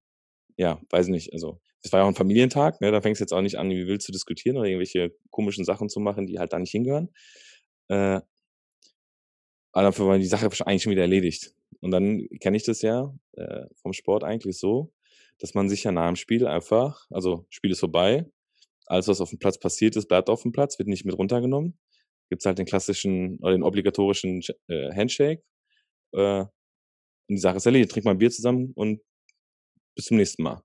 ja, 0.59 0.81
weiß 0.91 1.09
nicht, 1.09 1.33
also 1.33 1.61
es 1.83 1.93
war 1.93 2.01
ja 2.01 2.05
auch 2.05 2.09
ein 2.09 2.15
Familientag, 2.15 2.81
ne, 2.81 2.91
da 2.91 3.01
fängst 3.01 3.21
du 3.21 3.23
jetzt 3.23 3.33
auch 3.33 3.41
nicht 3.41 3.59
an, 3.59 3.71
wie 3.71 3.87
wild 3.87 4.03
zu 4.03 4.13
diskutieren 4.13 4.57
oder 4.57 4.67
irgendwelche 4.67 5.15
komischen 5.31 5.65
Sachen 5.65 5.89
zu 5.89 6.01
machen, 6.01 6.27
die 6.27 6.39
halt 6.39 6.53
da 6.53 6.59
nicht 6.59 6.73
hingehören. 6.73 7.09
Äh, 7.89 8.21
aber 9.73 9.83
dafür 9.83 10.07
war 10.07 10.19
die 10.19 10.27
Sache 10.27 10.47
eigentlich 10.67 10.83
schon 10.83 10.93
wieder 10.93 11.03
erledigt. 11.03 11.55
Und 11.81 11.91
dann 11.93 12.27
kenne 12.41 12.57
ich 12.57 12.65
das 12.65 12.83
ja 12.83 13.15
äh, 13.33 13.67
vom 13.77 13.93
Sport 13.93 14.25
eigentlich 14.25 14.59
so, 14.59 14.93
dass 15.39 15.55
man 15.55 15.69
sich 15.69 15.85
ja 15.85 15.93
nach 15.93 16.09
dem 16.09 16.17
Spiel 16.17 16.47
einfach, 16.47 17.07
also 17.11 17.47
Spiel 17.51 17.71
ist 17.71 17.81
vorbei, 17.81 18.27
alles, 18.87 19.07
was 19.07 19.21
auf 19.21 19.31
dem 19.31 19.39
Platz 19.39 19.59
passiert 19.59 19.97
ist, 19.97 20.09
bleibt 20.09 20.31
auf 20.31 20.43
dem 20.43 20.53
Platz, 20.53 20.79
wird 20.79 20.89
nicht 20.89 21.05
mit 21.05 21.17
runtergenommen. 21.17 21.79
Gibt's 22.31 22.47
halt 22.47 22.59
den 22.59 22.67
klassischen 22.67 23.39
oder 23.39 23.53
den 23.53 23.63
obligatorischen 23.63 24.43
äh, 24.69 24.93
Handshake. 24.95 25.43
Äh, 26.13 26.41
und 26.41 26.51
die 27.37 27.39
Sache 27.39 27.59
ist 27.59 27.67
erledigt. 27.67 27.93
Trink 27.93 28.07
mal 28.07 28.13
ein 28.13 28.19
Bier 28.19 28.31
zusammen 28.31 28.73
und 28.75 29.01
bis 29.95 30.07
zum 30.07 30.17
nächsten 30.17 30.43
Mal. 30.43 30.63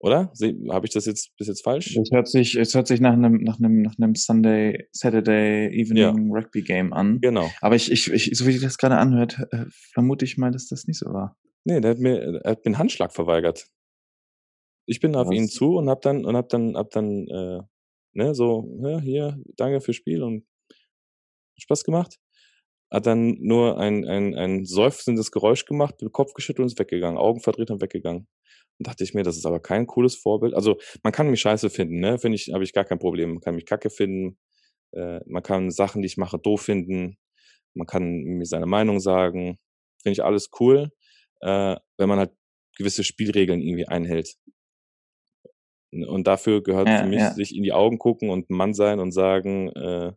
Oder? 0.00 0.32
Habe 0.70 0.86
ich 0.86 0.92
das 0.92 1.06
jetzt 1.06 1.34
bis 1.38 1.48
jetzt 1.48 1.64
falsch? 1.64 1.96
Es 1.96 2.10
hört 2.12 2.28
sich, 2.28 2.56
es 2.56 2.74
hört 2.74 2.86
sich 2.86 3.00
nach 3.00 3.14
einem, 3.14 3.38
nach 3.42 3.58
einem, 3.58 3.82
nach 3.82 3.94
einem 3.96 4.14
Sunday, 4.14 4.86
Saturday 4.92 5.68
Evening 5.68 6.30
Rugby 6.30 6.62
Game 6.62 6.92
an. 6.92 7.20
Genau. 7.20 7.50
Aber 7.60 7.74
ich, 7.74 7.90
ich, 7.90 8.12
ich, 8.12 8.36
so 8.36 8.46
wie 8.46 8.52
sich 8.52 8.60
das 8.60 8.76
gerade 8.76 8.98
anhört, 8.98 9.38
äh, 9.50 9.64
vermute 9.70 10.24
ich 10.26 10.36
mal, 10.36 10.50
dass 10.50 10.68
das 10.68 10.86
nicht 10.86 10.98
so 10.98 11.06
war. 11.06 11.38
Nee, 11.64 11.80
der 11.80 11.92
hat 11.92 11.98
mir, 11.98 12.42
er 12.44 12.50
hat 12.50 12.58
mir 12.58 12.66
einen 12.66 12.78
Handschlag 12.78 13.14
verweigert. 13.14 13.66
Ich 14.86 15.00
bin 15.00 15.16
auf 15.16 15.32
ihn 15.32 15.44
Was? 15.44 15.52
zu 15.52 15.76
und 15.76 15.88
hab 15.88 16.02
dann 16.02 16.26
und 16.26 16.36
hab 16.36 16.50
dann 16.50 16.76
hab 16.76 16.90
dann 16.90 17.26
äh, 17.28 17.60
ne, 18.12 18.34
so, 18.34 18.78
ja, 18.82 19.00
hier, 19.00 19.38
danke 19.56 19.80
fürs 19.80 19.96
Spiel 19.96 20.22
und 20.22 20.44
Spaß 21.58 21.84
gemacht. 21.84 22.18
Hat 22.94 23.06
dann 23.06 23.36
nur 23.40 23.78
ein, 23.78 24.06
ein, 24.06 24.34
ein 24.34 24.64
seufzendes 24.64 25.32
Geräusch 25.32 25.64
gemacht, 25.64 26.00
den 26.00 26.12
Kopf 26.12 26.32
geschüttelt 26.32 26.60
und 26.60 26.66
ist 26.66 26.78
weggegangen, 26.78 27.18
Augen 27.18 27.40
verdreht 27.40 27.70
und 27.72 27.82
weggegangen. 27.82 28.28
Und 28.78 28.86
dachte 28.86 29.02
ich 29.02 29.14
mir, 29.14 29.24
das 29.24 29.36
ist 29.36 29.46
aber 29.46 29.60
kein 29.60 29.86
cooles 29.86 30.14
Vorbild. 30.14 30.54
Also 30.54 30.78
man 31.02 31.12
kann 31.12 31.28
mich 31.28 31.40
scheiße 31.40 31.70
finden, 31.70 31.98
ne? 31.98 32.18
Finde 32.18 32.36
ich, 32.36 32.52
habe 32.52 32.62
ich 32.62 32.72
gar 32.72 32.84
kein 32.84 33.00
Problem. 33.00 33.30
Man 33.32 33.40
kann 33.40 33.56
mich 33.56 33.66
kacke 33.66 33.90
finden. 33.90 34.38
Äh, 34.92 35.20
man 35.26 35.42
kann 35.42 35.72
Sachen, 35.72 36.02
die 36.02 36.06
ich 36.06 36.16
mache, 36.18 36.38
doof 36.38 36.62
finden. 36.62 37.18
Man 37.74 37.88
kann 37.88 38.22
mir 38.22 38.46
seine 38.46 38.66
Meinung 38.66 39.00
sagen. 39.00 39.58
Finde 40.02 40.12
ich 40.12 40.22
alles 40.24 40.50
cool, 40.60 40.90
äh, 41.40 41.74
wenn 41.98 42.08
man 42.08 42.20
halt 42.20 42.30
gewisse 42.76 43.02
Spielregeln 43.02 43.60
irgendwie 43.60 43.88
einhält. 43.88 44.36
Und 45.90 46.28
dafür 46.28 46.62
gehört 46.62 46.86
Ja, 46.88 46.98
für 46.98 47.08
mich, 47.08 47.18
ja. 47.18 47.32
sich 47.32 47.56
in 47.56 47.64
die 47.64 47.72
Augen 47.72 47.98
gucken 47.98 48.30
und 48.30 48.50
Mann 48.50 48.72
sein 48.72 49.00
und 49.00 49.10
sagen, 49.10 49.70
äh, 49.70 50.12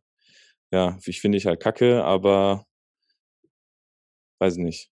ja, 0.71 0.99
ich 1.05 1.21
finde 1.21 1.39
ich 1.39 1.47
halt 1.47 1.59
kacke, 1.59 2.03
aber 2.03 2.66
weiß 4.39 4.57
nicht. 4.57 4.91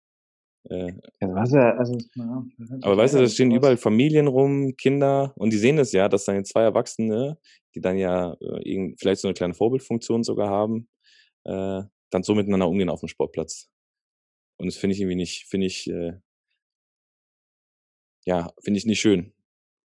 Äh, 0.68 0.92
Also, 1.20 1.34
was 1.34 1.52
ja, 1.52 1.76
also, 1.76 1.98
ja, 2.14 2.46
aber 2.82 2.96
weißt 2.96 3.14
du, 3.14 3.18
da 3.18 3.28
stehen 3.28 3.50
sowas. 3.50 3.58
überall 3.58 3.76
Familien 3.76 4.28
rum, 4.28 4.76
Kinder, 4.76 5.32
und 5.36 5.52
die 5.52 5.58
sehen 5.58 5.76
das 5.76 5.92
ja, 5.92 6.08
dass 6.08 6.24
dann 6.24 6.44
zwei 6.44 6.62
Erwachsene, 6.62 7.38
die 7.74 7.80
dann 7.80 7.96
ja 7.96 8.34
äh, 8.34 8.70
irgend, 8.70 9.00
vielleicht 9.00 9.20
so 9.20 9.28
eine 9.28 9.34
kleine 9.34 9.54
Vorbildfunktion 9.54 10.22
sogar 10.22 10.50
haben, 10.50 10.88
äh, 11.44 11.82
dann 12.10 12.22
so 12.22 12.34
miteinander 12.34 12.68
umgehen 12.68 12.90
auf 12.90 13.00
dem 13.00 13.08
Sportplatz. 13.08 13.68
Und 14.58 14.66
das 14.66 14.76
finde 14.76 14.94
ich 14.94 15.00
irgendwie 15.00 15.16
nicht, 15.16 15.46
finde 15.48 15.66
ich, 15.66 15.90
äh, 15.90 16.12
ja, 18.24 18.52
finde 18.62 18.78
ich 18.78 18.86
nicht 18.86 19.00
schön. 19.00 19.32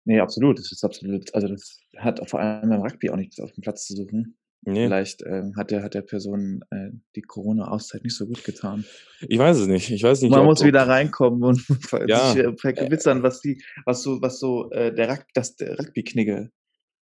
Nee, 0.05 0.19
absolut. 0.19 0.59
Das 0.59 0.71
ist 0.71 0.83
absolut, 0.83 1.33
also 1.33 1.47
das 1.47 1.79
hat 1.97 2.29
vor 2.29 2.39
allem 2.39 2.69
beim 2.69 2.81
Rugby 2.81 3.09
auch 3.09 3.15
nichts 3.15 3.39
auf 3.39 3.51
dem 3.51 3.61
Platz 3.61 3.87
zu 3.87 3.95
suchen. 3.95 4.37
Nee, 4.69 4.87
Vielleicht 4.87 5.23
ähm, 5.25 5.55
hat 5.55 5.71
der, 5.71 5.81
hat 5.81 5.93
der 5.93 6.01
Person 6.01 6.59
äh, 6.71 6.89
die 7.15 7.21
Corona-Auszeit 7.21 8.03
nicht 8.03 8.17
so 8.17 8.27
gut 8.27 8.43
getan. 8.43 8.83
ich 9.21 9.39
weiß 9.39 9.59
es 9.59 9.67
nicht. 9.67 9.89
Ich 9.91 10.03
weiß 10.03 10.21
nicht, 10.21 10.29
Man 10.29 10.41
ob, 10.41 10.47
muss 10.47 10.65
wieder 10.65 10.85
reinkommen 10.85 11.41
und 11.41 11.65
Ja. 12.09 12.33
sich 12.33 12.43
äh, 12.43 12.51
vergewitzern, 12.57 13.23
was 13.23 13.39
die, 13.39 13.63
was 13.85 14.03
so, 14.03 14.21
was 14.21 14.41
so 14.41 14.69
äh, 14.71 14.93
der, 14.93 15.09
Rug, 15.09 15.25
das 15.33 15.55
der 15.55 15.79
Rugby-Knigge. 15.79 16.51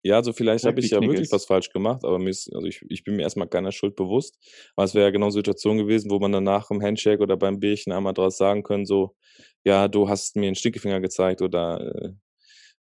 Ja, 0.03 0.17
also 0.17 0.35
vielleicht 0.35 0.67
habe 0.67 0.81
ich 0.81 0.91
ja 0.91 1.01
wirklich 1.01 1.23
ist. 1.23 1.33
was 1.33 1.47
falsch 1.47 1.71
gemacht, 1.71 2.05
aber 2.05 2.19
mir 2.19 2.29
ist, 2.29 2.55
also 2.55 2.67
ich, 2.67 2.85
ich 2.91 3.05
bin 3.05 3.17
mir 3.17 3.23
erstmal 3.23 3.49
keiner 3.49 3.73
Schuld 3.73 3.97
bewusst. 3.97 4.37
Aber 4.77 4.85
es 4.85 4.95
wäre 4.95 5.07
ja 5.07 5.11
genau 5.11 5.27
eine 5.27 5.33
Situation 5.33 5.79
gewesen, 5.79 6.11
wo 6.11 6.19
man 6.19 6.33
danach 6.33 6.71
im 6.71 6.83
Handshake 6.83 7.23
oder 7.23 7.39
beim 7.39 7.59
Bierchen 7.59 7.91
einmal 7.91 8.13
draus 8.13 8.37
sagen 8.37 8.65
können, 8.65 8.85
so, 8.85 9.17
ja, 9.65 9.89
du 9.89 10.11
hast 10.11 10.37
mir 10.37 10.49
einen 10.49 10.57
Stinkefinger 10.57 11.01
gezeigt 11.01 11.41
oder 11.41 11.81
äh, 11.81 12.13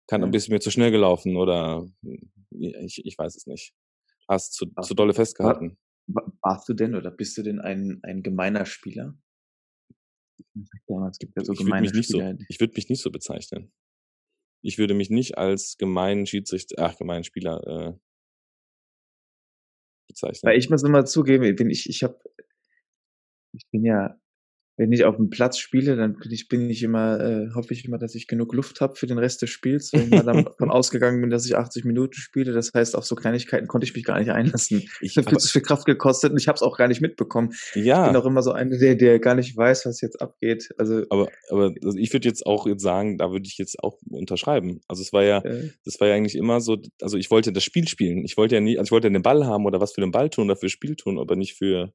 kann 0.06 0.22
ein 0.22 0.30
bisschen 0.30 0.52
mir 0.52 0.60
zu 0.60 0.70
schnell 0.70 0.90
gelaufen 0.90 1.36
oder 1.38 1.86
ja, 2.50 2.78
ich, 2.80 3.00
ich 3.06 3.16
weiß 3.16 3.34
es 3.36 3.46
nicht. 3.46 3.72
Hast 4.28 4.54
zu, 4.54 4.66
zu 4.82 4.94
dolle 4.94 5.14
festgehalten. 5.14 5.78
Wa- 6.08 6.30
Warst 6.42 6.68
du 6.68 6.74
denn 6.74 6.94
oder 6.94 7.10
bist 7.10 7.36
du 7.38 7.42
denn 7.42 7.60
ein, 7.60 8.00
ein 8.02 8.22
gemeiner 8.22 8.66
Spieler? 8.66 9.16
Ja, 10.88 11.08
es 11.08 11.18
gibt 11.18 11.36
ja 11.36 11.44
so 11.44 11.52
ich 11.52 11.60
würde 11.64 11.80
mich 11.80 11.92
nicht 11.92 12.08
so, 12.08 12.20
ich 12.48 12.60
würde 12.60 12.74
mich 12.74 12.88
nicht 12.88 13.02
so 13.02 13.10
bezeichnen. 13.10 13.72
Ich 14.62 14.78
würde 14.78 14.94
mich 14.94 15.10
nicht 15.10 15.38
als 15.38 15.76
gemeinen 15.76 16.26
Schiedsrichter, 16.26 16.76
ach, 16.78 16.96
gemeinen 16.96 17.24
Spieler 17.24 17.66
äh, 17.66 17.98
bezeichnen. 20.08 20.50
Weil 20.50 20.58
ich 20.58 20.70
muss 20.70 20.82
immer 20.82 21.04
zugeben, 21.04 21.44
ich 21.44 21.56
bin 21.56 21.70
ich, 21.70 21.88
ich 21.88 22.02
habe, 22.02 22.18
ich 23.52 23.66
bin 23.70 23.84
ja, 23.84 24.18
wenn 24.76 24.92
ich 24.92 25.04
auf 25.04 25.16
dem 25.16 25.30
Platz 25.30 25.58
spiele, 25.58 25.96
dann 25.96 26.16
bin 26.16 26.30
ich, 26.30 26.48
bin 26.48 26.68
ich 26.68 26.82
immer, 26.82 27.18
äh, 27.18 27.54
hoffe 27.54 27.72
ich 27.72 27.84
immer, 27.86 27.96
dass 27.98 28.14
ich 28.14 28.26
genug 28.26 28.52
Luft 28.52 28.80
habe 28.82 28.94
für 28.94 29.06
den 29.06 29.16
Rest 29.18 29.40
des 29.40 29.48
Spiels, 29.50 29.92
weil 29.92 30.02
ich 30.02 30.10
mal 30.10 30.22
davon 30.22 30.70
ausgegangen 30.70 31.20
bin, 31.22 31.30
dass 31.30 31.46
ich 31.46 31.56
80 31.56 31.84
Minuten 31.84 32.14
spiele. 32.14 32.52
Das 32.52 32.72
heißt, 32.74 32.94
auf 32.94 33.06
so 33.06 33.14
Kleinigkeiten 33.14 33.68
konnte 33.68 33.86
ich 33.86 33.94
mich 33.94 34.04
gar 34.04 34.18
nicht 34.18 34.30
einlassen. 34.30 34.82
ich, 35.00 35.16
Ich 35.16 35.26
habe 35.26 35.36
zu 35.38 35.48
viel 35.48 35.62
Kraft 35.62 35.86
gekostet 35.86 36.32
und 36.32 36.38
ich 36.38 36.46
habe 36.48 36.56
es 36.56 36.62
auch 36.62 36.76
gar 36.76 36.88
nicht 36.88 37.00
mitbekommen. 37.00 37.54
Ich 37.74 37.84
ja, 37.84 38.06
bin 38.06 38.16
auch 38.16 38.26
immer 38.26 38.42
so 38.42 38.52
einer, 38.52 38.76
der, 38.76 38.96
der 38.96 39.18
gar 39.18 39.34
nicht 39.34 39.56
weiß, 39.56 39.86
was 39.86 40.02
jetzt 40.02 40.20
abgeht. 40.20 40.68
Also 40.76 41.04
Aber, 41.08 41.28
aber 41.48 41.72
also 41.82 41.96
ich 41.96 42.12
würde 42.12 42.28
jetzt 42.28 42.44
auch 42.44 42.66
jetzt 42.66 42.82
sagen, 42.82 43.16
da 43.16 43.30
würde 43.30 43.46
ich 43.46 43.56
jetzt 43.56 43.82
auch 43.82 43.98
unterschreiben. 44.10 44.80
Also 44.88 45.02
es 45.02 45.12
war 45.12 45.24
ja, 45.24 45.38
äh, 45.38 45.70
das 45.86 45.98
war 46.00 46.08
ja 46.08 46.14
eigentlich 46.14 46.36
immer 46.36 46.60
so, 46.60 46.76
also 47.00 47.16
ich 47.16 47.30
wollte 47.30 47.52
das 47.52 47.64
Spiel 47.64 47.88
spielen. 47.88 48.24
Ich 48.24 48.36
wollte 48.36 48.56
ja 48.56 48.60
nie, 48.60 48.78
also 48.78 48.88
ich 48.88 48.92
wollte 48.92 49.08
ja 49.08 49.12
den 49.12 49.22
Ball 49.22 49.46
haben 49.46 49.64
oder 49.64 49.80
was 49.80 49.94
für 49.94 50.02
den 50.02 50.10
Ball 50.10 50.28
tun 50.28 50.50
oder 50.50 50.56
für 50.56 50.68
Spiel 50.68 50.96
tun, 50.96 51.18
aber 51.18 51.34
nicht 51.34 51.54
für, 51.54 51.92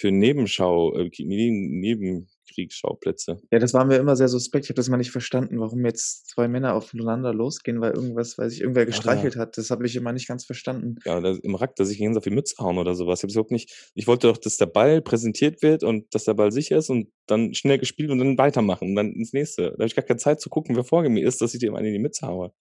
für 0.00 0.10
Nebenschau, 0.10 0.96
äh, 0.96 1.10
Neben, 1.18 1.78
Nebenkriegsschauplätze. 1.78 3.38
ja, 3.52 3.58
das 3.58 3.74
war 3.74 3.84
mir 3.84 3.96
immer 3.96 4.16
sehr 4.16 4.28
suspekt. 4.28 4.64
Ich 4.64 4.70
habe 4.70 4.76
das 4.76 4.88
mal 4.88 4.96
nicht 4.96 5.10
verstanden, 5.10 5.60
warum 5.60 5.84
jetzt 5.84 6.26
zwei 6.30 6.48
Männer 6.48 6.74
aufeinander 6.74 7.34
losgehen, 7.34 7.82
weil 7.82 7.92
irgendwas, 7.92 8.38
weil 8.38 8.48
sich 8.48 8.62
irgendwer 8.62 8.86
gestreichelt 8.86 9.36
hat. 9.36 9.58
Das 9.58 9.70
habe 9.70 9.84
ich 9.84 9.96
immer 9.96 10.14
nicht 10.14 10.26
ganz 10.26 10.46
verstanden. 10.46 10.96
Ja, 11.04 11.18
oder 11.18 11.38
im 11.42 11.54
Rack, 11.54 11.76
dass 11.76 11.90
ich 11.90 11.98
gegen 11.98 12.16
auf 12.16 12.24
die 12.24 12.30
Mütze 12.30 12.54
hauen 12.58 12.78
oder 12.78 12.94
sowas. 12.94 13.18
Ich 13.18 13.24
habe 13.24 13.32
überhaupt 13.32 13.50
nicht, 13.50 13.90
ich 13.94 14.06
wollte 14.06 14.28
doch, 14.28 14.38
dass 14.38 14.56
der 14.56 14.66
Ball 14.66 15.02
präsentiert 15.02 15.60
wird 15.60 15.84
und 15.84 16.14
dass 16.14 16.24
der 16.24 16.34
Ball 16.34 16.50
sicher 16.50 16.78
ist 16.78 16.88
und 16.88 17.12
dann 17.26 17.52
schnell 17.52 17.78
gespielt 17.78 18.10
und 18.10 18.20
dann 18.20 18.38
weitermachen 18.38 18.88
und 18.88 18.94
dann 18.94 19.12
ins 19.12 19.34
nächste. 19.34 19.64
Da 19.64 19.72
habe 19.72 19.86
ich 19.86 19.94
gar 19.94 20.04
keine 20.04 20.18
Zeit 20.18 20.40
zu 20.40 20.48
gucken, 20.48 20.76
wer 20.76 20.84
vor 20.84 21.06
mir 21.06 21.26
ist, 21.26 21.42
dass 21.42 21.52
ich 21.52 21.60
dem 21.60 21.74
einen 21.74 21.88
in 21.88 21.92
die 21.92 21.98
Mütze 21.98 22.26
haue. 22.26 22.54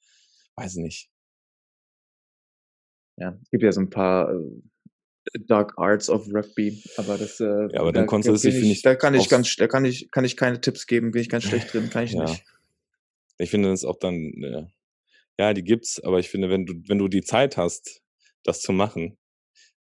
Weiß 0.58 0.76
nicht. 0.76 1.10
Ja, 3.16 3.40
es 3.42 3.50
gibt 3.50 3.64
ja 3.64 3.72
so 3.72 3.80
ein 3.80 3.90
paar 3.90 4.34
äh, 4.34 4.62
Dark 5.48 5.74
Arts 5.78 6.10
of 6.10 6.28
Rugby, 6.34 6.82
aber 6.98 7.18
das, 7.18 7.40
äh, 7.40 7.46
Ja, 7.72 7.82
aber 7.82 7.92
dann 7.92 8.04
da, 8.04 8.08
konntest 8.08 8.44
du 8.44 8.50
das 8.50 8.56
finde 8.56 8.74
ich, 8.74 8.82
da 8.82 8.96
kann 8.96 9.14
ich 9.14 9.30
ganz, 9.30 9.56
da 9.56 9.68
kann 9.68 9.86
ich, 9.86 10.10
kann 10.12 10.26
ich 10.26 10.38
keine 10.38 10.62
Tipps 10.62 10.88
geben, 10.88 11.12
bin 11.12 11.22
ich 11.22 11.30
ganz 11.30 11.44
schlecht 11.44 11.74
drin, 11.74 11.90
kann 11.90 12.04
ich 12.06 12.12
Ja. 12.14 12.24
nicht. 12.24 12.44
Ich 13.38 13.50
finde 13.50 13.70
das 13.70 13.86
auch 13.86 13.98
dann, 13.98 14.16
äh, 14.44 14.66
ja, 15.40 15.54
die 15.54 15.64
gibt's, 15.64 16.02
aber 16.04 16.20
ich 16.20 16.30
finde, 16.30 16.50
wenn 16.50 16.66
du, 16.66 16.74
wenn 16.88 16.98
du 16.98 17.08
die 17.08 17.22
Zeit 17.22 17.58
hast, 17.58 18.02
das 18.44 18.62
zu 18.62 18.72
machen, 18.72 19.18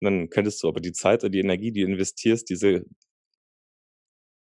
dann 0.01 0.29
könntest 0.29 0.61
du 0.63 0.67
aber 0.67 0.81
die 0.81 0.91
Zeit 0.91 1.23
oder 1.23 1.29
die 1.29 1.39
Energie, 1.39 1.71
die 1.71 1.81
du 1.81 1.87
investierst, 1.87 2.49
diese 2.49 2.85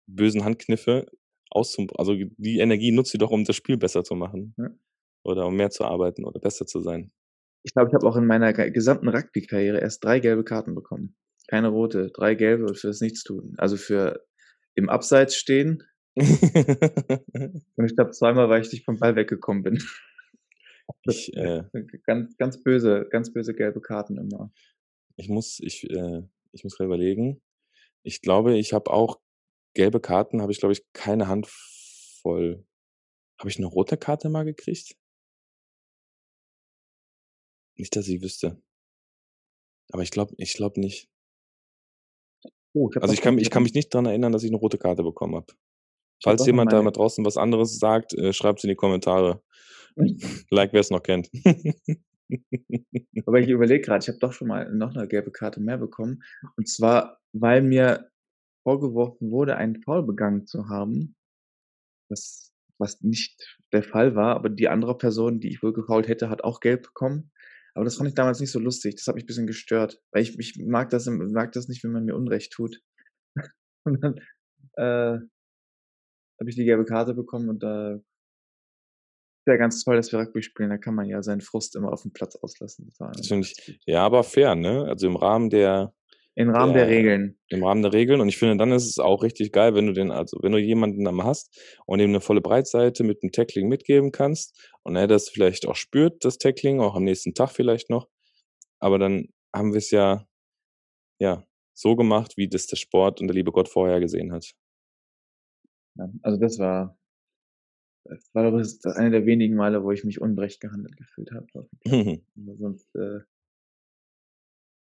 bösen 0.07 0.45
Handkniffe 0.45 1.07
auszum, 1.51 1.89
also 1.97 2.15
die 2.15 2.59
Energie 2.59 2.93
nutzt 2.93 3.13
sie 3.13 3.19
doch, 3.19 3.31
um 3.31 3.45
das 3.45 3.57
Spiel 3.57 3.77
besser 3.77 4.05
zu 4.05 4.15
machen. 4.15 4.55
Ja. 4.57 4.71
Oder 5.25 5.47
um 5.47 5.55
mehr 5.55 5.71
zu 5.71 5.85
arbeiten 5.85 6.25
oder 6.25 6.41
besser 6.41 6.67
zu 6.67 6.81
sein. 6.81 7.13
Ich 7.65 7.73
glaube, 7.75 7.89
ich 7.91 7.95
habe 7.95 8.07
auch 8.07 8.17
in 8.17 8.27
meiner 8.27 8.53
ge- 8.53 8.71
gesamten 8.71 9.09
Rugby-Karriere 9.09 9.81
erst 9.81 10.05
drei 10.05 10.19
gelbe 10.21 10.45
Karten 10.45 10.75
bekommen. 10.75 11.15
Keine 11.49 11.69
rote, 11.69 12.11
drei 12.11 12.35
gelbe 12.35 12.75
für 12.75 12.89
das 12.89 13.01
Nichtstun. 13.01 13.55
Also 13.59 13.77
für 13.77 14.25
im 14.75 14.89
Abseits 14.89 15.37
stehen 15.37 15.83
und 16.17 17.85
ich 17.87 17.97
glaube 17.97 18.11
zweimal, 18.11 18.49
weil 18.51 18.61
ich 18.63 18.73
nicht 18.73 18.85
vom 18.85 18.99
Ball 18.99 19.17
weggekommen 19.17 19.63
bin. 19.63 19.83
ich, 21.05 21.35
äh, 21.37 21.63
Ganz, 22.07 22.37
ganz 22.37 22.63
böse, 22.63 23.07
ganz 23.11 23.33
böse 23.33 23.55
gelbe 23.55 23.81
Karten 23.81 24.19
immer. 24.19 24.53
ich 25.17 25.29
muss, 25.29 25.59
ich, 25.61 25.89
äh, 25.91 26.23
ich 26.53 26.65
muss 26.65 26.77
gerade 26.77 26.87
überlegen. 26.87 27.41
Ich 28.03 28.21
glaube, 28.21 28.57
ich 28.59 28.73
habe 28.73 28.91
auch 28.91 29.21
gelbe 29.75 30.01
Karten, 30.01 30.43
habe 30.43 30.53
ich, 30.53 30.59
glaube 30.59 30.73
ich, 30.73 30.85
keine 30.93 31.29
Handvoll. 31.29 32.65
Habe 33.39 33.51
ich 33.51 33.59
eine 33.59 33.67
rote 33.67 33.97
Karte 33.97 34.29
mal 34.29 34.45
gekriegt? 34.45 34.97
Nicht, 37.83 37.97
dass 37.97 38.07
ich 38.07 38.23
wüsste. 38.23 38.63
Aber 39.91 40.05
ich 40.05 40.13
glaube, 40.13 40.35
ich 40.39 40.55
glaube 40.55 40.79
nicht. 40.79 41.11
Oh, 42.75 42.89
ich 42.89 43.03
Also 43.03 43.13
ich 43.13 43.21
kann, 43.21 43.37
ich 43.39 43.51
kann 43.51 43.65
mich 43.65 43.75
nicht 43.75 43.93
dran 43.93 44.07
erinnern, 44.07 44.31
dass 44.31 44.45
ich 44.45 44.51
eine 44.51 44.57
rote 44.59 44.79
Karte 44.79 45.03
bekommen 45.03 45.35
habe. 45.35 45.47
hab 45.49 45.59
Falls 46.23 46.47
jemand 46.47 46.71
da 46.71 46.77
meine- 46.77 46.85
mal 46.85 46.91
draußen 46.93 47.25
was 47.25 47.37
anderes 47.37 47.81
sagt, 47.81 48.15
äh, 48.15 48.33
schreibt 48.33 48.61
es 48.61 48.65
in 48.65 48.69
die 48.69 48.77
Kommentare. 48.77 49.43
like, 50.51 50.73
wer 50.73 50.79
es 50.79 50.91
noch 50.91 51.03
kennt. 51.03 51.29
Aber 53.27 53.41
ich 53.41 53.49
überlege 53.49 53.85
gerade, 53.85 54.05
ich 54.05 54.09
habe 54.09 54.21
doch 54.21 54.33
schon 54.33 54.47
mal 54.47 54.73
noch 54.73 54.95
eine 54.95 55.09
gelbe 55.09 55.33
Karte 55.33 55.59
mehr 55.61 55.79
bekommen. 55.79 56.23
Und 56.57 56.69
zwar, 56.69 57.19
weil 57.33 57.63
mir 57.63 58.13
vorgeworfen 58.63 59.33
wurde, 59.33 59.57
einen 59.57 59.83
Foul 59.83 60.05
begangen 60.05 60.47
zu 60.47 60.69
haben, 60.69 61.17
was, 62.09 62.53
was 62.79 63.01
nicht 63.01 63.59
der 63.73 63.83
Fall 63.83 64.15
war, 64.15 64.37
aber 64.37 64.51
die 64.51 64.69
andere 64.69 64.97
Person, 64.97 65.41
die 65.41 65.49
ich 65.49 65.65
wohl 65.65 65.73
gefault 65.73 66.07
hätte, 66.07 66.31
hat 66.31 66.45
auch 66.45 66.61
gelb 66.61 66.85
bekommen. 66.85 67.33
Aber 67.75 67.85
das 67.85 67.97
fand 67.97 68.09
ich 68.09 68.15
damals 68.15 68.41
nicht 68.41 68.53
so 68.53 68.59
lustig. 68.59 68.97
Das 68.97 69.07
hat 69.07 69.15
mich 69.15 69.25
ein 69.25 69.27
bisschen 69.27 69.47
gestört. 69.47 70.01
Weil 70.13 70.23
ich, 70.23 70.39
ich 70.39 70.59
mag, 70.59 70.91
das, 70.91 71.07
mag 71.07 71.53
das 71.53 71.69
nicht, 71.69 71.83
wenn 71.85 71.93
man 71.93 72.05
mir 72.05 72.15
Unrecht 72.15 72.53
tut. 72.53 72.81
Und 73.85 74.03
dann 74.03 74.21
äh, 74.77 75.19
habe 76.43 76.51
ich 76.51 76.57
die 76.57 76.65
gelbe 76.65 76.85
Karte 76.85 77.15
bekommen 77.15 77.49
und 77.49 77.63
da 77.63 77.99
wäre 79.47 79.59
ganz 79.59 79.83
toll, 79.83 79.97
dass 79.97 80.13
wir 80.13 80.21
Rugby 80.21 80.43
spielen. 80.43 80.71
Da 80.71 80.79
kann 80.79 80.95
man 80.95 81.07
ja 81.07 81.23
seinen 81.23 81.41
Frust 81.41 81.77
immer 81.77 81.93
auf 81.93 82.03
dem 82.03 82.13
Platz 82.13 82.37
auslassen. 82.37 82.87
Das 82.87 83.11
Das 83.17 83.27
finde 83.29 83.47
ich, 83.47 83.81
ja, 83.87 84.05
aber 84.05 84.23
fair, 84.25 84.55
ne? 84.55 84.85
Also 84.89 85.07
im 85.07 85.17
Rahmen 85.17 85.51
der, 85.51 85.93
Im 86.35 86.49
Rahmen 86.51 86.73
der 86.73 86.87
der- 86.87 86.97
Regeln. 86.97 87.39
im 87.49 87.63
Rahmen 87.63 87.83
der 87.83 87.93
Regeln. 87.93 88.21
Und 88.21 88.29
ich 88.29 88.39
finde, 88.39 88.57
dann 88.57 88.73
ist 88.73 88.87
es 88.89 88.99
auch 88.99 89.23
richtig 89.23 89.53
geil, 89.53 89.75
wenn 89.75 89.87
du 89.87 89.93
den, 89.93 90.11
also 90.11 90.39
wenn 90.43 90.53
du 90.53 90.59
jemanden 90.59 91.05
dann 91.05 91.23
hast 91.23 91.55
und 91.87 92.01
ihm 92.01 92.09
eine 92.11 92.21
volle 92.23 92.41
Breitseite 92.41 93.05
mit 93.05 93.23
dem 93.23 93.33
Tackling 93.33 93.69
mitgeben 93.69 94.13
kannst 94.13 94.71
und 94.83 94.97
er 94.97 95.07
das 95.07 95.29
vielleicht 95.29 95.67
auch 95.67 95.77
spürt, 95.77 96.25
das 96.25 96.39
Tackling, 96.39 96.81
auch 96.81 96.95
am 96.95 97.05
nächsten 97.05 97.35
Tag 97.35 97.51
vielleicht 97.51 97.91
noch. 97.91 98.09
Aber 98.81 98.99
dann 98.99 99.29
haben 99.55 99.73
wir 99.73 99.79
es 99.79 99.91
ja, 99.91 100.27
ja, 101.21 101.45
so 101.75 101.97
gemacht, 101.97 102.35
wie 102.37 102.49
das 102.49 102.67
der 102.67 102.77
Sport 102.77 103.21
und 103.21 103.29
der 103.29 103.35
liebe 103.35 103.53
Gott 103.53 103.69
vorher 103.69 104.01
gesehen 104.01 104.33
hat. 104.33 104.51
Ja, 105.99 106.09
also 106.23 106.39
das 106.41 106.59
war, 106.59 106.97
Das 108.05 108.31
war 108.33 108.51
doch 108.51 108.57
das 108.59 108.85
eine 108.97 109.11
der 109.11 109.27
wenigen 109.27 109.55
Male, 109.55 109.85
wo 109.85 109.93
ich 109.93 110.03
mich 110.05 110.21
unrecht 110.21 110.61
gehandelt 110.61 110.97
gefühlt 110.97 111.31
habe. 111.33 111.69
Sonst, 112.59 112.95
äh, 112.97 113.21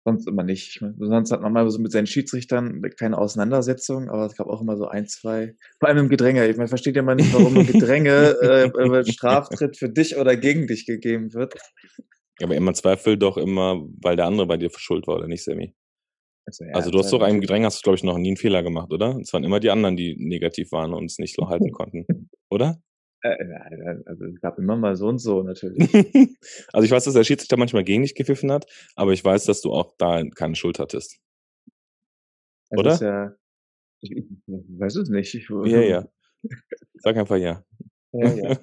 sonst 0.05 0.27
immer 0.27 0.43
nicht. 0.43 0.83
Sonst 0.99 1.31
hat 1.31 1.43
man 1.43 1.53
mal 1.53 1.69
so 1.71 1.79
mit 1.79 1.93
seinen 1.93 2.07
Schiedsrichtern 2.07 2.83
keine 2.99 3.19
Auseinandersetzung, 3.19 4.09
aber 4.09 4.27
es 4.27 4.37
gab 4.37 4.49
auch 4.49 4.61
immer 4.61 4.77
so 4.77 4.87
ein, 4.87 5.07
zwei, 5.07 5.55
vor 5.79 5.89
allem 5.89 5.99
im 5.99 6.09
Gedränge. 6.09 6.49
Ich 6.49 6.57
meine, 6.57 6.69
versteht 6.69 6.97
ja 6.97 7.03
mal 7.03 7.15
nicht, 7.15 7.33
warum 7.33 7.57
im 7.57 7.67
Gedränge 7.67 8.37
äh, 8.41 9.05
Straftritt 9.13 9.77
für 9.77 9.89
dich 9.89 10.17
oder 10.17 10.37
gegen 10.37 10.67
dich 10.67 10.87
gegeben 10.87 11.33
wird. 11.35 11.55
Aber 12.43 12.57
immer 12.57 12.75
Zweifel 12.75 13.17
doch 13.17 13.37
immer, 13.37 13.87
weil 14.03 14.17
der 14.17 14.27
andere 14.27 14.47
bei 14.47 14.57
dir 14.57 14.71
verschuldet 14.71 15.07
war, 15.07 15.17
oder 15.17 15.29
nicht, 15.29 15.45
Sammy? 15.45 15.75
Also, 16.45 16.65
ja, 16.65 16.75
Also 16.75 16.91
du 16.91 16.99
hast 16.99 17.13
doch 17.13 17.27
im 17.27 17.41
Gedränge 17.41 17.67
hast 17.67 17.79
du, 17.79 17.83
glaube 17.83 17.97
ich, 17.97 18.03
noch 18.03 18.19
nie 18.19 18.31
einen 18.31 18.37
Fehler 18.37 18.63
gemacht, 18.63 18.93
oder? 18.93 19.17
Es 19.21 19.33
waren 19.33 19.45
immer 19.45 19.61
die 19.61 19.71
anderen, 19.71 19.97
die 19.97 20.17
negativ 20.19 20.73
waren 20.73 20.93
und 20.93 21.05
es 21.05 21.19
nicht 21.19 21.37
so 21.37 21.49
halten 21.49 21.71
konnten, 21.71 22.05
oder? 22.51 22.81
Äh, 23.23 23.31
äh, 23.31 24.03
also 24.07 24.25
es 24.25 24.41
gab 24.41 24.59
immer 24.59 24.77
mal 24.77 24.97
so 24.97 25.09
und 25.09 25.19
so 25.19 25.43
natürlich. 25.43 25.93
also 26.73 26.85
ich 26.85 26.91
weiß, 26.91 27.05
dass 27.05 27.15
der 27.15 27.25
Schiedsrichter 27.25 27.57
manchmal 27.57 27.85
gegen 27.85 28.03
dich 28.03 28.15
gepfiffen 28.15 28.51
hat, 28.51 28.67
aber 28.97 29.13
ich 29.13 29.25
weiß, 29.25 29.45
dass 29.45 29.61
du 29.61 29.73
auch 29.73 29.95
da 29.97 30.23
keine 30.35 30.57
Schuld 30.57 30.79
hattest. 30.79 31.19
Es 32.71 32.79
Oder? 32.79 32.97
Ja, 32.97 33.35
ich, 34.01 34.11
ich 34.11 34.27
weiß 34.47 34.97
es 34.97 35.09
nicht. 35.09 35.35
Ich, 35.35 35.49
Ja, 35.49 35.81
ja. 35.81 36.09
Sag 36.95 37.17
einfach 37.17 37.37
ja. 37.37 37.65
ja, 38.13 38.35
ja. 38.35 38.59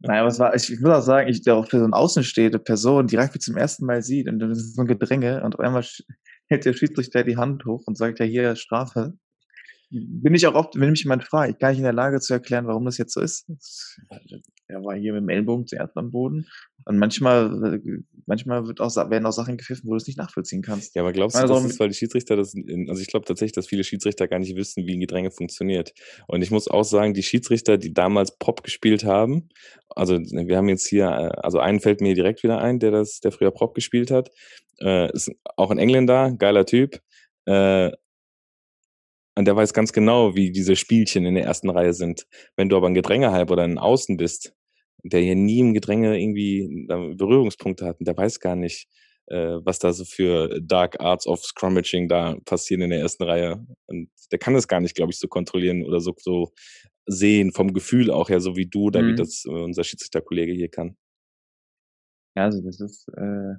Naja, 0.00 0.20
aber 0.20 0.28
es 0.28 0.38
war, 0.38 0.54
ich, 0.54 0.72
ich 0.72 0.80
muss 0.80 0.90
auch 0.90 1.02
sagen, 1.02 1.28
ich, 1.28 1.42
der 1.42 1.56
auch 1.56 1.68
für 1.68 1.78
so 1.78 1.84
eine 1.84 1.96
außenstehende 1.96 2.60
Person 2.60 3.08
direkt 3.08 3.34
wie 3.34 3.40
zum 3.40 3.56
ersten 3.56 3.86
Mal 3.86 4.02
sieht 4.02 4.28
und 4.28 4.38
dann 4.38 4.52
ist 4.52 4.58
es 4.58 4.74
so 4.74 4.82
ein 4.82 4.86
Gedränge 4.86 5.42
und 5.42 5.54
auf 5.54 5.60
einmal 5.60 5.84
hält 6.48 6.64
der 6.64 6.72
Schiedsrichter 6.72 7.24
die 7.24 7.36
Hand 7.36 7.64
hoch 7.64 7.82
und 7.86 7.98
sagt 7.98 8.20
ja 8.20 8.26
hier 8.26 8.54
Strafe. 8.54 9.14
Bin 9.94 10.34
ich 10.34 10.46
auch 10.46 10.54
oft, 10.54 10.74
wenn 10.74 10.90
mich 10.90 11.02
jemand 11.02 11.22
fragt, 11.22 11.50
ich 11.50 11.58
gar 11.58 11.68
nicht 11.68 11.78
in 11.78 11.84
der 11.84 11.92
Lage 11.92 12.18
zu 12.18 12.32
erklären, 12.32 12.66
warum 12.66 12.86
das 12.86 12.96
jetzt 12.96 13.12
so 13.12 13.20
ist. 13.20 13.46
Er 14.66 14.82
war 14.82 14.96
hier 14.96 15.12
mit 15.12 15.20
dem 15.20 15.28
Ellbogen 15.28 15.66
zuerst 15.66 15.94
am 15.98 16.10
Boden 16.10 16.46
und 16.86 16.96
manchmal, 16.96 17.80
manchmal 18.24 18.66
wird 18.66 18.80
auch, 18.80 18.94
werden 18.96 19.26
auch 19.26 19.32
Sachen 19.32 19.58
gepfiffen, 19.58 19.82
wo 19.86 19.90
du 19.90 19.98
es 19.98 20.06
nicht 20.06 20.16
nachvollziehen 20.16 20.62
kannst. 20.62 20.94
Ja, 20.94 21.02
aber 21.02 21.12
glaubst 21.12 21.36
du, 21.36 21.40
Also, 21.40 21.54
das 21.54 21.64
ist, 21.66 21.80
weil 21.80 21.90
die 21.90 21.94
Schiedsrichter 21.94 22.36
das, 22.36 22.54
also 22.88 23.02
ich 23.02 23.08
glaube 23.08 23.26
tatsächlich, 23.26 23.52
dass 23.52 23.66
viele 23.66 23.84
Schiedsrichter 23.84 24.28
gar 24.28 24.38
nicht 24.38 24.56
wissen, 24.56 24.86
wie 24.86 24.94
ein 24.94 25.00
Gedränge 25.00 25.30
funktioniert. 25.30 25.92
Und 26.26 26.40
ich 26.40 26.50
muss 26.50 26.68
auch 26.68 26.84
sagen, 26.84 27.12
die 27.12 27.22
Schiedsrichter, 27.22 27.76
die 27.76 27.92
damals 27.92 28.38
Pop 28.38 28.62
gespielt 28.62 29.04
haben, 29.04 29.50
also 29.90 30.18
wir 30.18 30.56
haben 30.56 30.70
jetzt 30.70 30.86
hier, 30.86 31.10
also 31.44 31.58
einen 31.58 31.80
fällt 31.80 32.00
mir 32.00 32.14
direkt 32.14 32.42
wieder 32.42 32.62
ein, 32.62 32.78
der 32.78 32.92
das, 32.92 33.20
der 33.20 33.30
früher 33.30 33.50
Prop 33.50 33.74
gespielt 33.74 34.10
hat, 34.10 34.30
äh, 34.80 35.12
ist 35.12 35.30
auch 35.56 35.70
ein 35.70 35.78
Engländer, 35.78 36.34
geiler 36.38 36.64
Typ, 36.64 37.00
äh, 37.44 37.90
und 39.36 39.46
der 39.46 39.56
weiß 39.56 39.72
ganz 39.72 39.92
genau, 39.92 40.34
wie 40.34 40.52
diese 40.52 40.76
Spielchen 40.76 41.24
in 41.24 41.34
der 41.34 41.44
ersten 41.44 41.70
Reihe 41.70 41.94
sind. 41.94 42.26
Wenn 42.56 42.68
du 42.68 42.76
aber 42.76 42.88
ein 42.88 42.94
Gedrängehalb 42.94 43.50
oder 43.50 43.62
ein 43.64 43.78
Außen 43.78 44.16
bist, 44.16 44.54
der 45.04 45.20
hier 45.20 45.34
nie 45.36 45.60
im 45.60 45.74
Gedränge 45.74 46.20
irgendwie 46.20 46.86
da 46.88 46.96
Berührungspunkte 46.96 47.86
hat, 47.86 47.98
und 47.98 48.06
der 48.06 48.16
weiß 48.16 48.40
gar 48.40 48.56
nicht, 48.56 48.88
äh, 49.26 49.58
was 49.64 49.78
da 49.78 49.92
so 49.92 50.04
für 50.04 50.60
Dark 50.60 51.00
Arts 51.00 51.26
of 51.26 51.44
Scrummaging 51.44 52.08
da 52.08 52.36
passieren 52.44 52.82
in 52.82 52.90
der 52.90 53.00
ersten 53.00 53.22
Reihe. 53.24 53.64
Und 53.86 54.10
der 54.30 54.38
kann 54.38 54.54
das 54.54 54.68
gar 54.68 54.80
nicht, 54.80 54.94
glaube 54.94 55.12
ich, 55.12 55.18
so 55.18 55.28
kontrollieren 55.28 55.84
oder 55.84 56.00
so, 56.00 56.14
so 56.18 56.52
sehen, 57.06 57.52
vom 57.52 57.72
Gefühl 57.72 58.10
auch 58.10 58.28
her, 58.28 58.40
so 58.40 58.56
wie 58.56 58.66
du, 58.66 58.90
Mhm. 59.12 59.16
das 59.16 59.44
äh, 59.46 59.50
unser 59.50 59.84
Schiedsrichterkollege 59.84 60.52
hier 60.52 60.68
kann. 60.68 60.96
Ja, 62.36 62.44
also 62.44 62.60
das 62.62 62.80
ist 62.80 63.08
äh, 63.16 63.54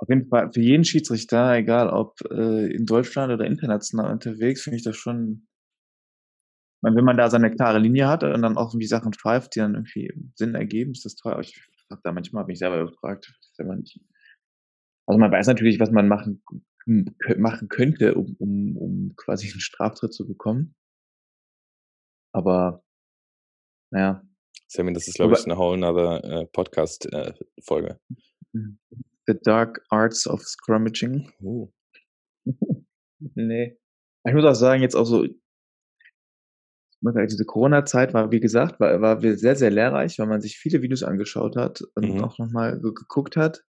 auf 0.00 0.08
jeden 0.08 0.28
Fall 0.28 0.50
für 0.52 0.60
jeden 0.60 0.84
Schiedsrichter, 0.84 1.54
egal 1.56 1.90
ob 1.90 2.20
äh, 2.30 2.72
in 2.72 2.86
Deutschland 2.86 3.32
oder 3.32 3.44
international 3.44 4.10
unterwegs, 4.10 4.62
finde 4.62 4.78
ich 4.78 4.82
das 4.82 4.96
schon, 4.96 5.46
ich 6.78 6.82
meine, 6.82 6.96
wenn 6.96 7.04
man 7.04 7.18
da 7.18 7.28
seine 7.28 7.54
klare 7.54 7.78
Linie 7.78 8.08
hat 8.08 8.24
und 8.24 8.40
dann 8.40 8.56
auch 8.56 8.70
irgendwie 8.70 8.86
Sachen 8.86 9.12
pfeift, 9.12 9.54
die 9.54 9.60
dann 9.60 9.74
irgendwie 9.74 10.10
Sinn 10.34 10.54
ergeben, 10.54 10.92
ist 10.92 11.04
das 11.04 11.16
toll. 11.16 11.32
Aber 11.32 11.42
ich 11.42 11.62
hab 11.90 12.02
da 12.02 12.12
manchmal 12.12 12.46
mich 12.46 12.58
selber 12.58 12.86
gefragt, 12.86 13.30
selber 13.52 13.76
nicht. 13.76 14.00
Also 15.06 15.18
man 15.18 15.30
weiß 15.30 15.48
natürlich, 15.48 15.78
was 15.80 15.90
man 15.90 16.08
machen, 16.08 16.42
machen 17.36 17.68
könnte, 17.68 18.14
um, 18.14 18.36
um, 18.38 18.76
um 18.78 19.16
quasi 19.16 19.50
einen 19.50 19.60
Straftritt 19.60 20.14
zu 20.14 20.26
bekommen. 20.26 20.74
Aber 22.32 22.82
naja, 23.90 24.22
Sammy, 24.66 24.92
das 24.92 25.08
ist, 25.08 25.16
glaube 25.16 25.34
ich, 25.34 25.44
eine 25.44 25.58
whole 25.58 25.74
another 25.74 26.24
äh, 26.24 26.46
Podcast-Folge. 26.46 27.98
The 29.32 29.38
dark 29.42 29.82
arts 29.90 30.26
of 30.26 30.42
scrummaging. 30.42 31.30
uh. 31.42 31.68
Nee. 33.34 33.76
Ich 34.26 34.34
muss 34.34 34.44
auch 34.44 34.54
sagen, 34.54 34.82
jetzt 34.82 34.94
auch 34.96 35.04
so, 35.04 35.26
diese 37.02 37.44
Corona-Zeit 37.44 38.12
war, 38.14 38.30
wie 38.30 38.40
gesagt, 38.40 38.80
war, 38.80 39.00
war 39.00 39.20
sehr, 39.20 39.56
sehr 39.56 39.70
lehrreich, 39.70 40.18
weil 40.18 40.26
man 40.26 40.40
sich 40.40 40.58
viele 40.58 40.82
Videos 40.82 41.02
angeschaut 41.02 41.56
hat 41.56 41.82
und 41.94 42.14
Mhm. 42.14 42.24
auch 42.24 42.38
nochmal 42.38 42.78
geguckt 42.80 43.36
hat. 43.36 43.64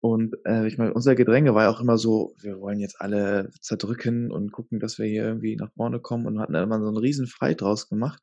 Und 0.00 0.36
äh, 0.46 0.66
ich 0.68 0.78
meine, 0.78 0.94
unser 0.94 1.16
Gedränge 1.16 1.54
war 1.54 1.64
ja 1.64 1.70
auch 1.70 1.80
immer 1.80 1.98
so, 1.98 2.34
wir 2.40 2.60
wollen 2.60 2.78
jetzt 2.78 3.00
alle 3.00 3.50
zerdrücken 3.60 4.30
und 4.30 4.52
gucken, 4.52 4.78
dass 4.78 4.98
wir 4.98 5.06
hier 5.06 5.24
irgendwie 5.24 5.56
nach 5.56 5.72
vorne 5.72 5.98
kommen 6.00 6.26
und 6.26 6.38
hatten 6.38 6.52
dann 6.52 6.62
immer 6.64 6.80
so 6.80 6.86
einen 6.86 6.96
riesen 6.98 7.26
Fight 7.26 7.60
draus 7.60 7.88
gemacht. 7.88 8.22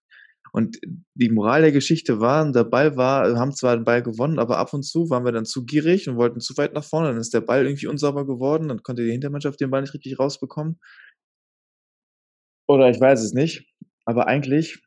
Und 0.56 0.80
die 1.16 1.30
Moral 1.30 1.64
der 1.64 1.74
Geschichte 1.74 2.22
war, 2.22 2.50
der 2.50 2.64
Ball 2.64 2.96
war, 2.96 3.38
haben 3.38 3.52
zwar 3.54 3.76
den 3.76 3.84
Ball 3.84 4.02
gewonnen, 4.02 4.40
aber 4.40 4.58
ab 4.58 4.74
und 4.74 4.84
zu 4.84 5.10
waren 5.10 5.26
wir 5.26 5.34
dann 5.34 5.44
zu 5.44 5.66
gierig 5.66 6.08
und 6.08 6.16
wollten 6.16 6.40
zu 6.40 6.56
weit 6.56 6.74
nach 6.74 6.86
vorne. 6.86 7.10
Dann 7.10 7.18
ist 7.18 7.34
der 7.34 7.42
Ball 7.42 7.66
irgendwie 7.66 7.88
unsauber 7.88 8.26
geworden, 8.26 8.70
dann 8.70 8.82
konnte 8.82 9.04
die 9.04 9.12
Hintermannschaft 9.12 9.60
den 9.60 9.70
Ball 9.70 9.82
nicht 9.82 9.94
richtig 9.94 10.18
rausbekommen. 10.18 10.80
Oder 12.70 12.90
ich 12.90 12.98
weiß 12.98 13.22
es 13.22 13.34
nicht. 13.34 13.70
Aber 14.06 14.28
eigentlich 14.28 14.82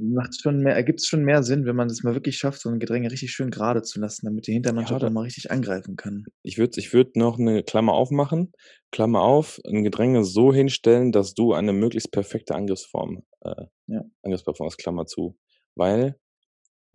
macht 0.00 0.40
schon 0.40 0.60
mehr, 0.62 0.74
ergibt 0.74 1.00
es 1.00 1.06
schon 1.06 1.24
mehr 1.24 1.42
Sinn, 1.42 1.64
wenn 1.66 1.76
man 1.76 1.88
es 1.88 2.02
mal 2.02 2.14
wirklich 2.14 2.38
schafft, 2.38 2.60
so 2.60 2.68
ein 2.70 2.78
Gedränge 2.78 3.10
richtig 3.10 3.32
schön 3.32 3.50
gerade 3.50 3.82
zu 3.82 4.00
lassen, 4.00 4.26
damit 4.26 4.46
die 4.46 4.52
Hintermannschaft 4.52 5.02
da- 5.02 5.08
auch 5.08 5.12
mal 5.12 5.22
richtig 5.22 5.50
angreifen 5.50 5.96
kann. 5.96 6.24
Ich 6.42 6.58
würde 6.58 6.78
ich 6.80 6.92
würd 6.92 7.16
noch 7.16 7.38
eine 7.38 7.62
Klammer 7.62 7.92
aufmachen. 7.94 8.52
Klammer 8.92 9.22
auf, 9.22 9.60
ein 9.66 9.84
Gedränge 9.84 10.24
so 10.24 10.52
hinstellen, 10.52 11.12
dass 11.12 11.34
du 11.34 11.52
eine 11.52 11.72
möglichst 11.72 12.10
perfekte 12.12 12.54
Angriffsform, 12.54 13.24
äh, 13.42 13.66
Ja. 13.86 14.04
Angriffsperformance, 14.22 14.76
Klammer 14.76 15.06
zu. 15.06 15.36
Weil, 15.74 16.16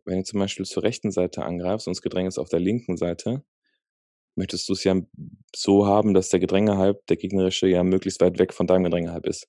wenn 0.05 0.19
du 0.19 0.23
zum 0.23 0.39
Beispiel 0.39 0.65
zur 0.65 0.83
rechten 0.83 1.11
Seite 1.11 1.43
angreifst 1.43 1.87
und 1.87 1.95
das 1.95 2.01
Gedränge 2.01 2.27
ist 2.29 2.39
auf 2.39 2.49
der 2.49 2.59
linken 2.59 2.97
Seite, 2.97 3.43
möchtest 4.35 4.67
du 4.69 4.73
es 4.73 4.83
ja 4.83 4.95
so 5.55 5.85
haben, 5.87 6.13
dass 6.13 6.29
der 6.29 6.39
Gedrängehalb, 6.39 7.05
der 7.07 7.17
gegnerische, 7.17 7.67
ja 7.67 7.83
möglichst 7.83 8.21
weit 8.21 8.39
weg 8.39 8.53
von 8.53 8.67
deinem 8.67 8.85
Gedrängehalb 8.85 9.25
ist. 9.27 9.47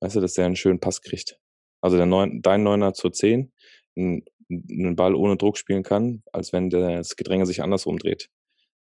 Weißt 0.00 0.16
du, 0.16 0.20
dass 0.20 0.34
der 0.34 0.46
einen 0.46 0.56
schönen 0.56 0.80
Pass 0.80 1.02
kriegt. 1.02 1.38
Also 1.82 1.98
der 1.98 2.06
Neun, 2.06 2.40
dein 2.40 2.62
Neuner 2.62 2.94
zur 2.94 3.12
10 3.12 3.52
einen, 3.96 4.24
Ball 4.96 5.14
ohne 5.14 5.36
Druck 5.36 5.58
spielen 5.58 5.82
kann, 5.82 6.22
als 6.32 6.52
wenn 6.52 6.70
das 6.70 7.16
Gedränge 7.16 7.46
sich 7.46 7.62
andersrum 7.62 7.98
dreht. 7.98 8.30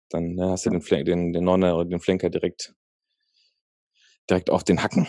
Dann 0.09 0.35
ne, 0.35 0.49
hast 0.51 0.67
du 0.67 0.71
den, 0.71 0.81
Flank, 0.81 1.05
den, 1.05 1.33
den 1.33 1.45
Neuner 1.45 1.77
oder 1.77 1.85
den 1.89 2.01
Flanker 2.01 2.31
direkt, 2.31 2.75
direkt 4.29 4.51
auf 4.51 4.65
den 4.65 4.83
Hacken. 4.83 5.07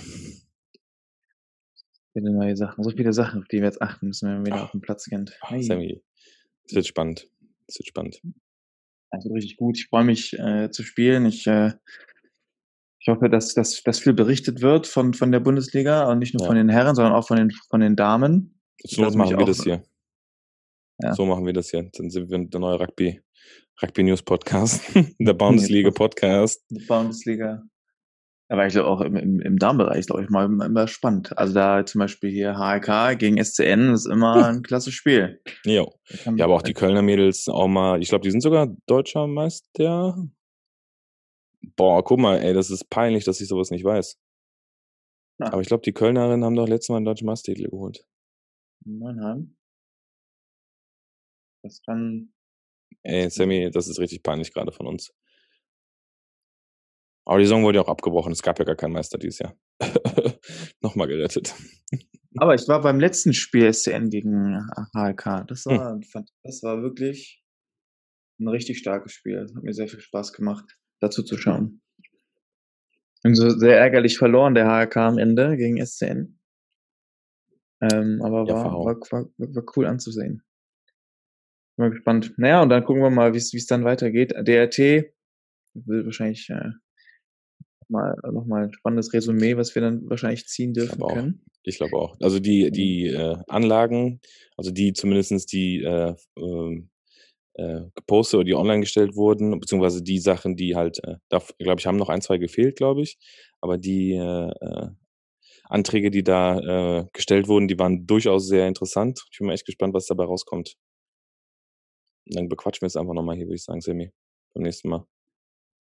Viele 2.14 2.32
neue 2.34 2.58
Sachen, 2.58 2.84
so 2.84 2.92
viele 2.92 3.14
Sachen, 3.14 3.42
auf 3.42 3.48
die 3.48 3.58
wir 3.58 3.66
jetzt 3.66 3.82
achten 3.82 4.08
müssen, 4.08 4.28
wenn 4.28 4.36
man 4.38 4.46
wieder 4.46 4.64
auf 4.64 4.72
dem 4.72 4.82
Platz 4.82 5.06
kennt. 5.06 5.38
Ah, 5.42 5.52
Hey. 5.52 5.64
Sammy, 5.64 6.04
es 6.66 6.76
wird 6.76 6.86
spannend. 6.86 7.30
Es 7.68 7.80
wird 7.80 7.88
spannend. 7.88 8.22
Also 9.10 9.32
richtig 9.34 9.56
gut. 9.58 9.78
Ich 9.78 9.88
freue 9.88 10.04
mich 10.04 10.38
äh, 10.38 10.70
zu 10.72 10.84
spielen. 10.84 11.26
Ich, 11.26 11.48
äh, 11.48 11.72
ich 13.02 13.08
hoffe, 13.08 13.30
dass, 13.30 13.54
dass, 13.56 13.82
dass 13.84 14.00
viel 14.00 14.14
berichtet 14.14 14.62
wird 14.62 14.88
von, 14.88 15.14
von 15.14 15.32
der 15.32 15.40
Bundesliga 15.42 16.10
und 16.12 16.20
nicht 16.20 16.34
nur 16.34 16.42
Ja. 16.44 16.48
von 16.48 16.56
den 16.56 16.70
Herren, 16.70 16.96
sondern 16.96 17.14
auch 17.14 17.28
von 17.28 17.38
den, 17.38 17.52
von 17.70 17.82
den 17.82 17.96
Damen. 17.96 18.62
So 18.84 19.02
lasse 19.02 19.18
machen 19.18 19.32
wir 19.32 19.40
auch- 19.40 19.46
das 19.48 19.64
hier. 19.64 19.84
Ja. 21.02 21.14
So 21.16 21.26
machen 21.26 21.46
wir 21.46 21.54
das 21.54 21.72
hier. 21.72 21.90
Dann 21.98 22.10
sind 22.12 22.30
wir 22.30 22.38
der 22.48 22.60
neue 22.60 22.80
Rugby, 22.80 23.22
Rugby 23.82 24.04
News 24.04 24.22
Podcast, 24.22 24.82
der 25.20 25.34
Bundesliga 25.34 25.90
Podcast. 25.92 26.64
Die 26.70 26.86
Bundesliga. 26.86 27.64
Aber 28.50 28.68
ich 28.68 28.74
glaube 28.74 28.90
auch 28.90 29.00
im, 29.02 29.16
im, 29.16 29.40
im 29.40 29.58
Damenbereich, 29.58 30.06
glaube 30.08 30.24
ich, 30.24 30.30
mal 30.30 30.46
immer, 30.46 30.66
immer 30.66 30.88
spannend. 30.88 31.36
Also 31.38 31.54
da 31.54 31.86
zum 31.86 32.00
Beispiel 32.00 32.30
hier 32.30 32.56
HRK 32.58 33.16
gegen 33.18 33.42
SCN 33.44 33.94
ist 33.94 34.06
immer 34.06 34.46
ein 34.46 34.62
klasse 34.62 34.92
Spiel. 34.92 35.42
Jo. 35.66 35.94
Da 36.26 36.34
Ja, 36.34 36.46
aber 36.46 36.56
auch 36.56 36.62
die 36.62 36.74
Kölner 36.74 37.02
Mädels 37.02 37.48
auch 37.48 37.70
mal, 37.70 38.02
ich 38.02 38.10
glaube, 38.10 38.24
die 38.24 38.32
sind 38.32 38.42
sogar 38.42 38.68
deutscher 38.88 39.26
Meister. 39.26 40.18
Boah, 41.76 42.04
guck 42.04 42.20
mal, 42.20 42.38
ey, 42.40 42.54
das 42.54 42.70
ist 42.70 42.90
peinlich, 42.90 43.24
dass 43.24 43.40
ich 43.42 43.48
sowas 43.48 43.72
nicht 43.72 43.84
weiß. 43.84 44.20
Ja. 45.40 45.48
Aber 45.54 45.62
ich 45.62 45.68
glaube, 45.68 45.84
die 45.84 45.94
Kölnerinnen 45.94 46.44
haben 46.44 46.56
doch 46.56 46.68
letztes 46.68 46.90
Mal 46.90 46.98
einen 46.98 47.06
deutschen 47.06 47.26
Meistertitel 47.28 47.70
geholt. 47.70 48.06
Mannheim. 48.86 49.56
Das 51.64 51.82
kann. 51.84 52.34
Ey, 53.04 53.30
Sammy, 53.30 53.70
das 53.72 53.88
ist 53.88 54.00
richtig 54.00 54.24
peinlich 54.24 54.54
gerade 54.54 54.72
von 54.72 54.88
uns. 54.88 55.14
Aber 57.26 57.38
die 57.38 57.46
Saison 57.46 57.64
wurde 57.64 57.78
ja 57.78 57.84
auch 57.84 57.88
abgebrochen. 57.90 58.32
Es 58.32 58.42
gab 58.42 58.58
ja 58.60 58.66
gar 58.66 58.76
keinen 58.76 58.94
Meister 58.94 59.18
dieses 59.18 59.40
Jahr. 59.40 59.56
Nochmal 60.82 61.08
gerettet. 61.08 61.54
Aber 62.38 62.56
ich 62.56 62.68
war 62.68 62.82
beim 62.82 63.00
letzten 63.00 63.34
Spiel 63.34 63.72
SCN 63.72 64.10
gegen 64.10 64.60
HLK. 64.96 65.46
Das 65.48 65.66
Hm. 65.66 65.78
war, 65.78 66.02
fand, 66.12 66.32
das 66.44 66.64
war 66.64 66.82
wirklich 66.82 67.44
ein 68.40 68.48
richtig 68.48 68.80
starkes 68.80 69.14
Spiel. 69.14 69.36
Das 69.42 69.54
hat 69.56 69.64
mir 69.64 69.74
sehr 69.74 69.88
viel 69.88 70.00
Spaß 70.00 70.34
gemacht, 70.34 70.78
dazu 71.02 71.24
zu 71.24 71.38
schauen. 71.38 71.82
Und 73.24 73.36
so 73.36 73.50
sehr 73.50 73.78
ärgerlich 73.78 74.18
verloren 74.18 74.56
der 74.56 74.66
HLK 74.66 74.98
am 74.98 75.18
Ende 75.18 75.58
gegen 75.58 75.84
SCN. 75.84 76.40
Ähm, 77.82 78.22
aber 78.24 78.46
Ja, 78.48 78.56
war, 78.56 78.86
war, 78.86 79.02
war, 79.12 79.26
war, 79.38 79.64
cool 79.76 79.86
anzusehen. 79.88 80.44
Bin 81.76 81.86
mal 81.86 81.90
gespannt. 81.90 82.34
Naja, 82.38 82.62
und 82.62 82.70
dann 82.70 82.84
gucken 82.84 83.02
wir 83.02 83.10
mal, 83.10 83.34
wie 83.34 83.38
es 83.38 83.66
dann 83.66 83.84
weitergeht. 83.84 84.32
DRT 84.32 85.14
will 85.74 86.06
wahrscheinlich 86.06 86.50
äh, 86.50 86.72
mal, 87.88 88.16
noch 88.32 88.46
mal 88.46 88.66
ein 88.66 88.74
spannendes 88.74 89.14
Resümee, 89.14 89.58
was 89.58 89.74
wir 89.74 89.82
dann 89.82 90.08
wahrscheinlich 90.10 90.48
ziehen 90.48 90.74
dürfen 90.74 90.98
glaube 90.98 91.06
auch. 91.06 91.16
können. 91.16 91.44
Ich 91.64 91.78
glaube 91.78 91.98
auch. 91.98 92.18
Also 92.22 92.40
die, 92.40 92.72
die 92.72 93.08
äh, 93.08 93.38
Anlagen, 93.48 94.20
also 94.58 94.72
die 94.72 94.94
zumindestens 94.94 95.46
die 95.46 95.84
äh, 95.84 96.16
ähm, 96.38 96.91
äh, 97.56 97.82
gepostet 97.96 98.36
oder 98.40 98.46
die 98.46 98.56
online 98.56 98.82
gestellt 98.82 99.16
wurden, 99.16 99.60
beziehungsweise 99.60 100.04
die 100.04 100.20
Sachen, 100.20 100.56
die 100.56 100.76
halt, 100.76 101.04
äh, 101.04 101.16
da 101.30 101.42
glaube 101.60 101.80
ich, 101.80 101.88
haben 101.88 101.98
noch 101.98 102.10
ein, 102.10 102.22
zwei 102.22 102.38
gefehlt, 102.38 102.78
glaube 102.78 103.02
ich. 103.02 103.18
Aber 103.62 103.78
die 103.78 104.14
äh, 104.14 104.50
äh, 104.50 104.88
Anträge, 105.66 106.12
die 106.12 106.24
da 106.24 107.00
äh, 107.00 107.06
gestellt 107.14 107.48
wurden, 107.48 107.68
die 107.68 107.80
waren 107.80 108.06
durchaus 108.06 108.48
sehr 108.48 108.68
interessant. 108.68 109.26
Ich 109.32 109.40
bin 109.40 109.48
mal 109.48 109.54
echt 109.54 109.66
gespannt, 109.66 109.94
was 109.94 110.06
dabei 110.06 110.26
rauskommt. 110.26 110.76
Und 112.28 112.36
dann 112.36 112.50
bequatschen 112.50 112.82
wir 112.82 112.88
es 112.88 112.96
einfach 112.96 113.14
nochmal 113.14 113.36
hier, 113.36 113.46
würde 113.46 113.56
ich 113.56 113.64
sagen, 113.64 113.82
Sammy. 113.82 114.12
Beim 114.54 114.64
nächsten 114.64 114.90
Mal. 114.90 115.06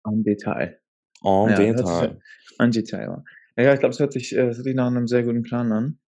Im 0.06 0.24
Detail. 0.24 0.80
En 1.24 1.50
Ja, 1.50 1.56
Detail. 1.56 2.20
Ein 2.58 2.72
Detail, 2.72 3.24
ja. 3.58 3.64
Ja, 3.64 3.74
ich 3.74 3.80
glaube, 3.80 3.94
es 3.94 4.00
hört 4.00 4.14
sich, 4.14 4.34
äh, 4.34 4.44
hört 4.44 4.56
sich 4.56 4.76
nach 4.76 4.88
einem 4.88 5.08
sehr 5.08 5.24
guten 5.24 5.42
Plan 5.42 5.72
an. 5.72 6.00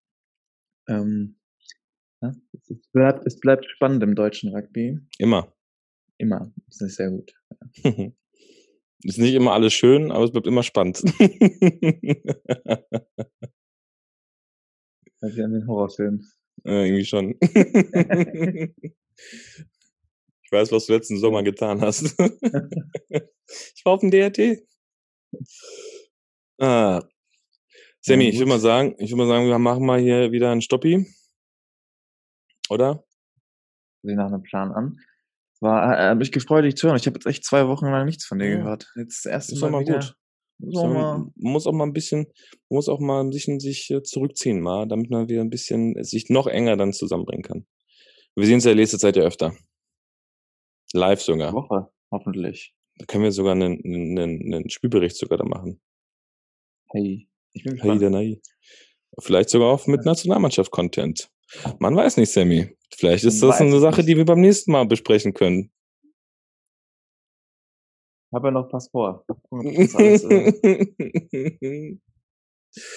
Ähm, 0.88 1.39
es, 2.20 2.88
bleibt, 2.92 3.26
es 3.26 3.40
bleibt 3.40 3.66
spannend 3.66 4.02
im 4.02 4.14
deutschen 4.14 4.54
Rugby. 4.54 4.98
Immer. 5.18 5.52
Immer. 6.18 6.52
Das 6.66 6.80
ist 6.82 6.96
sehr 6.96 7.10
gut. 7.10 7.32
Ist 9.02 9.16
nicht 9.16 9.32
immer 9.32 9.54
alles 9.54 9.72
schön, 9.72 10.12
aber 10.12 10.24
es 10.24 10.30
bleibt 10.30 10.46
immer 10.46 10.62
spannend. 10.62 11.02
Also 15.22 15.36
wie 15.36 15.42
an 15.42 15.52
den 15.52 15.66
Horrorfilmen. 15.66 16.26
Äh, 16.64 16.86
irgendwie 16.86 17.04
schon. 17.04 17.34
ich 20.42 20.50
weiß, 20.50 20.72
was 20.72 20.86
du 20.86 20.92
letzten 20.94 21.18
Sommer 21.18 21.42
getan 21.42 21.80
hast. 21.80 22.14
ich 23.08 23.84
war 23.84 23.94
auf 23.94 24.00
dem 24.00 24.10
DRT. 24.10 24.62
Ah. 26.58 27.02
Sammy, 28.00 28.24
Ja, 28.24 28.30
ich 28.30 28.38
würde 28.38 28.48
mal 28.48 28.60
sagen, 28.60 28.94
ich 28.98 29.10
würde 29.10 29.24
mal 29.24 29.28
sagen, 29.28 29.46
wir 29.46 29.58
machen 29.58 29.84
mal 29.84 30.00
hier 30.00 30.32
wieder 30.32 30.50
einen 30.50 30.62
Stoppi. 30.62 31.06
Oder? 32.70 33.04
Sieht 34.02 34.16
nach 34.16 34.26
einem 34.26 34.42
Plan 34.42 34.72
an. 34.72 34.98
War, 35.60 35.92
äh, 35.98 36.08
hab 36.10 36.18
mich 36.18 36.32
gefreut, 36.32 36.64
dich 36.64 36.76
zu 36.76 36.86
hören. 36.86 36.96
Ich 36.96 37.06
habe 37.06 37.16
jetzt 37.16 37.26
echt 37.26 37.44
zwei 37.44 37.68
Wochen 37.68 37.86
lang 37.86 38.06
nichts 38.06 38.24
von 38.24 38.38
dir 38.38 38.48
Ja. 38.48 38.56
gehört. 38.58 38.90
Jetzt 38.96 39.26
das 39.26 39.32
erste 39.32 39.54
Ist 39.54 39.60
Mal 39.60 39.70
mal 39.70 39.80
wieder. 39.82 39.98
gut. 39.98 40.14
Muss 40.62 40.74
So, 40.74 40.80
auch 40.82 40.88
mal, 40.88 41.18
man 41.18 41.32
muss 41.36 41.66
auch 41.66 41.72
mal 41.72 41.84
ein 41.84 41.92
bisschen, 41.92 42.26
muss 42.68 42.88
auch 42.88 43.00
mal 43.00 43.20
ein 43.22 43.30
bisschen 43.30 43.60
sich 43.60 43.90
äh, 43.90 44.02
zurückziehen, 44.02 44.60
mal, 44.60 44.86
damit 44.86 45.10
man 45.10 45.28
wieder 45.28 45.40
ein 45.42 45.50
bisschen 45.50 45.96
äh, 45.96 46.04
sich 46.04 46.28
noch 46.30 46.46
enger 46.46 46.76
dann 46.76 46.92
zusammenbringen 46.92 47.42
kann. 47.42 47.66
Wir 48.36 48.46
sehen 48.46 48.56
uns 48.56 48.64
ja 48.64 48.74
nächste 48.74 48.98
Zeit 48.98 49.16
ja 49.16 49.22
öfter. 49.22 49.54
Live 50.92 51.22
sogar. 51.22 51.52
Woche, 51.52 51.90
hoffentlich. 52.10 52.74
Da 52.96 53.06
können 53.06 53.24
wir 53.24 53.32
sogar 53.32 53.52
einen, 53.52 53.80
einen, 53.84 54.18
einen 54.54 54.70
Spielbericht 54.70 55.16
sogar 55.16 55.38
da 55.38 55.44
machen. 55.44 55.80
Hey, 56.92 57.28
ich 57.52 57.62
bin 57.64 57.72
Hey, 57.72 57.78
gespannt. 57.80 58.02
der 58.02 58.10
Nai. 58.10 58.40
Vielleicht 59.20 59.50
sogar 59.50 59.68
auch 59.72 59.86
mit 59.86 60.04
Nationalmannschaft-Content. 60.04 61.30
Man 61.78 61.96
weiß 61.96 62.16
nicht, 62.16 62.32
Sammy. 62.32 62.76
Vielleicht 62.94 63.24
ist 63.24 63.40
Man 63.40 63.50
das 63.50 63.60
eine 63.60 63.78
Sache, 63.80 63.98
nicht. 64.00 64.08
die 64.08 64.16
wir 64.16 64.24
beim 64.24 64.40
nächsten 64.40 64.72
Mal 64.72 64.86
besprechen 64.86 65.32
können. 65.34 65.70
Hab 68.32 68.44
ja 68.44 68.50
noch 68.52 68.72
was 68.72 68.88
vor. 68.90 69.24
Alles, 69.50 70.24
äh, 70.24 70.52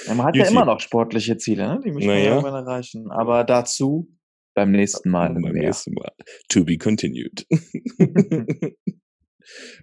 ja, 0.06 0.14
man 0.14 0.24
hat 0.28 0.36
ja 0.36 0.44
Juti. 0.44 0.54
immer 0.54 0.66
noch 0.66 0.80
sportliche 0.80 1.38
Ziele, 1.38 1.68
ne? 1.68 1.82
die 1.84 1.92
man 1.92 2.04
Naja. 2.06 2.20
ja 2.24 2.30
irgendwann 2.36 2.54
erreichen. 2.66 3.10
Aber 3.12 3.44
dazu 3.44 4.08
beim 4.56 4.72
nächsten 4.72 5.10
Mal. 5.10 5.30
beim 5.34 5.42
mehr. 5.42 5.64
nächsten 5.64 5.94
Mal. 5.96 6.12
To 6.50 6.64
be 6.64 6.78
continued. 6.78 7.48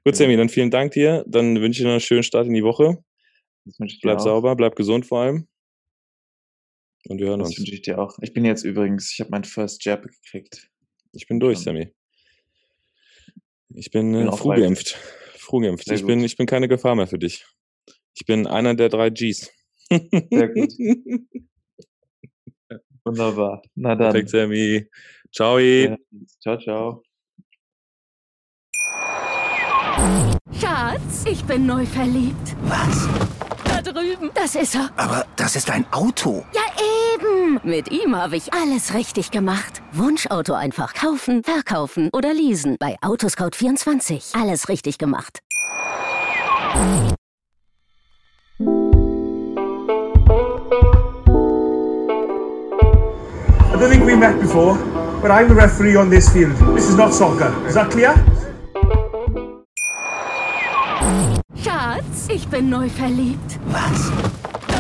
Gut, 0.05 0.17
Sammy, 0.17 0.37
dann 0.37 0.49
vielen 0.49 0.71
Dank 0.71 0.93
dir. 0.93 1.25
Dann 1.27 1.57
wünsche 1.61 1.79
ich 1.79 1.79
dir 1.79 1.85
noch 1.85 1.93
einen 1.93 2.01
schönen 2.01 2.23
Start 2.23 2.47
in 2.47 2.55
die 2.55 2.63
Woche. 2.63 2.99
Ich 3.85 3.99
Bleib 4.01 4.21
sauber, 4.21 4.55
bleib 4.57 4.77
gesund 4.77 5.05
vor 5.07 5.21
allem. 5.23 5.49
Und 7.09 7.19
wir 7.19 7.29
hören 7.29 7.41
Das 7.41 7.49
uns. 7.49 7.59
wünsche 7.59 7.75
ich 7.75 7.83
dir 7.83 7.99
auch. 7.99 8.19
Ich 8.21 8.33
bin 8.35 8.45
jetzt 8.45 8.65
übrigens, 8.65 9.13
ich 9.13 9.21
habe 9.21 9.31
meinen 9.31 9.45
First 9.45 9.85
Jab 9.85 10.03
gekriegt. 10.03 10.71
Ich 11.13 11.27
bin 11.27 11.41
durch, 11.41 11.59
Ja. 11.59 11.65
Sammy. 11.65 11.93
Ich 13.75 13.91
bin, 13.91 14.13
Bin 14.13 14.29
äh, 14.29 14.33
früh 14.37 14.57
geimpft. 14.61 14.99
Früh 15.37 15.63
geimpft. 15.65 15.85
Sehr 15.87 15.97
Ich 15.97 16.05
bin, 16.07 16.23
ich 16.23 16.37
bin 16.37 16.47
keine 16.47 16.69
Gefahr 16.69 16.95
mehr 16.97 17.07
für 17.07 17.19
dich. 17.19 17.47
Ich 18.15 18.27
bin 18.27 18.47
einer 18.47 18.75
der 18.75 18.89
drei 18.89 19.11
Gs. 19.11 19.51
Sehr 19.89 20.49
gut. 20.49 20.73
Wunderbar. 23.05 23.63
Na 23.75 23.95
dann. 23.95 24.13
Perfekt, 24.13 24.31
Sammy. 24.31 24.87
Ciao. 25.33 25.59
Ja. 25.59 25.97
Ciao, 26.41 26.59
ciao. 26.59 27.03
Schatz, 30.61 31.25
ich 31.27 31.43
bin 31.45 31.67
neu 31.67 31.85
verliebt. 31.87 32.57
Was? 32.63 33.09
Da 33.65 33.81
drüben. 33.83 34.31
Das 34.35 34.55
ist 34.55 34.75
er. 34.75 34.91
Aber 34.97 35.27
das 35.37 35.57
ist 35.57 35.71
ein 35.71 35.85
Auto. 35.93 36.45
Ja, 36.55 36.61
Mit 37.65 37.91
ihm 37.91 38.15
habe 38.15 38.37
ich 38.37 38.53
alles 38.53 38.95
richtig 38.95 39.31
gemacht. 39.31 39.83
Wunschauto 39.93 40.55
einfach 40.55 40.95
kaufen, 40.95 41.43
verkaufen 41.43 42.09
oder 42.13 42.33
leasen. 42.33 42.77
Bei 42.79 42.97
Autoscout24. 43.01 44.41
Alles 44.41 44.69
richtig 44.69 44.99
gemacht. 44.99 45.41
I 53.73 53.83
don't 53.83 53.91
think 53.91 54.05
we 54.05 54.15
met 54.15 54.41
before, 54.41 54.77
but 55.21 55.31
I'm 55.31 55.49
the 55.49 55.55
referee 55.55 55.97
on 55.97 56.11
this 56.11 56.29
field. 56.29 56.55
This 56.75 56.89
is 56.89 56.97
not 56.97 57.13
soccer. 57.13 57.53
Is 57.67 57.75
that 57.75 57.91
clear? 57.91 58.15
Schatz, 61.57 62.29
ich 62.29 62.47
bin 62.49 62.71
neu 62.71 62.89
verliebt. 62.89 63.59
Was? 63.67 64.13